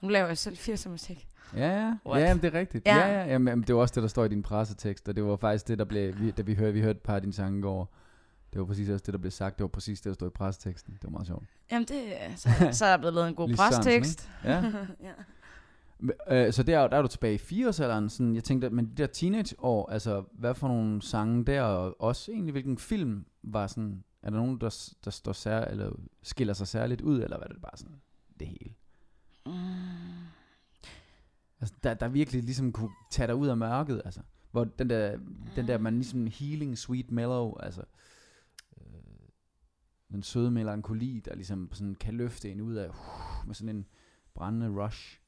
Nu 0.00 0.08
laver 0.08 0.26
jeg 0.26 0.38
selv 0.38 0.56
80'er 0.56 0.88
musik. 0.88 1.28
Ja, 1.56 1.84
ja. 1.84 1.96
What? 2.06 2.20
Ja, 2.20 2.26
jamen, 2.28 2.42
det 2.42 2.54
er 2.54 2.58
rigtigt. 2.58 2.86
Ja. 2.86 2.96
Ja, 2.96 3.20
ja. 3.20 3.26
Jamen, 3.26 3.48
jamen, 3.48 3.64
det 3.66 3.74
var 3.74 3.80
også 3.80 3.94
det, 3.94 4.02
der 4.02 4.08
står 4.08 4.24
i 4.24 4.28
din 4.28 4.42
pressetekst, 4.42 5.08
og 5.08 5.16
det 5.16 5.24
var 5.24 5.36
faktisk 5.36 5.68
det, 5.68 5.78
der 5.78 5.84
blev, 5.84 6.20
vi, 6.20 6.30
da 6.30 6.42
vi 6.42 6.54
hørte, 6.54 6.72
vi 6.72 6.80
hørte 6.80 6.96
et 6.96 7.02
par 7.02 7.14
af 7.14 7.20
dine 7.20 7.32
sange 7.32 7.62
går. 7.62 7.94
Det 8.52 8.60
var 8.60 8.66
præcis 8.66 8.88
også 8.88 9.02
det, 9.06 9.14
der 9.14 9.18
blev 9.18 9.30
sagt. 9.30 9.58
Det 9.58 9.62
var 9.62 9.68
præcis 9.68 10.00
det, 10.00 10.10
der 10.10 10.14
stod 10.14 10.28
i 10.28 10.30
presseteksten. 10.30 10.92
Det 10.94 11.04
var 11.04 11.10
meget 11.10 11.26
sjovt. 11.26 11.44
Jamen, 11.70 11.88
det, 11.88 12.12
så, 12.36 12.48
så 12.78 12.84
er 12.84 12.90
der 12.90 12.98
blevet 12.98 13.14
lavet 13.14 13.28
en 13.28 13.34
god 13.34 13.54
prestekst. 13.56 14.30
Ja. 14.44 14.64
ja. 15.08 15.12
Øh, 16.28 16.52
så 16.52 16.62
der, 16.62 16.88
der 16.88 16.96
er 16.96 17.02
du 17.02 17.08
tilbage 17.08 17.34
i 17.34 17.64
80'erne. 17.64 18.08
Sådan, 18.08 18.34
jeg 18.34 18.44
tænkte, 18.44 18.70
men 18.70 18.86
de 18.86 18.94
der 18.94 19.06
teenageår, 19.06 19.90
altså, 19.90 20.24
hvad 20.32 20.54
for 20.54 20.68
nogle 20.68 21.02
sange 21.02 21.44
der, 21.44 21.62
og 21.62 22.00
også 22.00 22.32
egentlig, 22.32 22.52
hvilken 22.52 22.78
film 22.78 23.24
var 23.42 23.66
sådan, 23.66 24.04
er 24.26 24.30
der 24.30 24.36
nogen, 24.36 24.60
der, 24.60 24.92
der 25.04 25.10
står 25.10 25.32
sær, 25.32 25.60
eller 25.60 25.92
skiller 26.22 26.54
sig 26.54 26.68
særligt 26.68 27.00
ud, 27.00 27.22
eller 27.22 27.38
var 27.38 27.44
det 27.44 27.62
bare 27.62 27.76
sådan 27.76 28.00
det 28.40 28.48
hele? 28.48 28.74
Mm. 29.46 30.26
Altså, 31.60 31.74
der, 31.82 31.94
der 31.94 32.08
virkelig 32.08 32.42
ligesom 32.42 32.72
kunne 32.72 32.90
tage 33.10 33.26
dig 33.26 33.34
ud 33.34 33.48
af 33.48 33.56
mørket, 33.56 34.02
altså. 34.04 34.20
Hvor 34.50 34.64
den 34.64 34.90
der, 34.90 35.18
den 35.56 35.68
der, 35.68 35.78
man 35.78 35.94
ligesom 35.94 36.26
healing, 36.26 36.78
sweet 36.78 37.10
mellow, 37.10 37.54
altså. 37.60 37.82
Øh, 38.80 38.84
den 40.08 40.22
søde 40.22 40.50
melankoli, 40.50 41.20
der 41.24 41.34
ligesom 41.34 41.70
sådan 41.72 41.94
kan 41.94 42.14
løfte 42.14 42.50
en 42.50 42.60
ud 42.60 42.74
af, 42.74 42.88
uh, 42.88 43.46
med 43.46 43.54
sådan 43.54 43.76
en 43.76 43.86
brændende 44.34 44.84
rush. 44.84 45.20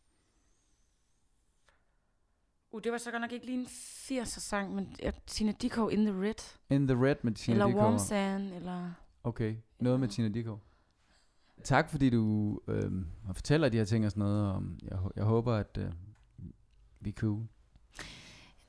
Uh, 2.73 2.81
det 2.85 2.93
var 2.93 2.99
så 2.99 3.11
godt 3.11 3.21
nok 3.21 3.33
ikke 3.33 3.47
lige 3.47 3.59
en 3.59 3.67
80'er 3.67 4.25
sang, 4.25 4.75
men 4.75 4.97
ja, 5.03 5.11
Tina 5.27 5.53
Dickow 5.53 5.89
In 5.89 6.05
The 6.05 6.23
Red. 6.23 6.57
In 6.71 6.87
the 6.89 7.05
Red 7.05 7.17
med 7.23 7.33
Tina 7.33 7.55
eller 7.55 7.67
Dickow. 7.67 7.83
Warm 7.83 7.99
Sand, 7.99 8.53
eller... 8.55 8.93
Okay, 9.25 9.57
noget 9.81 10.01
med 10.01 10.09
Tina 10.09 10.29
Dickow. 10.29 10.59
Tak 11.65 11.91
fordi 11.91 12.11
du 12.11 12.61
øh, 12.69 12.93
fortæller 13.33 13.69
de 13.69 13.77
her 13.77 13.85
ting 13.85 14.05
og 14.05 14.11
sådan 14.11 14.21
noget, 14.21 14.53
og 14.53 14.63
jeg, 14.83 14.99
jeg 15.17 15.25
håber, 15.25 15.55
at 15.55 15.79
øh, 15.81 15.93
vi 17.01 17.11
er 17.11 17.15
cool. 17.15 17.47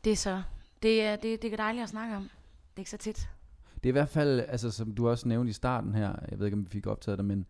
Det 0.03 0.11
er 0.11 0.15
så... 0.15 0.43
Det 0.81 1.01
er, 1.01 1.15
det, 1.15 1.41
det 1.41 1.53
er 1.53 1.57
dejligt 1.57 1.83
at 1.83 1.89
snakke 1.89 2.15
om. 2.15 2.21
Det 2.23 2.75
er 2.75 2.79
ikke 2.79 2.91
så 2.91 2.97
tit. 2.97 3.29
Det 3.75 3.85
er 3.85 3.89
i 3.89 3.91
hvert 3.91 4.09
fald, 4.09 4.39
altså 4.39 4.71
som 4.71 4.95
du 4.95 5.09
også 5.09 5.27
nævnte 5.27 5.49
i 5.49 5.53
starten 5.53 5.93
her, 5.93 6.15
jeg 6.31 6.39
ved 6.39 6.45
ikke 6.45 6.57
om 6.57 6.65
vi 6.65 6.69
fik 6.69 6.87
optaget 6.87 7.17
det, 7.17 7.25
men 7.25 7.45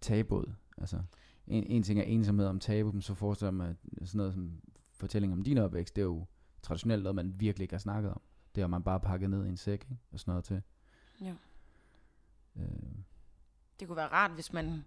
tabuet. 0.00 0.54
Altså, 0.78 1.00
en, 1.46 1.64
en 1.66 1.82
ting 1.82 1.98
er 1.98 2.04
ensomhed 2.04 2.46
om 2.46 2.60
tabu, 2.60 2.92
men 2.92 3.02
så 3.02 3.14
forestiller 3.14 3.48
jeg 3.48 3.54
mig 3.54 3.74
sådan 4.04 4.18
noget 4.18 4.34
som 4.34 4.52
fortælling 4.96 5.32
om 5.32 5.42
din 5.42 5.58
opvækst, 5.58 5.96
det 5.96 6.02
er 6.02 6.06
jo 6.06 6.26
traditionelt 6.62 7.02
noget, 7.02 7.14
man 7.16 7.34
virkelig 7.40 7.64
ikke 7.64 7.74
har 7.74 7.78
snakket 7.80 8.10
om. 8.12 8.20
Det 8.54 8.60
har 8.62 8.68
man 8.68 8.82
bare 8.82 9.00
pakket 9.00 9.30
ned 9.30 9.46
i 9.46 9.48
en 9.48 9.56
sæk, 9.56 9.82
ikke? 9.90 9.96
og 10.12 10.20
sådan 10.20 10.30
noget 10.32 10.44
til. 10.44 10.62
Jo. 11.20 11.34
Øh, 12.56 12.64
Det 13.80 13.88
kunne 13.88 13.96
være 13.96 14.08
rart, 14.08 14.30
hvis 14.30 14.52
man 14.52 14.84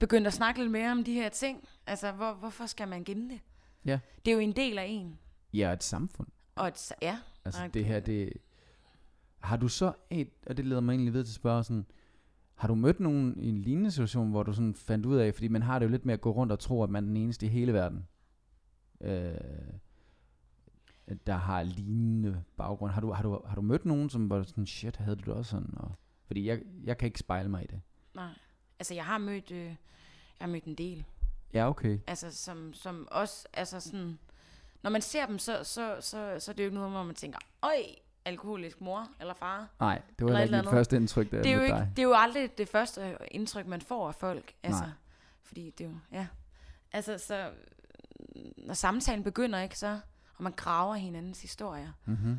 begyndte 0.00 0.28
at 0.28 0.34
snakke 0.34 0.60
lidt 0.60 0.70
mere 0.72 0.92
om 0.92 1.04
de 1.04 1.14
her 1.14 1.28
ting. 1.28 1.68
Altså, 1.86 2.12
hvor, 2.12 2.32
hvorfor 2.34 2.66
skal 2.66 2.88
man 2.88 3.04
gemme 3.04 3.28
det? 3.30 3.40
Ja. 3.84 4.00
Det 4.24 4.30
er 4.30 4.34
jo 4.34 4.40
en 4.40 4.52
del 4.52 4.78
af 4.78 4.86
en. 4.88 5.18
ja, 5.52 5.72
et 5.72 5.82
samfund. 5.82 6.28
Og 6.54 6.68
et, 6.68 6.92
ja, 7.02 7.18
Altså 7.44 7.60
Nej, 7.60 7.68
det 7.68 7.84
her, 7.84 8.00
det... 8.00 8.32
Har 9.38 9.56
du 9.56 9.68
så 9.68 9.92
et, 10.10 10.30
og 10.46 10.56
det 10.56 10.64
leder 10.66 10.80
mig 10.80 10.92
egentlig 10.92 11.12
ved 11.14 11.24
til 11.24 11.30
at 11.30 11.34
spørge 11.34 11.64
sådan, 11.64 11.86
har 12.54 12.68
du 12.68 12.74
mødt 12.74 13.00
nogen 13.00 13.40
i 13.40 13.48
en 13.48 13.58
lignende 13.58 13.90
situation, 13.90 14.30
hvor 14.30 14.42
du 14.42 14.52
sådan 14.52 14.74
fandt 14.74 15.06
ud 15.06 15.16
af, 15.16 15.34
fordi 15.34 15.48
man 15.48 15.62
har 15.62 15.78
det 15.78 15.86
jo 15.86 15.90
lidt 15.90 16.04
med 16.04 16.14
at 16.14 16.20
gå 16.20 16.30
rundt 16.30 16.52
og 16.52 16.58
tro, 16.58 16.82
at 16.82 16.90
man 16.90 17.04
er 17.04 17.06
den 17.08 17.16
eneste 17.16 17.46
i 17.46 17.48
hele 17.48 17.72
verden, 17.72 18.06
øh, 19.02 19.34
der 21.26 21.36
har 21.36 21.62
lignende 21.62 22.44
baggrund. 22.56 22.92
Har 22.92 23.00
du, 23.00 23.12
har, 23.12 23.22
du, 23.22 23.42
har 23.46 23.54
du 23.54 23.62
mødt 23.62 23.84
nogen, 23.84 24.10
som 24.10 24.30
var 24.30 24.42
sådan, 24.42 24.66
shit, 24.66 24.96
havde 24.96 25.16
du 25.16 25.22
det 25.30 25.34
også 25.34 25.50
sådan? 25.50 25.74
Og, 25.76 25.92
fordi 26.26 26.46
jeg, 26.48 26.60
jeg 26.84 26.98
kan 26.98 27.06
ikke 27.06 27.18
spejle 27.18 27.48
mig 27.48 27.64
i 27.64 27.66
det. 27.66 27.80
nej. 28.14 28.30
Altså, 28.78 28.94
jeg 28.94 29.04
har 29.04 29.18
mødt, 29.18 29.50
øh, 29.50 29.64
jeg 29.66 29.76
har 30.40 30.46
mødt 30.46 30.64
en 30.64 30.74
del. 30.74 31.04
Ja, 31.54 31.68
okay. 31.68 31.98
Altså, 32.06 32.30
som, 32.36 32.72
som 32.74 33.08
også, 33.10 33.48
altså 33.54 33.80
sådan, 33.80 34.18
når 34.82 34.90
man 34.90 35.02
ser 35.02 35.26
dem, 35.26 35.38
så, 35.38 35.64
så, 35.64 35.96
så, 36.00 36.36
så 36.38 36.50
er 36.50 36.54
det 36.54 36.62
jo 36.62 36.66
ikke 36.66 36.74
noget, 36.74 36.90
hvor 36.90 37.02
man 37.02 37.14
tænker, 37.14 37.38
øj, 37.62 37.76
alkoholisk 38.24 38.80
mor 38.80 39.08
eller 39.20 39.34
far. 39.34 39.68
Nej, 39.80 40.02
det 40.18 40.26
var 40.26 40.40
ikke 40.40 40.56
mit 40.56 40.68
første 40.68 40.96
indtryk, 40.96 41.30
da 41.30 41.36
Det 41.36 41.46
er, 41.46 41.56
jo 41.56 41.62
ikke, 41.62 41.74
dig. 41.76 41.92
det 41.96 42.02
er 42.02 42.06
jo 42.06 42.14
aldrig 42.16 42.58
det 42.58 42.68
første 42.68 43.16
indtryk, 43.30 43.66
man 43.66 43.80
får 43.80 44.08
af 44.08 44.14
folk. 44.14 44.54
Altså, 44.62 44.80
Nej. 44.80 44.90
fordi 45.42 45.70
det 45.78 45.84
er 45.86 45.88
jo, 45.90 45.96
ja. 46.12 46.26
Altså, 46.92 47.18
så, 47.18 47.50
når 48.62 48.74
samtalen 48.74 49.24
begynder, 49.24 49.60
ikke, 49.60 49.78
så, 49.78 50.00
og 50.36 50.42
man 50.42 50.52
graver 50.52 50.94
hinandens 50.94 51.42
historier, 51.42 51.92
Mm-hmm. 52.06 52.36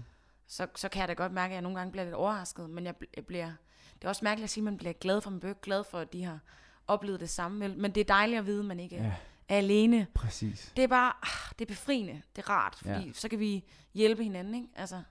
så, 0.47 0.67
så 0.75 0.89
kan 0.89 0.99
jeg 0.99 1.07
da 1.07 1.13
godt 1.13 1.31
mærke, 1.31 1.51
at 1.51 1.53
jeg 1.55 1.61
nogle 1.61 1.77
gange 1.77 1.91
bliver 1.91 2.03
lidt 2.05 2.15
overrasket, 2.15 2.69
men 2.69 2.85
jeg, 2.85 2.95
jeg 3.15 3.25
bliver, 3.25 3.51
det 3.95 4.03
er 4.05 4.09
også 4.09 4.25
mærkeligt 4.25 4.43
at 4.43 4.49
sige, 4.49 4.61
at 4.61 4.65
man 4.65 4.77
bliver 4.77 4.93
glad 4.93 5.21
for, 5.21 5.29
man 5.29 5.39
bliver 5.39 5.53
glad 5.53 5.83
for, 5.83 5.99
at 5.99 6.13
de 6.13 6.23
har 6.23 6.39
oplevet 6.87 7.19
det 7.19 7.29
samme, 7.29 7.67
men 7.67 7.91
det 7.95 8.01
er 8.01 8.05
dejligt 8.05 8.39
at 8.39 8.45
vide, 8.45 8.59
at 8.59 8.65
man 8.65 8.79
ikke 8.79 8.95
Ja, 8.95 9.15
er 9.49 9.57
alene. 9.57 10.07
præcis. 10.13 10.73
Det 10.75 10.83
er 10.83 10.87
bare, 10.87 11.13
ah, 11.21 11.53
det 11.59 11.65
er 11.65 11.69
befriende, 11.69 12.21
det 12.35 12.41
er 12.43 12.49
rart, 12.49 12.75
fordi 12.75 13.05
Ja. 13.07 13.13
så 13.13 13.29
kan 13.29 13.39
vi 13.39 13.63
hjælpe 13.93 14.23
hinanden, 14.23 14.55
ikke? 14.55 14.67
Altså, 14.75 15.03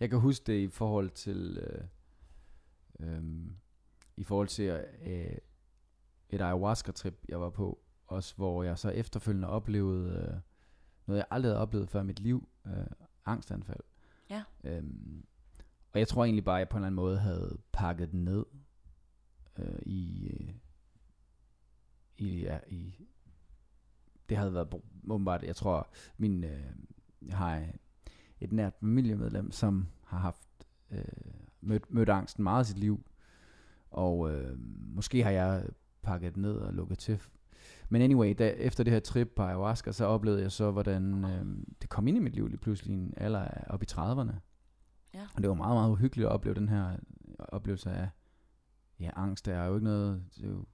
Jeg 0.00 0.10
kan 0.10 0.18
huske 0.20 0.44
det 0.44 0.58
i 0.60 0.68
forhold 0.68 1.10
til 1.10 1.58
øh, 1.58 1.84
øhm, 3.00 3.56
i 4.16 4.24
forhold 4.24 4.48
til 4.48 4.84
øh, 5.06 5.36
et 6.30 6.40
ayahuasca-trip, 6.40 7.24
jeg 7.28 7.40
var 7.40 7.50
på, 7.50 7.78
også 8.06 8.34
hvor 8.36 8.62
jeg 8.62 8.78
så 8.78 8.88
efterfølgende 8.88 9.48
oplevede 9.48 10.28
øh, 10.34 10.40
noget, 11.06 11.18
jeg 11.18 11.26
aldrig 11.30 11.50
havde 11.50 11.60
oplevet 11.62 11.88
før 11.88 12.00
i 12.00 12.04
mit 12.04 12.20
liv, 12.20 12.48
øh, 12.66 12.86
angstanfald. 13.26 13.80
Ja. 14.30 14.42
Øhm, 14.64 15.26
og 15.92 15.98
jeg 15.98 16.08
tror 16.08 16.24
egentlig 16.24 16.44
bare, 16.44 16.56
at 16.56 16.60
jeg 16.60 16.68
på 16.68 16.76
en 16.76 16.80
eller 16.80 16.86
anden 16.86 16.96
måde 16.96 17.18
havde 17.18 17.58
pakket 17.72 18.10
den 18.10 18.24
ned 18.24 18.44
øh, 19.58 19.78
i, 19.82 20.28
øh, 20.28 20.54
i, 22.18 22.42
ja, 22.42 22.58
i, 22.68 23.06
det 24.28 24.36
havde 24.36 24.54
været 24.54 24.82
åbenbart, 25.08 25.42
jeg 25.42 25.56
tror, 25.56 25.88
min, 26.16 26.44
øh, 26.44 26.72
jeg 27.22 27.36
har 27.36 27.66
et 28.40 28.52
nært 28.52 28.74
familiemedlem, 28.80 29.50
som 29.50 29.88
har 30.04 30.18
haft 30.18 30.48
øh, 30.90 31.04
mødt, 31.60 31.90
mødt 31.90 32.08
angsten 32.08 32.42
meget 32.42 32.64
i 32.64 32.68
sit 32.68 32.78
liv. 32.78 33.04
Og 33.90 34.32
øh, 34.32 34.58
måske 34.94 35.22
har 35.22 35.30
jeg 35.30 35.66
pakket 36.02 36.36
ned 36.36 36.54
og 36.54 36.74
lukket 36.74 36.98
til. 36.98 37.20
Men 37.92 38.02
anyway, 38.02 38.34
da, 38.38 38.48
efter 38.48 38.84
det 38.84 38.92
her 38.92 39.00
trip 39.00 39.32
på 39.36 39.42
ayahuasca, 39.42 39.92
så 39.92 40.04
oplevede 40.04 40.42
jeg 40.42 40.52
så, 40.52 40.70
hvordan 40.70 41.24
øh, 41.24 41.66
det 41.82 41.90
kom 41.90 42.06
ind 42.06 42.16
i 42.16 42.20
mit 42.20 42.34
liv 42.34 42.48
lige 42.48 42.58
pludselig, 42.58 42.94
en 42.94 43.14
alder 43.16 43.48
op 43.66 43.82
i 43.82 43.86
30'erne. 43.90 44.32
Ja. 45.14 45.26
Og 45.34 45.42
det 45.42 45.48
var 45.48 45.54
meget, 45.54 45.76
meget 45.76 45.90
uhyggeligt 45.90 46.26
at 46.26 46.32
opleve 46.32 46.54
den 46.54 46.68
her 46.68 46.96
oplevelse 47.38 47.90
af 47.90 48.08
ja, 49.00 49.10
angst. 49.16 49.46
Der 49.46 49.54
er 49.54 49.66
jo 49.66 49.74
ikke 49.74 49.84
noget, 49.84 50.24
det 50.36 50.44
er 50.44 50.48
jo, 50.48 50.64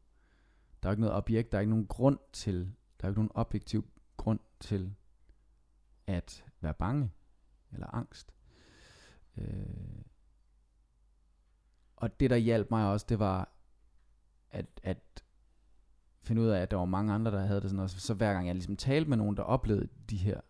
der 0.83 0.89
er 0.89 0.91
jo 0.91 0.93
ikke 0.93 1.01
noget 1.01 1.17
objekt, 1.17 1.53
der 1.53 1.59
er 1.59 1.61
ikke 1.61 1.71
nogen 1.71 1.87
grund 1.87 2.19
til, 2.33 2.75
der 3.01 3.05
er 3.05 3.09
ikke 3.09 3.21
nogen 3.21 3.33
objektiv 3.35 3.89
grund 4.17 4.41
til 4.61 4.95
at 6.07 6.45
være 6.61 6.75
bange 6.75 7.11
eller 7.73 7.95
angst. 7.95 8.35
Øh, 9.37 10.03
og 11.97 12.21
det, 12.21 12.31
der 12.31 12.37
hjalp 12.37 12.71
mig 12.71 12.91
også, 12.93 13.07
det 13.09 13.19
var 13.19 13.53
at, 14.51 14.67
at 14.83 15.25
finde 16.29 16.43
ud 16.43 16.47
af, 16.47 16.61
at 16.61 16.71
der 16.71 16.77
var 16.77 16.85
mange 16.85 17.13
andre, 17.13 17.31
der 17.31 17.47
havde 17.47 17.61
det 17.61 17.71
sådan, 17.71 17.83
og 17.83 17.91
så 17.91 18.15
hver 18.15 18.33
gang 18.33 18.47
jeg 18.47 18.55
ligesom 18.55 18.77
talte 18.77 19.09
med 19.09 19.17
nogen, 19.17 19.37
der 19.37 19.43
oplevede 19.43 19.89
de 20.11 20.17
her 20.17 20.41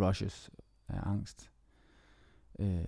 rushes 0.00 0.50
af 0.88 1.00
angst, 1.02 1.50
øh, 2.58 2.84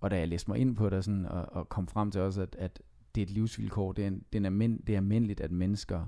og 0.00 0.10
da 0.10 0.18
jeg 0.18 0.28
læste 0.28 0.50
mig 0.50 0.58
ind 0.58 0.76
på 0.76 0.90
det 0.90 1.04
sådan, 1.04 1.26
og, 1.26 1.46
og 1.52 1.68
kom 1.68 1.88
frem 1.88 2.10
til 2.10 2.20
også, 2.20 2.42
at, 2.42 2.56
at 2.58 2.82
det 3.14 3.20
er 3.20 3.26
et 3.26 3.30
livsvilkår, 3.30 3.92
det 3.92 4.04
er, 4.04 4.08
en, 4.08 4.24
det, 4.32 4.42
er 4.42 4.46
almind, 4.46 4.82
det 4.82 4.92
er 4.92 4.96
almindeligt, 4.96 5.40
at 5.40 5.50
mennesker 5.50 6.06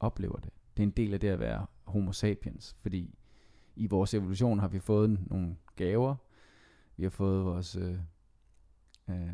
oplever 0.00 0.36
det. 0.36 0.50
Det 0.76 0.82
er 0.82 0.86
en 0.86 0.90
del 0.90 1.14
af 1.14 1.20
det 1.20 1.28
at 1.28 1.40
være 1.40 1.66
homo 1.84 2.12
sapiens, 2.12 2.76
fordi 2.80 3.18
i 3.76 3.86
vores 3.86 4.14
evolution 4.14 4.58
har 4.58 4.68
vi 4.68 4.78
fået 4.78 5.28
nogle 5.30 5.56
gaver, 5.76 6.16
vi 6.96 7.02
har 7.02 7.10
fået 7.10 7.44
vores, 7.44 7.76
øh, 7.76 7.98
øh, 9.10 9.28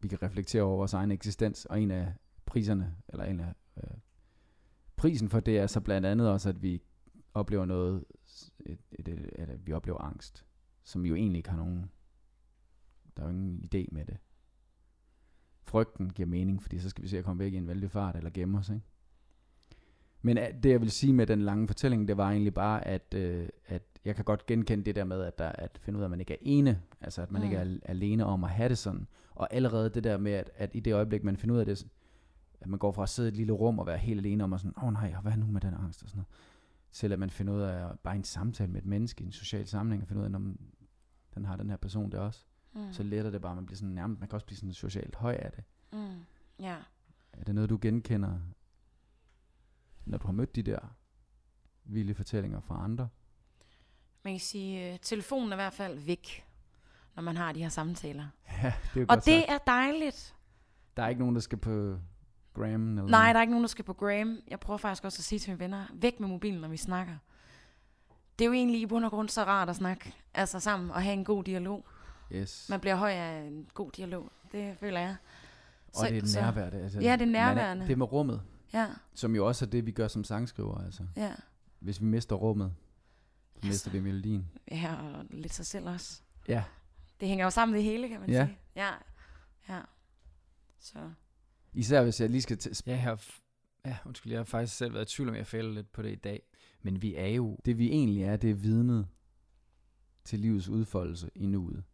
vi 0.00 0.08
kan 0.08 0.22
reflektere 0.22 0.62
over 0.62 0.76
vores 0.76 0.92
egen 0.92 1.10
eksistens, 1.10 1.64
og 1.64 1.82
en 1.82 1.90
af 1.90 2.12
priserne, 2.46 2.96
eller 3.08 3.24
en 3.24 3.40
af 3.40 3.54
øh, 3.84 3.90
prisen 4.96 5.28
for 5.28 5.40
det 5.40 5.58
er 5.58 5.66
så 5.66 5.80
blandt 5.80 6.06
andet 6.06 6.30
også, 6.30 6.48
at 6.48 6.62
vi 6.62 6.82
oplever 7.34 7.64
noget, 7.64 8.04
et, 8.66 8.78
et, 8.92 9.08
et, 9.08 9.32
at 9.36 9.66
vi 9.66 9.72
oplever 9.72 9.98
angst, 9.98 10.44
som 10.82 11.06
jo 11.06 11.14
egentlig 11.14 11.38
ikke 11.38 11.50
har 11.50 11.56
nogen, 11.56 11.90
der 13.16 13.22
er 13.22 13.26
jo 13.26 13.32
ingen 13.32 13.64
idé 13.64 13.86
med 13.92 14.04
det. 14.04 14.16
Frygten 15.62 16.10
giver 16.10 16.26
mening, 16.26 16.62
fordi 16.62 16.78
så 16.78 16.88
skal 16.88 17.04
vi 17.04 17.08
se 17.08 17.18
at 17.18 17.24
komme 17.24 17.44
væk 17.44 17.52
i 17.52 17.56
en 17.56 17.66
vældig 17.66 17.90
fart, 17.90 18.16
eller 18.16 18.30
gemme 18.30 18.58
os, 18.58 18.68
ikke? 18.68 18.82
Men 20.22 20.36
det 20.36 20.70
jeg 20.70 20.80
vil 20.80 20.90
sige 20.90 21.12
med 21.12 21.26
den 21.26 21.42
lange 21.42 21.66
fortælling, 21.66 22.08
det 22.08 22.16
var 22.16 22.30
egentlig 22.30 22.54
bare, 22.54 22.86
at, 22.86 23.14
øh, 23.14 23.48
at 23.66 23.82
jeg 24.04 24.16
kan 24.16 24.24
godt 24.24 24.46
genkende 24.46 24.84
det 24.84 24.94
der 24.94 25.04
med, 25.04 25.22
at, 25.22 25.38
der, 25.38 25.48
at 25.48 25.78
finde 25.82 25.96
ud 25.96 26.02
af, 26.02 26.06
at 26.06 26.10
man 26.10 26.20
ikke 26.20 26.34
er 26.34 26.38
ene, 26.40 26.82
altså 27.00 27.22
at 27.22 27.30
man 27.30 27.40
mm. 27.40 27.44
ikke 27.44 27.56
er 27.56 27.78
alene 27.82 28.24
om 28.24 28.44
at 28.44 28.50
have 28.50 28.68
det 28.68 28.78
sådan. 28.78 29.06
Og 29.34 29.54
allerede 29.54 29.90
det 29.90 30.04
der 30.04 30.18
med, 30.18 30.32
at, 30.32 30.50
at 30.54 30.70
i 30.74 30.80
det 30.80 30.94
øjeblik, 30.94 31.24
man 31.24 31.36
finder 31.36 31.54
ud 31.54 31.60
af 31.60 31.66
det, 31.66 31.86
at 32.60 32.68
man 32.68 32.78
går 32.78 32.92
fra 32.92 33.02
at 33.02 33.08
sidde 33.08 33.28
i 33.28 33.32
et 33.32 33.36
lille 33.36 33.52
rum 33.52 33.78
og 33.78 33.86
være 33.86 33.98
helt 33.98 34.20
alene 34.20 34.44
om, 34.44 34.52
og 34.52 34.60
sådan, 34.60 34.74
åh 34.76 34.84
oh, 34.84 34.92
nej, 34.92 35.14
hvad 35.22 35.36
nu 35.36 35.46
med 35.46 35.60
den 35.60 35.74
angst 35.74 36.02
og 36.02 36.08
sådan 36.08 36.18
noget, 36.18 36.28
til 36.92 37.12
at 37.12 37.18
man 37.18 37.30
finder 37.30 37.52
ud 37.52 37.60
af, 37.60 37.98
bare 37.98 38.16
en 38.16 38.24
samtale 38.24 38.72
med 38.72 38.80
et 38.80 38.86
menneske, 38.86 39.24
i 39.24 39.26
en 39.26 39.32
social 39.32 39.66
sammenhæng, 39.66 40.02
og 40.02 40.08
finder 40.08 40.22
ud 40.22 40.34
af, 40.34 40.38
at 40.38 41.34
den 41.34 41.44
har 41.44 41.56
den 41.56 41.70
her 41.70 41.76
person 41.76 42.10
det 42.10 42.20
også. 42.20 42.44
Mm. 42.72 42.92
Så 42.92 43.02
letter 43.02 43.30
det 43.30 43.40
bare, 43.40 43.54
man 43.54 43.66
bliver 43.66 43.76
sådan 43.76 43.94
nærmest, 43.94 44.20
man 44.20 44.28
kan 44.28 44.34
også 44.34 44.46
blive 44.46 44.56
sådan 44.56 44.72
socialt 44.72 45.16
høj 45.16 45.32
af 45.34 45.52
det. 45.52 45.64
Mm. 45.92 46.24
Ja. 46.60 46.76
Er 47.32 47.44
det 47.44 47.54
noget, 47.54 47.70
du 47.70 47.78
genkender, 47.82 48.38
når 50.04 50.18
du 50.18 50.26
har 50.26 50.32
mødt 50.32 50.56
de 50.56 50.62
der 50.62 50.78
vilde 51.84 52.14
fortællinger 52.14 52.60
fra 52.60 52.84
andre? 52.84 53.08
Man 54.24 54.32
kan 54.32 54.40
sige, 54.40 54.92
øh, 54.92 54.98
telefonen 55.02 55.48
er 55.52 55.56
i 55.56 55.56
hvert 55.56 55.72
fald 55.72 55.98
væk, 55.98 56.46
når 57.16 57.22
man 57.22 57.36
har 57.36 57.52
de 57.52 57.62
her 57.62 57.68
samtaler. 57.68 58.26
Ja, 58.62 58.72
det 58.94 59.02
er 59.02 59.06
Og 59.08 59.16
det 59.16 59.24
sagt. 59.24 59.50
er 59.50 59.58
dejligt. 59.66 60.34
Der 60.96 61.02
er 61.02 61.08
ikke 61.08 61.18
nogen, 61.20 61.34
der 61.34 61.40
skal 61.40 61.58
på 61.58 61.98
Graham? 62.54 62.98
Eller 62.98 63.10
Nej, 63.10 63.32
der 63.32 63.38
er 63.38 63.42
ikke 63.42 63.50
nogen, 63.50 63.64
der 63.64 63.68
skal 63.68 63.84
på 63.84 63.92
Graham. 63.92 64.38
Jeg 64.48 64.60
prøver 64.60 64.78
faktisk 64.78 65.04
også 65.04 65.20
at 65.20 65.24
sige 65.24 65.38
til 65.38 65.50
mine 65.50 65.60
venner, 65.60 65.86
væk 65.94 66.20
med 66.20 66.28
mobilen, 66.28 66.60
når 66.60 66.68
vi 66.68 66.76
snakker. 66.76 67.14
Det 68.38 68.44
er 68.44 68.46
jo 68.46 68.52
egentlig 68.52 68.80
i 68.80 68.86
bund 68.86 69.04
og 69.04 69.10
grund 69.10 69.28
så 69.28 69.44
rart 69.44 69.68
at 69.68 69.76
snakke 69.76 70.14
altså 70.34 70.60
sammen 70.60 70.90
og 70.90 71.02
have 71.02 71.12
en 71.12 71.24
god 71.24 71.44
dialog. 71.44 71.86
Yes. 72.32 72.66
Man 72.70 72.80
bliver 72.80 72.96
høj 72.96 73.12
af 73.12 73.40
en 73.40 73.66
god 73.74 73.90
dialog. 73.90 74.32
Det 74.52 74.76
føler 74.78 75.00
jeg. 75.00 75.16
Og 75.88 75.94
så, 75.94 76.06
det 76.06 76.36
er 76.36 76.42
nærvær. 76.42 76.70
Det, 76.70 76.78
altså, 76.82 77.00
ja, 77.00 77.12
det 77.12 77.22
er 77.22 77.26
nærværende. 77.26 77.84
Er, 77.84 77.88
det 77.88 77.98
med 77.98 78.12
rummet. 78.12 78.42
Ja. 78.72 78.86
Som 79.14 79.34
jo 79.34 79.46
også 79.46 79.64
er 79.64 79.68
det, 79.68 79.86
vi 79.86 79.90
gør 79.90 80.08
som 80.08 80.24
sangskriver. 80.24 80.84
Altså. 80.84 81.06
Ja. 81.16 81.32
Hvis 81.78 82.00
vi 82.00 82.06
mister 82.06 82.36
rummet, 82.36 82.72
så 83.52 83.56
altså, 83.56 83.68
mister 83.68 83.90
vi 83.90 84.00
melodien. 84.00 84.50
Ja, 84.70 84.94
og 84.94 85.24
lidt 85.30 85.54
sig 85.54 85.66
selv 85.66 85.88
også. 85.88 86.20
Ja. 86.48 86.64
Det 87.20 87.28
hænger 87.28 87.44
jo 87.44 87.50
sammen 87.50 87.74
det 87.74 87.84
hele, 87.84 88.08
kan 88.08 88.20
man 88.20 88.30
ja. 88.30 88.46
sige. 88.46 88.58
Ja. 88.76 88.90
Ja. 89.68 89.80
Så. 90.80 90.98
Især 91.72 92.02
hvis 92.02 92.20
jeg 92.20 92.30
lige 92.30 92.42
skal... 92.42 92.58
T- 92.62 92.82
ja, 92.86 92.92
jeg 92.92 93.02
har, 93.02 93.24
ja, 93.84 93.96
undskyld, 94.06 94.32
jeg 94.32 94.38
har 94.38 94.44
faktisk 94.44 94.76
selv 94.76 94.94
været 94.94 95.12
i 95.12 95.16
tvivl 95.16 95.28
om, 95.28 95.34
jeg 95.34 95.46
fælder 95.46 95.72
lidt 95.72 95.92
på 95.92 96.02
det 96.02 96.12
i 96.12 96.14
dag. 96.14 96.42
Men 96.82 97.02
vi 97.02 97.14
er 97.14 97.26
jo... 97.26 97.58
Det 97.64 97.78
vi 97.78 97.88
egentlig 97.88 98.22
er, 98.22 98.36
det 98.36 98.50
er 98.50 98.54
vidnet 98.54 99.08
til 100.24 100.38
livets 100.38 100.68
udfoldelse 100.68 101.30
i 101.34 101.46
nuet. 101.46 101.84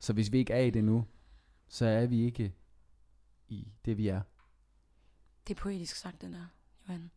Så 0.00 0.12
hvis 0.12 0.32
vi 0.32 0.38
ikke 0.38 0.52
er 0.52 0.60
i 0.60 0.70
det 0.70 0.84
nu, 0.84 1.06
så 1.68 1.86
er 1.86 2.06
vi 2.06 2.24
ikke 2.24 2.54
i 3.48 3.68
det, 3.84 3.98
vi 3.98 4.08
er. 4.08 4.20
Det 5.48 5.54
er 5.56 5.60
poetisk 5.60 5.96
sagt, 5.96 6.22
den 6.22 6.32
der, 6.32 6.46
Johan. 6.88 7.10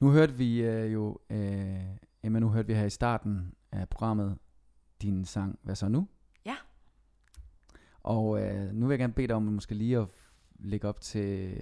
Nu 0.00 0.10
hørte 0.10 0.34
vi 0.34 0.68
uh, 0.68 0.92
jo, 0.92 1.18
uh, 1.30 1.96
Emma, 2.22 2.38
nu 2.38 2.48
hørte 2.48 2.66
vi 2.66 2.74
her 2.74 2.84
i 2.84 2.90
starten 2.90 3.54
af 3.72 3.88
programmet 3.88 4.38
din 5.02 5.24
sang, 5.24 5.58
Hvad 5.62 5.74
så 5.74 5.88
nu? 5.88 6.08
Og 8.06 8.26
uh, 8.28 8.72
nu 8.72 8.86
vil 8.86 8.92
jeg 8.92 8.98
gerne 8.98 9.12
bede 9.12 9.28
dig 9.28 9.36
om 9.36 9.42
måske 9.42 9.74
lige 9.74 9.98
at 9.98 10.06
lægge 10.58 10.88
op 10.88 11.00
til 11.00 11.56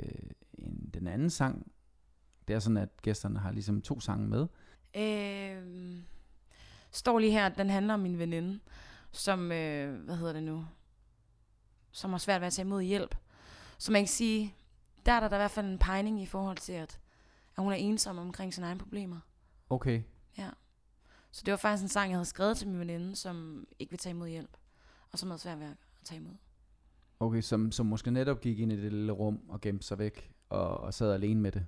en, 0.52 0.90
den 0.94 1.06
anden 1.06 1.30
sang. 1.30 1.72
Det 2.48 2.54
er 2.54 2.58
sådan, 2.58 2.76
at 2.76 3.02
gæsterne 3.02 3.38
har 3.38 3.52
ligesom 3.52 3.82
to 3.82 4.00
sange 4.00 4.28
med. 4.28 4.46
Øh, 4.96 6.02
står 6.90 7.18
lige 7.18 7.32
her, 7.32 7.48
den 7.48 7.70
handler 7.70 7.94
om 7.94 8.00
min 8.00 8.18
veninde, 8.18 8.60
som, 9.12 9.52
øh, 9.52 10.04
hvad 10.04 10.16
hedder 10.16 10.32
det 10.32 10.42
nu, 10.42 10.66
som 11.92 12.10
har 12.10 12.18
svært 12.18 12.40
ved 12.40 12.46
at 12.46 12.52
tage 12.52 12.66
imod 12.66 12.82
hjælp. 12.82 13.14
Så 13.78 13.92
man 13.92 14.02
kan 14.02 14.08
sige, 14.08 14.54
der 15.06 15.12
er 15.12 15.20
der, 15.20 15.28
der 15.28 15.36
i 15.36 15.38
hvert 15.38 15.50
fald 15.50 15.66
en 15.66 15.78
pegning 15.78 16.22
i 16.22 16.26
forhold 16.26 16.56
til, 16.56 16.72
at, 16.72 17.00
at 17.56 17.62
hun 17.62 17.72
er 17.72 17.76
ensom 17.76 18.18
omkring 18.18 18.54
sine 18.54 18.66
egne 18.66 18.80
problemer. 18.80 19.20
Okay. 19.70 20.02
Ja. 20.38 20.50
Så 21.30 21.42
det 21.46 21.50
var 21.50 21.56
faktisk 21.56 21.82
en 21.82 21.88
sang, 21.88 22.10
jeg 22.10 22.16
havde 22.16 22.24
skrevet 22.24 22.56
til 22.56 22.68
min 22.68 22.78
veninde, 22.78 23.16
som 23.16 23.66
ikke 23.78 23.90
vil 23.90 23.98
tage 23.98 24.10
imod 24.10 24.28
hjælp, 24.28 24.56
og 25.12 25.18
som 25.18 25.30
havde 25.30 25.40
svært 25.40 25.58
ved 25.58 25.66
at 25.66 25.76
tage 26.04 26.20
imod. 26.20 26.34
Okay, 27.20 27.40
som, 27.40 27.72
som 27.72 27.86
måske 27.86 28.10
netop 28.10 28.40
gik 28.40 28.58
ind 28.58 28.72
i 28.72 28.76
det 28.76 28.92
lille 28.92 29.12
rum 29.12 29.40
og 29.48 29.60
gemte 29.60 29.86
sig 29.86 29.98
væk, 29.98 30.30
og, 30.48 30.80
og 30.80 30.94
sad 30.94 31.12
alene 31.12 31.40
med 31.40 31.52
det. 31.52 31.66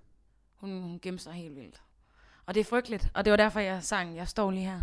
Hun, 0.55 0.83
hun 0.83 0.99
gemte 1.03 1.23
sig 1.23 1.33
helt 1.33 1.57
vildt. 1.57 1.83
Og 2.47 2.55
det 2.55 2.61
er 2.61 2.65
frygteligt, 2.65 3.11
og 3.15 3.25
det 3.25 3.31
var 3.31 3.37
derfor, 3.37 3.61
jeg 3.61 3.83
sang, 3.83 4.17
jeg 4.17 4.29
står 4.29 4.51
lige 4.51 4.65
her. 4.65 4.81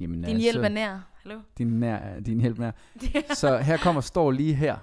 Jamen, 0.00 0.16
din 0.16 0.24
altså, 0.24 0.42
hjælp 0.42 0.64
er 0.64 0.68
nær. 0.68 1.00
Hallo? 1.22 1.40
Din, 1.58 1.66
nær, 1.66 2.20
din 2.20 2.40
hjælp 2.40 2.58
er 2.58 2.62
nær. 2.62 3.34
Så 3.34 3.58
her 3.58 3.76
kommer 3.76 4.00
står 4.00 4.30
lige 4.30 4.54
her. 4.54 4.78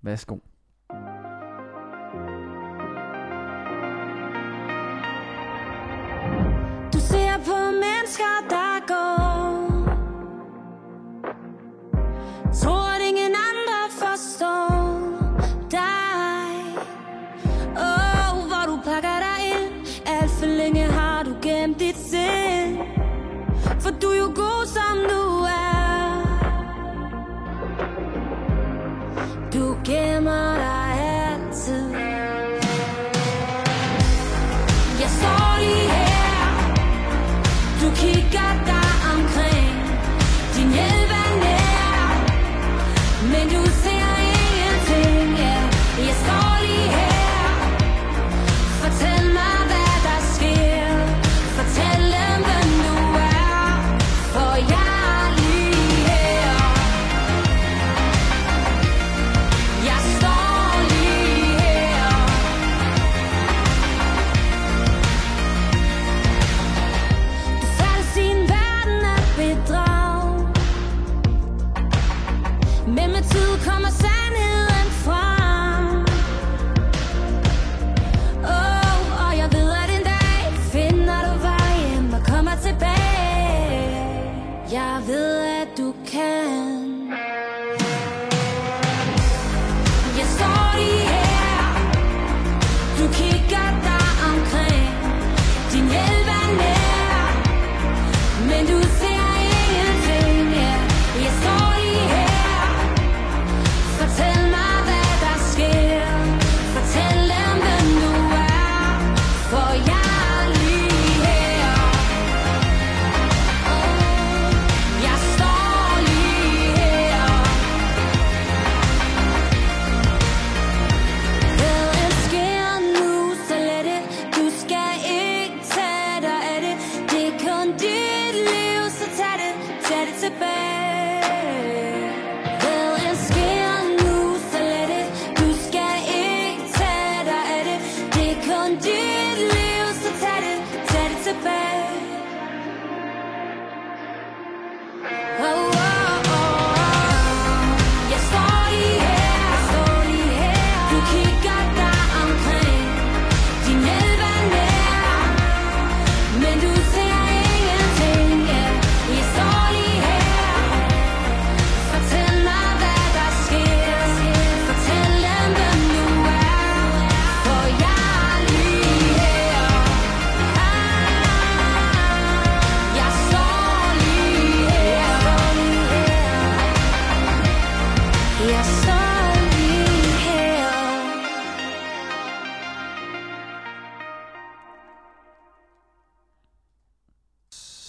Værsgo. 0.00 0.38
Du 6.92 6.98
ser 7.00 7.36
på 7.48 7.58
mennesker, 7.84 8.32
der 8.50 8.67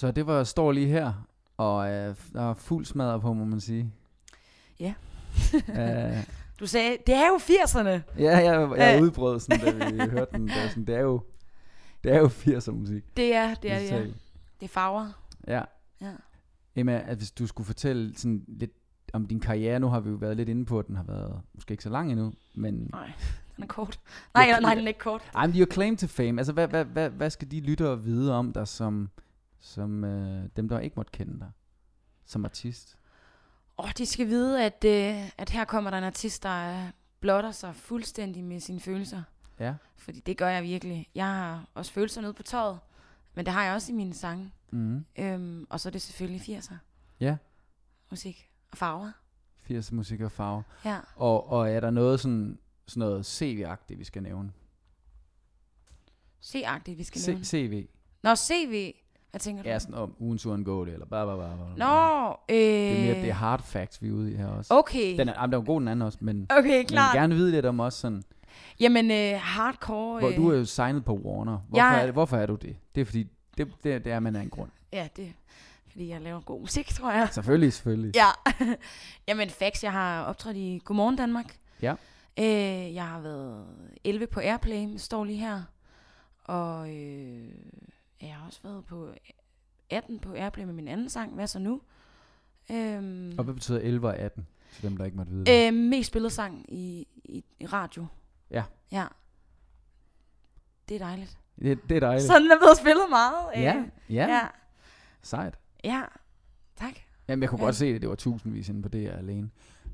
Så 0.00 0.10
det 0.10 0.26
var 0.26 0.44
står 0.44 0.72
lige 0.72 0.86
her, 0.86 1.12
og 1.56 1.90
øh, 1.90 2.14
der 2.32 2.50
er 2.50 2.54
fuld 2.54 2.84
smadret 2.84 3.20
på, 3.20 3.32
må 3.32 3.44
man 3.44 3.60
sige. 3.60 3.92
Ja. 4.80 4.94
uh, 5.54 6.24
Du 6.60 6.66
sagde, 6.66 6.96
det 7.06 7.14
er 7.14 7.26
jo 7.26 7.36
80'erne. 7.36 8.20
ja, 8.22 8.38
jeg, 8.38 8.70
jeg 8.76 8.96
Øh. 8.96 9.02
udbrød 9.02 9.40
sådan, 9.40 9.60
da 9.60 9.88
vi 9.88 9.98
hørte 10.10 10.32
den. 10.32 10.48
Der, 10.48 10.68
sådan, 10.68 10.84
det 10.84 10.94
er 10.94 11.00
jo, 11.00 11.22
det 12.04 12.12
er 12.12 12.18
jo 12.18 12.26
80'er 12.26 12.70
musik. 12.70 13.16
Det 13.16 13.34
er 13.34 13.54
det, 13.54 13.72
er, 13.72 13.78
det, 13.78 13.90
ja. 13.90 14.02
Det 14.02 14.12
er 14.60 14.68
farver. 14.68 15.22
Ja. 15.48 15.62
Ja. 16.00 16.12
Emma, 16.76 17.02
at 17.06 17.16
hvis 17.16 17.30
du 17.30 17.46
skulle 17.46 17.66
fortælle 17.66 18.18
sådan 18.18 18.44
lidt 18.48 18.70
om 19.12 19.26
din 19.26 19.40
karriere, 19.40 19.80
nu 19.80 19.88
har 19.88 20.00
vi 20.00 20.10
jo 20.10 20.16
været 20.16 20.36
lidt 20.36 20.48
inde 20.48 20.64
på, 20.64 20.78
at 20.78 20.86
den 20.86 20.96
har 20.96 21.04
været 21.04 21.40
måske 21.54 21.72
ikke 21.72 21.82
så 21.84 21.90
lang 21.90 22.12
endnu, 22.12 22.32
men 22.54 22.88
Nej, 22.92 23.12
den 23.56 23.64
er 23.64 23.68
kort. 23.68 24.00
Nej, 24.34 24.50
nej, 24.50 24.60
nej, 24.60 24.74
den 24.74 24.84
er 24.84 24.88
ikke 24.88 25.00
kort. 25.00 25.22
I'm 25.36 25.58
your 25.58 25.66
claim 25.72 25.96
to 25.96 26.06
fame. 26.06 26.40
Altså, 26.40 26.52
hvad, 26.52 26.68
hvad, 26.68 26.84
hvad, 26.84 27.10
hvad 27.10 27.30
skal 27.30 27.50
de 27.50 27.60
lyttere 27.60 28.02
vide 28.02 28.34
om 28.34 28.52
dig, 28.52 28.68
som, 28.68 29.10
som 29.60 30.04
øh, 30.04 30.48
dem, 30.56 30.68
der 30.68 30.78
ikke 30.78 30.96
måtte 30.96 31.12
kende 31.12 31.38
dig 31.38 31.50
som 32.24 32.44
artist? 32.44 32.98
Åh, 33.78 33.84
oh, 33.84 33.90
de 33.98 34.06
skal 34.06 34.26
vide, 34.26 34.64
at, 34.64 34.84
øh, 34.84 35.30
at 35.38 35.50
her 35.50 35.64
kommer 35.64 35.90
der 35.90 35.98
en 35.98 36.04
artist, 36.04 36.42
der 36.42 36.84
øh, 36.84 36.90
blotter 37.20 37.50
sig 37.50 37.76
fuldstændig 37.76 38.44
med 38.44 38.60
sine 38.60 38.80
følelser. 38.80 39.22
Ja. 39.58 39.74
Fordi 39.96 40.20
det 40.20 40.36
gør 40.38 40.48
jeg 40.48 40.62
virkelig. 40.62 41.08
Jeg 41.14 41.26
har 41.26 41.68
også 41.74 41.92
følelser 41.92 42.20
nede 42.20 42.32
på 42.32 42.42
tøjet, 42.42 42.78
men 43.34 43.44
det 43.46 43.54
har 43.54 43.64
jeg 43.64 43.74
også 43.74 43.92
i 43.92 43.94
mine 43.94 44.14
sange. 44.14 44.52
Mm. 44.70 45.04
Øhm, 45.18 45.66
og 45.70 45.80
så 45.80 45.88
er 45.88 45.90
det 45.90 46.02
selvfølgelig 46.02 46.58
80'er. 46.58 46.74
Ja. 47.20 47.36
Musik 48.10 48.50
og 48.70 48.78
farver. 48.78 49.12
80 49.62 49.92
musik 49.92 50.20
og 50.20 50.32
farve. 50.32 50.62
Ja. 50.84 50.98
Og, 51.16 51.48
og 51.50 51.70
er 51.70 51.80
der 51.80 51.90
noget 51.90 52.20
sådan, 52.20 52.58
sådan 52.86 52.98
noget 53.00 53.26
CV-agtigt, 53.26 53.98
vi 53.98 54.04
skal 54.04 54.22
nævne? 54.22 54.52
C-agtigt, 56.44 56.98
vi 56.98 57.04
skal 57.04 57.20
C- 57.20 57.26
nævne. 57.28 57.44
CV. 57.44 57.86
Nå, 58.22 58.34
CV. 58.36 58.94
Hvad 59.30 59.40
tænker 59.40 59.62
du? 59.62 59.68
Ja, 59.68 59.78
sådan 59.78 59.94
om 59.94 60.14
ugens 60.18 60.46
uundgåeligt, 60.46 60.94
eller 60.94 61.06
bare, 61.06 61.26
bare, 61.26 61.36
bare. 61.38 61.56
Nå, 61.76 62.36
øh... 62.48 62.56
Det 62.56 62.98
er 63.00 63.04
mere, 63.04 63.14
det 63.22 63.28
er 63.28 63.32
hard 63.34 63.62
facts, 63.62 64.02
vi 64.02 64.08
er 64.08 64.12
ude 64.12 64.32
i 64.32 64.36
her 64.36 64.46
også. 64.46 64.74
Okay. 64.74 65.18
Den 65.18 65.28
er, 65.28 65.32
jamen, 65.40 65.52
den 65.52 65.60
er 65.60 65.64
god, 65.64 65.80
den 65.80 65.88
anden 65.88 66.02
også, 66.06 66.18
men 66.20 66.46
Okay, 66.50 66.76
jeg 66.76 66.86
klart. 66.86 67.14
vil 67.14 67.20
gerne 67.20 67.34
vide 67.34 67.50
lidt 67.50 67.66
om 67.66 67.80
også 67.80 67.98
sådan, 67.98 68.22
Jamen, 68.80 69.10
øh, 69.10 69.40
hardcore... 69.40 70.18
hvor 70.20 70.28
Øh, 70.30 70.36
du 70.36 70.50
er 70.50 70.56
jo 70.56 70.64
signet 70.64 71.04
på 71.04 71.14
Warner. 71.14 71.58
Hvorfor, 71.68 71.84
Jeg- 71.86 72.00
er, 72.00 72.04
det, 72.04 72.12
hvorfor 72.12 72.36
er 72.36 72.46
du 72.46 72.54
det? 72.54 72.76
Det 72.94 73.00
er 73.00 73.04
fordi, 73.04 73.26
det, 73.58 73.68
det, 73.84 74.04
det 74.04 74.12
er 74.12 74.20
man 74.20 74.36
af 74.36 74.42
en 74.42 74.50
grund. 74.50 74.70
Ja, 74.92 75.08
det 75.16 75.32
fordi 75.90 76.08
jeg 76.08 76.20
laver 76.20 76.40
god 76.40 76.60
musik, 76.60 76.88
tror 76.88 77.12
jeg. 77.12 77.28
Selvfølgelig, 77.32 77.72
selvfølgelig. 77.72 78.16
Ja. 78.16 78.26
Jamen, 79.28 79.50
facts, 79.50 79.84
jeg 79.84 79.92
har 79.92 80.22
optrådt 80.24 80.56
i 80.56 80.80
Godmorgen 80.84 81.16
Danmark. 81.16 81.56
Ja. 81.82 81.94
Øh, 82.38 82.94
jeg 82.94 83.06
har 83.06 83.20
været 83.20 83.64
11 84.04 84.26
på 84.26 84.40
Airplay, 84.40 84.96
står 84.96 85.24
lige 85.24 85.38
her. 85.38 85.62
Og 86.44 86.94
øh, 86.94 87.48
jeg 88.22 88.34
har 88.36 88.46
også 88.46 88.60
været 88.62 88.84
på 88.84 89.14
18 89.90 90.18
på 90.18 90.32
Airplay 90.34 90.64
med 90.64 90.72
min 90.72 90.88
anden 90.88 91.08
sang, 91.08 91.34
Hvad 91.34 91.46
så 91.46 91.58
nu? 91.58 91.80
Øhm, 92.70 93.34
Og 93.38 93.44
hvad 93.44 93.54
betyder 93.54 93.78
11 93.80 94.06
og 94.08 94.16
18, 94.16 94.46
til 94.72 94.82
dem, 94.82 94.96
der 94.96 95.04
ikke 95.04 95.16
måtte 95.16 95.32
vide 95.32 95.44
det? 95.46 95.66
øh, 95.68 95.74
mest 95.74 96.06
spillet 96.08 96.32
sang 96.32 96.64
i, 96.68 97.08
i, 97.24 97.44
i 97.60 97.66
radio. 97.66 98.06
Ja. 98.50 98.64
Ja. 98.92 99.06
Det 100.88 100.94
er 100.94 100.98
dejligt. 100.98 101.38
Det, 101.62 101.88
det 101.88 101.96
er 101.96 102.00
dejligt. 102.00 102.26
Så 102.26 102.38
den 102.38 102.50
er 102.50 102.58
blevet 102.58 102.76
spillet 102.78 103.04
meget. 103.10 103.46
Øh, 103.56 103.62
ja, 103.62 103.84
ja, 104.10 104.26
ja. 104.26 104.48
sejt. 105.22 105.58
Ja, 105.84 106.02
tak. 106.76 106.94
Jamen, 107.28 107.42
jeg 107.42 107.50
kunne 107.50 107.60
Ja. 107.60 107.64
godt 107.64 107.76
se 107.76 107.92
det. 107.92 108.00
Det 108.00 108.08
var 108.08 108.14
tusindvis 108.16 108.68
inde 108.68 108.82
på 108.82 108.88
det 108.88 109.00
her 109.00 109.16
alene. 109.16 109.50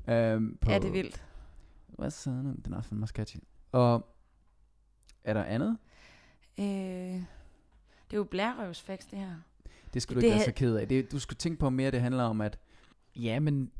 Øhm, 0.07 0.57
på, 0.61 0.71
Ja, 0.71 0.79
det 0.79 0.87
er 0.87 0.91
vildt. 0.91 1.23
Hvad 1.87 2.11
så? 2.11 2.29
Den 2.29 2.73
er 2.73 2.77
også 2.77 2.89
fandme 2.89 3.07
sketchy. 3.07 3.37
Og 3.71 4.15
er 5.23 5.33
der 5.33 5.43
andet? 5.43 5.77
Øh, 6.59 7.23
det 8.07 8.13
er 8.13 8.17
jo 8.17 8.23
blærerøvsfax, 8.23 8.99
det 9.11 9.19
her. 9.19 9.35
Det 9.93 10.01
skulle 10.01 10.15
du 10.15 10.19
Det 10.21 10.27
ikke 10.27 10.35
være 10.37 10.45
så 10.45 10.51
ked 10.51 10.75
af. 10.75 10.87
Det, 10.87 11.11
du 11.11 11.19
skulle 11.19 11.37
tænke 11.37 11.59
på 11.59 11.69
mere, 11.69 11.91
det 11.91 12.01
handler 12.01 12.23
om, 12.23 12.41
at 12.41 12.59
Ja, 13.15 13.39
men 13.39 13.71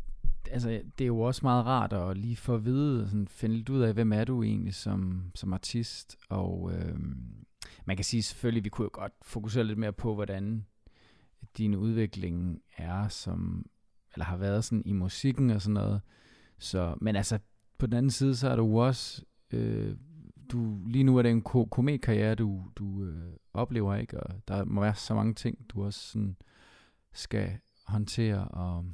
altså, 0.52 0.70
det 0.70 1.04
er 1.04 1.08
jo 1.08 1.20
også 1.20 1.40
meget 1.44 1.66
rart 1.66 1.94
at 1.94 2.18
lige 2.18 2.36
få 2.36 2.56
at 2.56 2.66
vide, 2.66 3.10
sådan, 3.10 3.28
finde 3.28 3.56
lidt 3.56 3.70
ud 3.70 3.82
af, 3.82 3.94
hvem 3.94 4.14
er 4.14 4.24
du 4.24 4.44
egentlig 4.44 4.74
som, 4.74 5.24
som 5.36 5.54
artist, 5.54 6.18
og 6.30 6.72
øhm, 6.74 7.18
man 7.86 7.96
kan 7.98 8.04
sige 8.04 8.24
selvfølgelig, 8.24 8.64
vi 8.64 8.70
kunne 8.70 8.84
jo 8.86 8.90
godt 8.94 9.14
fokusere 9.22 9.64
lidt 9.64 9.80
mere 9.80 9.94
på, 9.94 10.14
hvordan 10.16 10.66
din 11.58 11.76
udvikling 11.76 12.62
er 12.78 13.08
som, 13.08 13.66
eller 14.14 14.26
har 14.26 14.38
været 14.38 14.64
sådan 14.64 14.84
i 14.86 14.92
musikken 14.94 15.50
og 15.50 15.62
sådan 15.62 15.74
noget. 15.74 16.02
Så, 16.60 16.96
men 17.02 17.16
altså, 17.16 17.40
på 17.78 17.86
den 17.86 17.94
anden 17.94 18.12
side, 18.12 18.36
så 18.36 18.50
er 18.50 18.56
du 18.56 18.80
også, 18.82 19.22
øh, 19.52 19.96
du, 20.52 20.78
lige 20.88 21.04
nu 21.04 21.18
er 21.18 21.22
det 21.22 21.32
en 21.32 21.42
ko- 21.42 21.66
kometkarriere, 21.66 22.36
du, 22.36 22.64
du 22.76 23.04
øh, 23.04 23.34
oplever, 23.58 23.96
ikke? 23.96 24.20
Og 24.20 24.36
der 24.48 24.66
må 24.66 24.82
være 24.82 24.96
så 24.96 25.14
mange 25.16 25.34
ting, 25.34 25.58
du 25.70 25.86
også 25.86 26.00
sådan 26.00 26.36
skal 27.14 27.58
håndtere, 27.88 28.48
og 28.48 28.86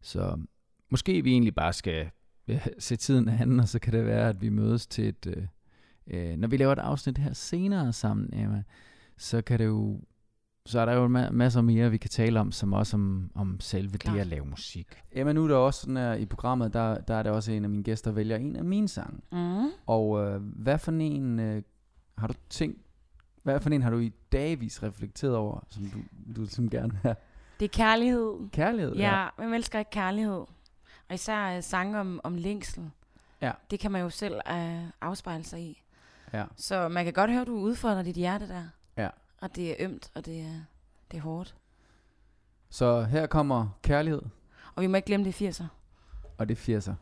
så 0.00 0.38
måske 0.90 1.22
vi 1.22 1.30
egentlig 1.32 1.54
bare 1.54 1.72
skal 1.72 2.10
ja, 2.48 2.60
se 2.78 2.96
tiden 2.96 3.28
an, 3.28 3.60
og 3.60 3.68
så 3.68 3.78
kan 3.78 3.92
det 3.92 4.04
være, 4.06 4.28
at 4.28 4.42
vi 4.42 4.48
mødes 4.48 4.86
til 4.86 5.08
et... 5.08 5.26
Øh, 5.36 5.46
øh, 6.06 6.36
når 6.36 6.48
vi 6.48 6.56
laver 6.56 6.72
et 6.72 6.78
afsnit 6.78 7.18
her 7.18 7.32
senere 7.32 7.92
sammen, 7.92 8.30
Emma, 8.32 8.62
så 9.16 9.42
kan 9.42 9.58
det 9.58 9.64
jo... 9.66 10.00
Så 10.66 10.80
er 10.80 10.84
der 10.84 10.92
jo 10.92 11.06
ma- 11.06 11.30
masser 11.30 11.60
mere, 11.60 11.90
vi 11.90 11.96
kan 11.96 12.10
tale 12.10 12.40
om, 12.40 12.52
som 12.52 12.72
også 12.72 12.96
om, 12.96 13.30
om 13.34 13.60
selve 13.60 13.98
Klart. 13.98 14.14
det 14.14 14.20
at 14.20 14.26
lave 14.26 14.46
musik. 14.46 14.86
Emma, 15.12 15.32
nu 15.32 15.44
er 15.44 15.48
der 15.48 15.56
også 15.56 15.80
sådan 15.80 15.96
her, 15.96 16.14
i 16.14 16.26
programmet, 16.26 16.72
der, 16.72 17.00
der 17.00 17.14
er 17.14 17.22
det 17.22 17.32
også 17.32 17.52
en 17.52 17.64
af 17.64 17.70
mine 17.70 17.82
gæster, 17.82 18.10
der 18.10 18.14
vælger 18.14 18.36
en 18.36 18.56
af 18.56 18.64
mine 18.64 18.88
sange. 18.88 19.20
Mm. 19.32 19.68
Og 19.86 20.24
øh, 20.24 20.42
hvad 20.42 20.78
for 20.78 20.92
en 20.92 21.40
øh, 21.40 21.62
har 22.18 22.26
du 22.26 22.34
tænkt, 22.50 22.78
hvad 23.44 23.60
for 23.60 23.70
en 23.70 23.82
har 23.82 23.90
du 23.90 23.98
i 23.98 24.12
dagvis 24.32 24.82
reflekteret 24.82 25.36
over, 25.36 25.60
som 25.70 25.84
du, 25.84 25.98
du 26.36 26.40
ligesom 26.40 26.70
gerne 26.70 26.90
vil 26.90 26.98
have? 27.02 27.16
Det 27.60 27.64
er 27.64 27.68
kærlighed. 27.68 28.50
Kærlighed? 28.52 28.94
Ja, 28.96 29.28
hvem 29.36 29.52
elsker 29.54 29.78
ikke 29.78 29.90
kærlighed? 29.90 30.44
Og 31.08 31.14
især 31.14 31.56
uh, 31.56 31.62
sange 31.62 32.00
om, 32.00 32.20
om 32.24 32.34
længsel. 32.36 32.90
Ja. 33.40 33.52
Det 33.70 33.80
kan 33.80 33.92
man 33.92 34.00
jo 34.02 34.10
selv 34.10 34.34
uh, 34.50 34.88
afspejle 35.00 35.44
sig 35.44 35.60
i. 35.60 35.82
Ja. 36.32 36.44
Så 36.56 36.88
man 36.88 37.04
kan 37.04 37.12
godt 37.12 37.30
høre, 37.30 37.40
at 37.40 37.46
du 37.46 37.56
udfordrer 37.56 38.02
dit 38.02 38.16
hjerte 38.16 38.48
der. 38.48 38.64
Ja. 38.96 39.08
Og 39.40 39.56
det 39.56 39.70
er 39.70 39.74
ømt, 39.78 40.10
og 40.14 40.26
det 40.26 40.40
er, 40.40 40.60
det 41.10 41.16
er 41.16 41.22
hårdt. 41.22 41.54
Så 42.70 43.02
her 43.02 43.26
kommer 43.26 43.68
kærlighed, 43.82 44.22
Og 44.74 44.82
vi 44.82 44.86
må 44.86 44.96
ikke 44.96 45.06
glemme 45.06 45.26
det 45.26 45.42
er 45.42 45.50
80'er. 45.50 45.64
og 46.38 46.48
det 46.48 46.68
er 46.68 46.78
80'er. 46.80 46.94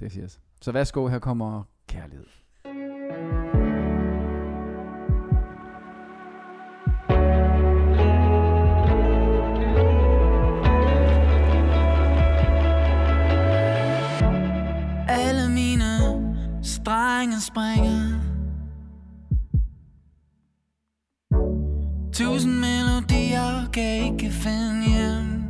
Det 0.00 0.16
er 0.18 0.26
80'er. 0.26 0.38
Så 0.60 0.72
værsgo, 0.72 1.08
her 1.08 1.18
kommer 1.18 1.62
kærlighed. 1.88 2.26
Kan 23.74 24.04
ikke 24.04 24.30
finde 24.30 24.82
hjem. 24.88 25.44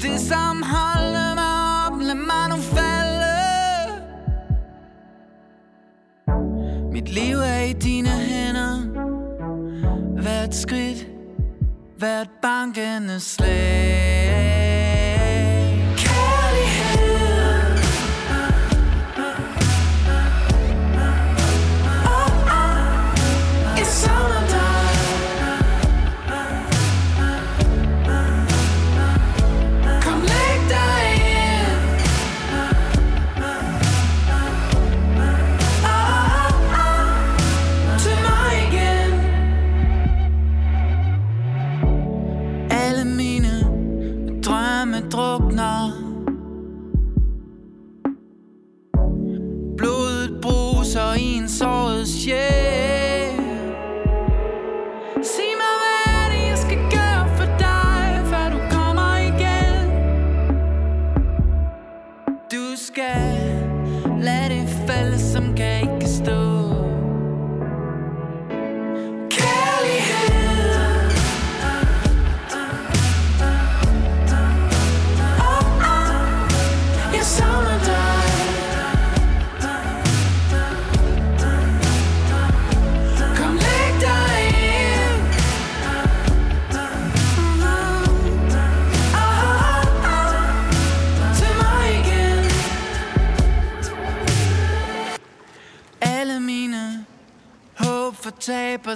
Det 0.00 0.20
som 0.20 0.62
holder 0.62 1.34
mig 1.34 1.86
op, 1.86 2.00
lad 2.00 2.14
mig 2.14 2.48
nu 2.50 2.56
falde. 2.56 3.38
Mit 6.92 7.08
liv 7.08 7.36
er 7.36 7.60
i 7.60 7.72
dine 7.72 8.08
hænder. 8.08 8.74
Hvert 10.22 10.54
skridt, 10.54 11.06
hvert 11.98 12.30
bankende 12.42 13.20
slag. 13.20 13.57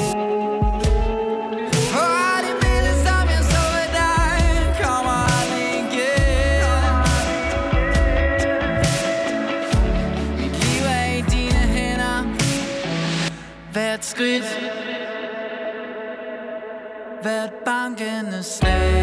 Hvert 13.74 14.06
skridt. 14.06 14.60
Hvert 17.22 17.52
bankende 17.66 18.44
slag. 18.44 19.01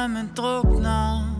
Drømme 0.00 0.28
drukner 0.36 1.36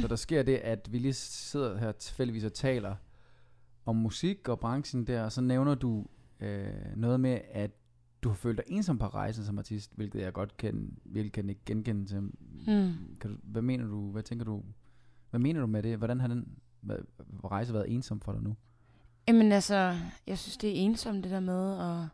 Så 0.00 0.08
der 0.08 0.16
sker 0.16 0.42
det, 0.42 0.56
at 0.56 0.92
vi 0.92 0.98
lige 0.98 1.12
sidder 1.14 1.78
her 1.78 1.92
tilfældigvis 1.92 2.44
og 2.44 2.52
taler 2.52 2.94
om 3.86 3.96
musik 3.96 4.48
og 4.48 4.60
branchen 4.60 5.06
der, 5.06 5.22
og 5.22 5.32
så 5.32 5.40
nævner 5.40 5.74
du 5.74 6.06
øh, 6.40 6.66
noget 6.96 7.20
med, 7.20 7.40
at 7.50 7.70
du 8.22 8.28
har 8.28 8.36
følt 8.36 8.58
dig 8.58 8.64
ensom 8.68 8.98
på 8.98 9.06
rejsen 9.06 9.44
som 9.44 9.58
artist, 9.58 9.92
hvilket 9.96 10.20
jeg 10.20 10.32
godt 10.32 10.56
kan, 10.56 10.98
virkelig 11.04 11.32
kan 11.32 11.48
ikke 11.48 11.60
genkende 11.66 12.06
til. 12.06 12.20
Hmm. 12.20 12.94
Kan 13.20 13.30
du, 13.30 13.36
hvad 13.42 13.62
mener 13.62 13.86
du, 13.86 14.10
hvad 14.10 14.22
tænker 14.22 14.44
du, 14.44 14.62
hvad 15.30 15.40
mener 15.40 15.60
du 15.60 15.66
med 15.66 15.82
det? 15.82 15.98
Hvordan 15.98 16.20
har 16.20 16.28
den 16.28 16.58
hvad, 16.80 16.96
rejse 17.44 17.74
været 17.74 17.94
ensom 17.94 18.20
for 18.20 18.32
dig 18.32 18.42
nu? 18.42 18.56
Jamen 19.28 19.52
altså, 19.52 19.96
jeg 20.26 20.38
synes, 20.38 20.56
det 20.56 20.70
er 20.70 20.74
ensomt 20.74 21.24
det 21.24 21.32
der 21.32 21.40
med 21.40 21.78
at 21.80 22.08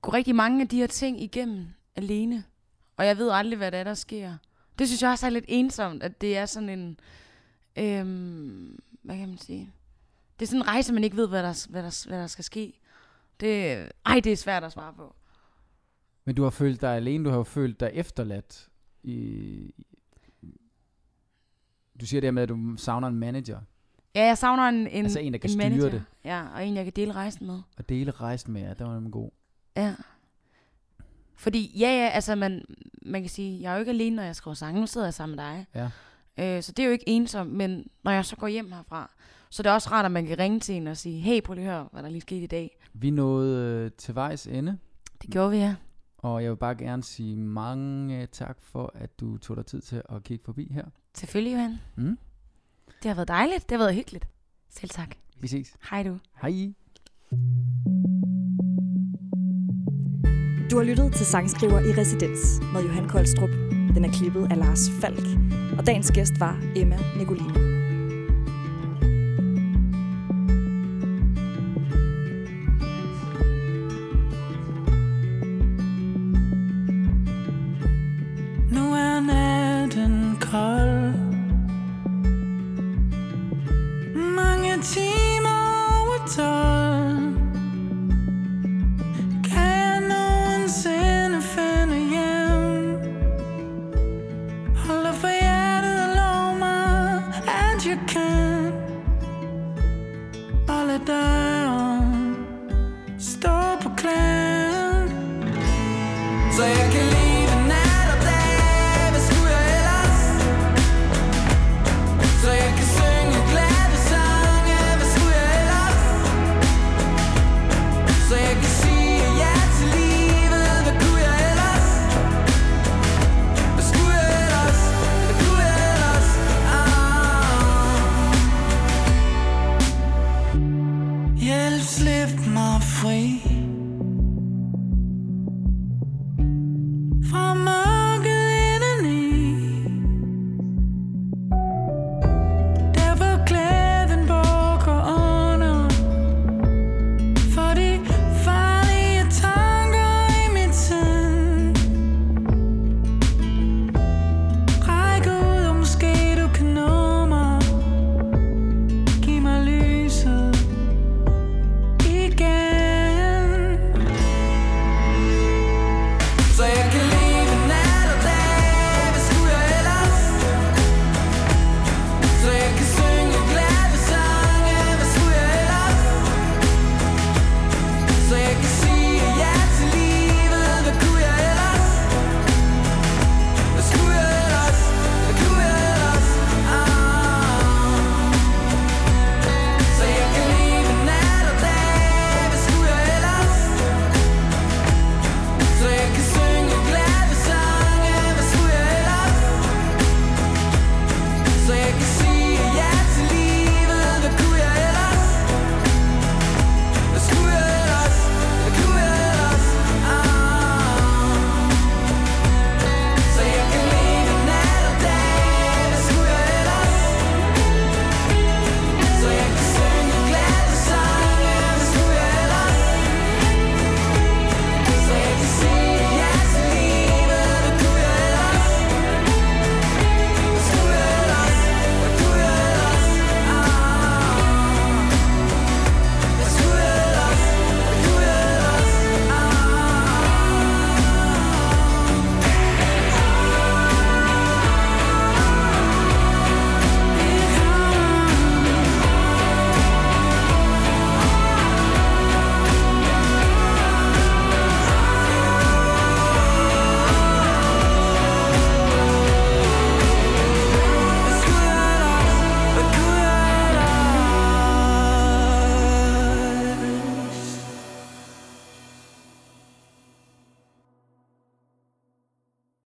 gå 0.00 0.12
rigtig 0.12 0.34
mange 0.34 0.60
af 0.62 0.68
de 0.68 0.76
her 0.76 0.86
ting 0.86 1.22
igennem 1.22 1.66
alene. 1.96 2.44
Og 2.96 3.06
jeg 3.06 3.18
ved 3.18 3.30
aldrig, 3.30 3.56
hvad 3.56 3.72
der 3.72 3.78
er, 3.78 3.84
der 3.84 3.94
sker. 3.94 4.36
Det 4.78 4.86
synes 4.88 5.02
jeg 5.02 5.10
også 5.10 5.26
er 5.26 5.30
lidt 5.30 5.44
ensomt, 5.48 6.02
at 6.02 6.20
det 6.20 6.36
er 6.36 6.46
sådan 6.46 6.68
en... 6.68 7.00
Øhm, 7.78 8.78
hvad 9.02 9.16
kan 9.16 9.28
man 9.28 9.38
sige? 9.38 9.72
Det 10.38 10.44
er 10.44 10.48
sådan 10.48 10.62
en 10.62 10.68
rejse, 10.68 10.92
man 10.92 11.04
ikke 11.04 11.16
ved, 11.16 11.28
hvad 11.28 11.42
der, 11.42 11.66
hvad 11.70 11.82
der, 11.82 12.04
hvad 12.08 12.20
der 12.20 12.26
skal 12.26 12.44
ske. 12.44 12.72
Det, 13.40 13.72
ej, 14.06 14.20
det 14.24 14.32
er 14.32 14.36
svært 14.36 14.64
at 14.64 14.72
svare 14.72 14.92
på. 14.94 15.14
Men 16.24 16.34
du 16.34 16.42
har 16.42 16.50
følt 16.50 16.80
dig 16.80 16.96
alene, 16.96 17.24
du 17.24 17.30
har 17.30 17.36
jo 17.36 17.42
følt 17.42 17.80
dig 17.80 17.90
efterladt 17.94 18.68
i... 19.02 19.74
Du 22.00 22.06
siger 22.06 22.20
det 22.20 22.34
med, 22.34 22.42
at 22.42 22.48
du 22.48 22.76
savner 22.76 23.08
en 23.08 23.16
manager, 23.16 23.60
Ja, 24.14 24.24
jeg 24.26 24.38
savner 24.38 24.62
en, 24.68 24.74
en, 24.74 25.04
Altså 25.04 25.18
en, 25.18 25.32
der 25.32 25.38
kan 25.38 25.50
en 25.50 25.52
styre 25.52 25.70
manager. 25.70 25.90
det. 25.90 26.04
Ja, 26.24 26.46
og 26.54 26.66
en, 26.66 26.74
jeg 26.74 26.84
kan 26.84 26.92
dele 26.96 27.12
rejsen 27.12 27.46
med. 27.46 27.60
og 27.76 27.88
dele 27.88 28.10
rejsen 28.10 28.52
med 28.52 28.60
jer, 28.60 28.74
det 28.74 28.86
var 28.86 28.94
nemlig 28.94 29.12
god. 29.12 29.30
Ja. 29.78 29.94
Fordi, 31.36 31.78
ja, 31.78 31.88
ja, 31.88 32.08
altså 32.08 32.34
man, 32.34 32.64
man 33.02 33.22
kan 33.22 33.30
sige, 33.30 33.62
jeg 33.62 33.70
er 33.70 33.74
jo 33.74 33.78
ikke 33.80 33.90
alene, 33.90 34.16
når 34.16 34.22
jeg 34.22 34.36
skriver 34.36 34.54
sange. 34.54 34.80
Nu 34.80 34.86
sidder 34.86 35.06
jeg 35.06 35.14
sammen 35.14 35.36
med 35.36 35.44
dig. 35.44 35.66
Ja. 35.74 36.56
Øh, 36.56 36.62
så 36.62 36.72
det 36.72 36.82
er 36.82 36.86
jo 36.86 36.92
ikke 36.92 37.08
ensomt, 37.08 37.52
men 37.52 37.86
når 38.04 38.12
jeg 38.12 38.24
så 38.24 38.36
går 38.36 38.46
hjem 38.48 38.72
herfra, 38.72 39.10
så 39.50 39.60
er 39.60 39.62
det 39.62 39.72
også 39.72 39.90
rart, 39.90 40.04
at 40.04 40.10
man 40.12 40.26
kan 40.26 40.38
ringe 40.38 40.60
til 40.60 40.74
en 40.74 40.86
og 40.86 40.96
sige, 40.96 41.20
hey, 41.20 41.40
prøv 41.42 41.54
lige 41.54 41.66
at 41.68 41.72
høre, 41.74 41.88
hvad 41.92 42.02
der 42.02 42.08
lige 42.08 42.20
skete 42.20 42.44
i 42.44 42.46
dag. 42.46 42.78
Vi 42.94 43.10
nåede 43.10 43.84
øh, 43.84 43.90
til 43.98 44.14
vejs 44.14 44.46
ende, 44.46 44.78
Det 45.22 45.30
gjorde 45.30 45.50
vi, 45.50 45.56
ja. 45.56 45.74
og 46.18 46.42
jeg 46.42 46.50
vil 46.50 46.56
bare 46.56 46.74
gerne 46.74 47.02
sige 47.02 47.36
mange 47.36 48.20
øh, 48.20 48.28
tak 48.32 48.56
for, 48.62 48.92
at 48.94 49.20
du 49.20 49.38
tog 49.38 49.56
dig 49.56 49.66
tid 49.66 49.80
til 49.80 50.02
at 50.08 50.22
kigge 50.22 50.44
forbi 50.44 50.72
her. 50.72 50.84
Selvfølgelig, 51.14 51.52
Johan. 51.52 51.78
Mm. 51.96 52.18
Det 53.02 53.08
har 53.08 53.14
været 53.14 53.28
dejligt. 53.28 53.68
Det 53.68 53.78
har 53.78 53.84
været 53.84 53.94
hyggeligt. 53.94 54.28
Selv 54.70 54.90
tak. 54.90 55.14
Vi 55.40 55.48
ses. 55.48 55.76
Hej 55.90 56.02
du. 56.02 56.18
Hej. 56.42 56.72
Har 60.78 60.84
lyttet 60.84 61.12
til 61.12 61.26
Sangskriver 61.26 61.80
i 61.80 61.92
Residens 61.92 62.60
med 62.72 62.82
Johan 62.82 63.08
Koldstrup. 63.08 63.50
Den 63.94 64.04
er 64.04 64.12
klippet 64.12 64.48
af 64.50 64.58
Lars 64.58 64.90
Falk, 65.00 65.26
og 65.78 65.86
dagens 65.86 66.10
gæst 66.10 66.40
var 66.40 66.60
Emma 66.76 66.98
Nicolini. 67.16 67.77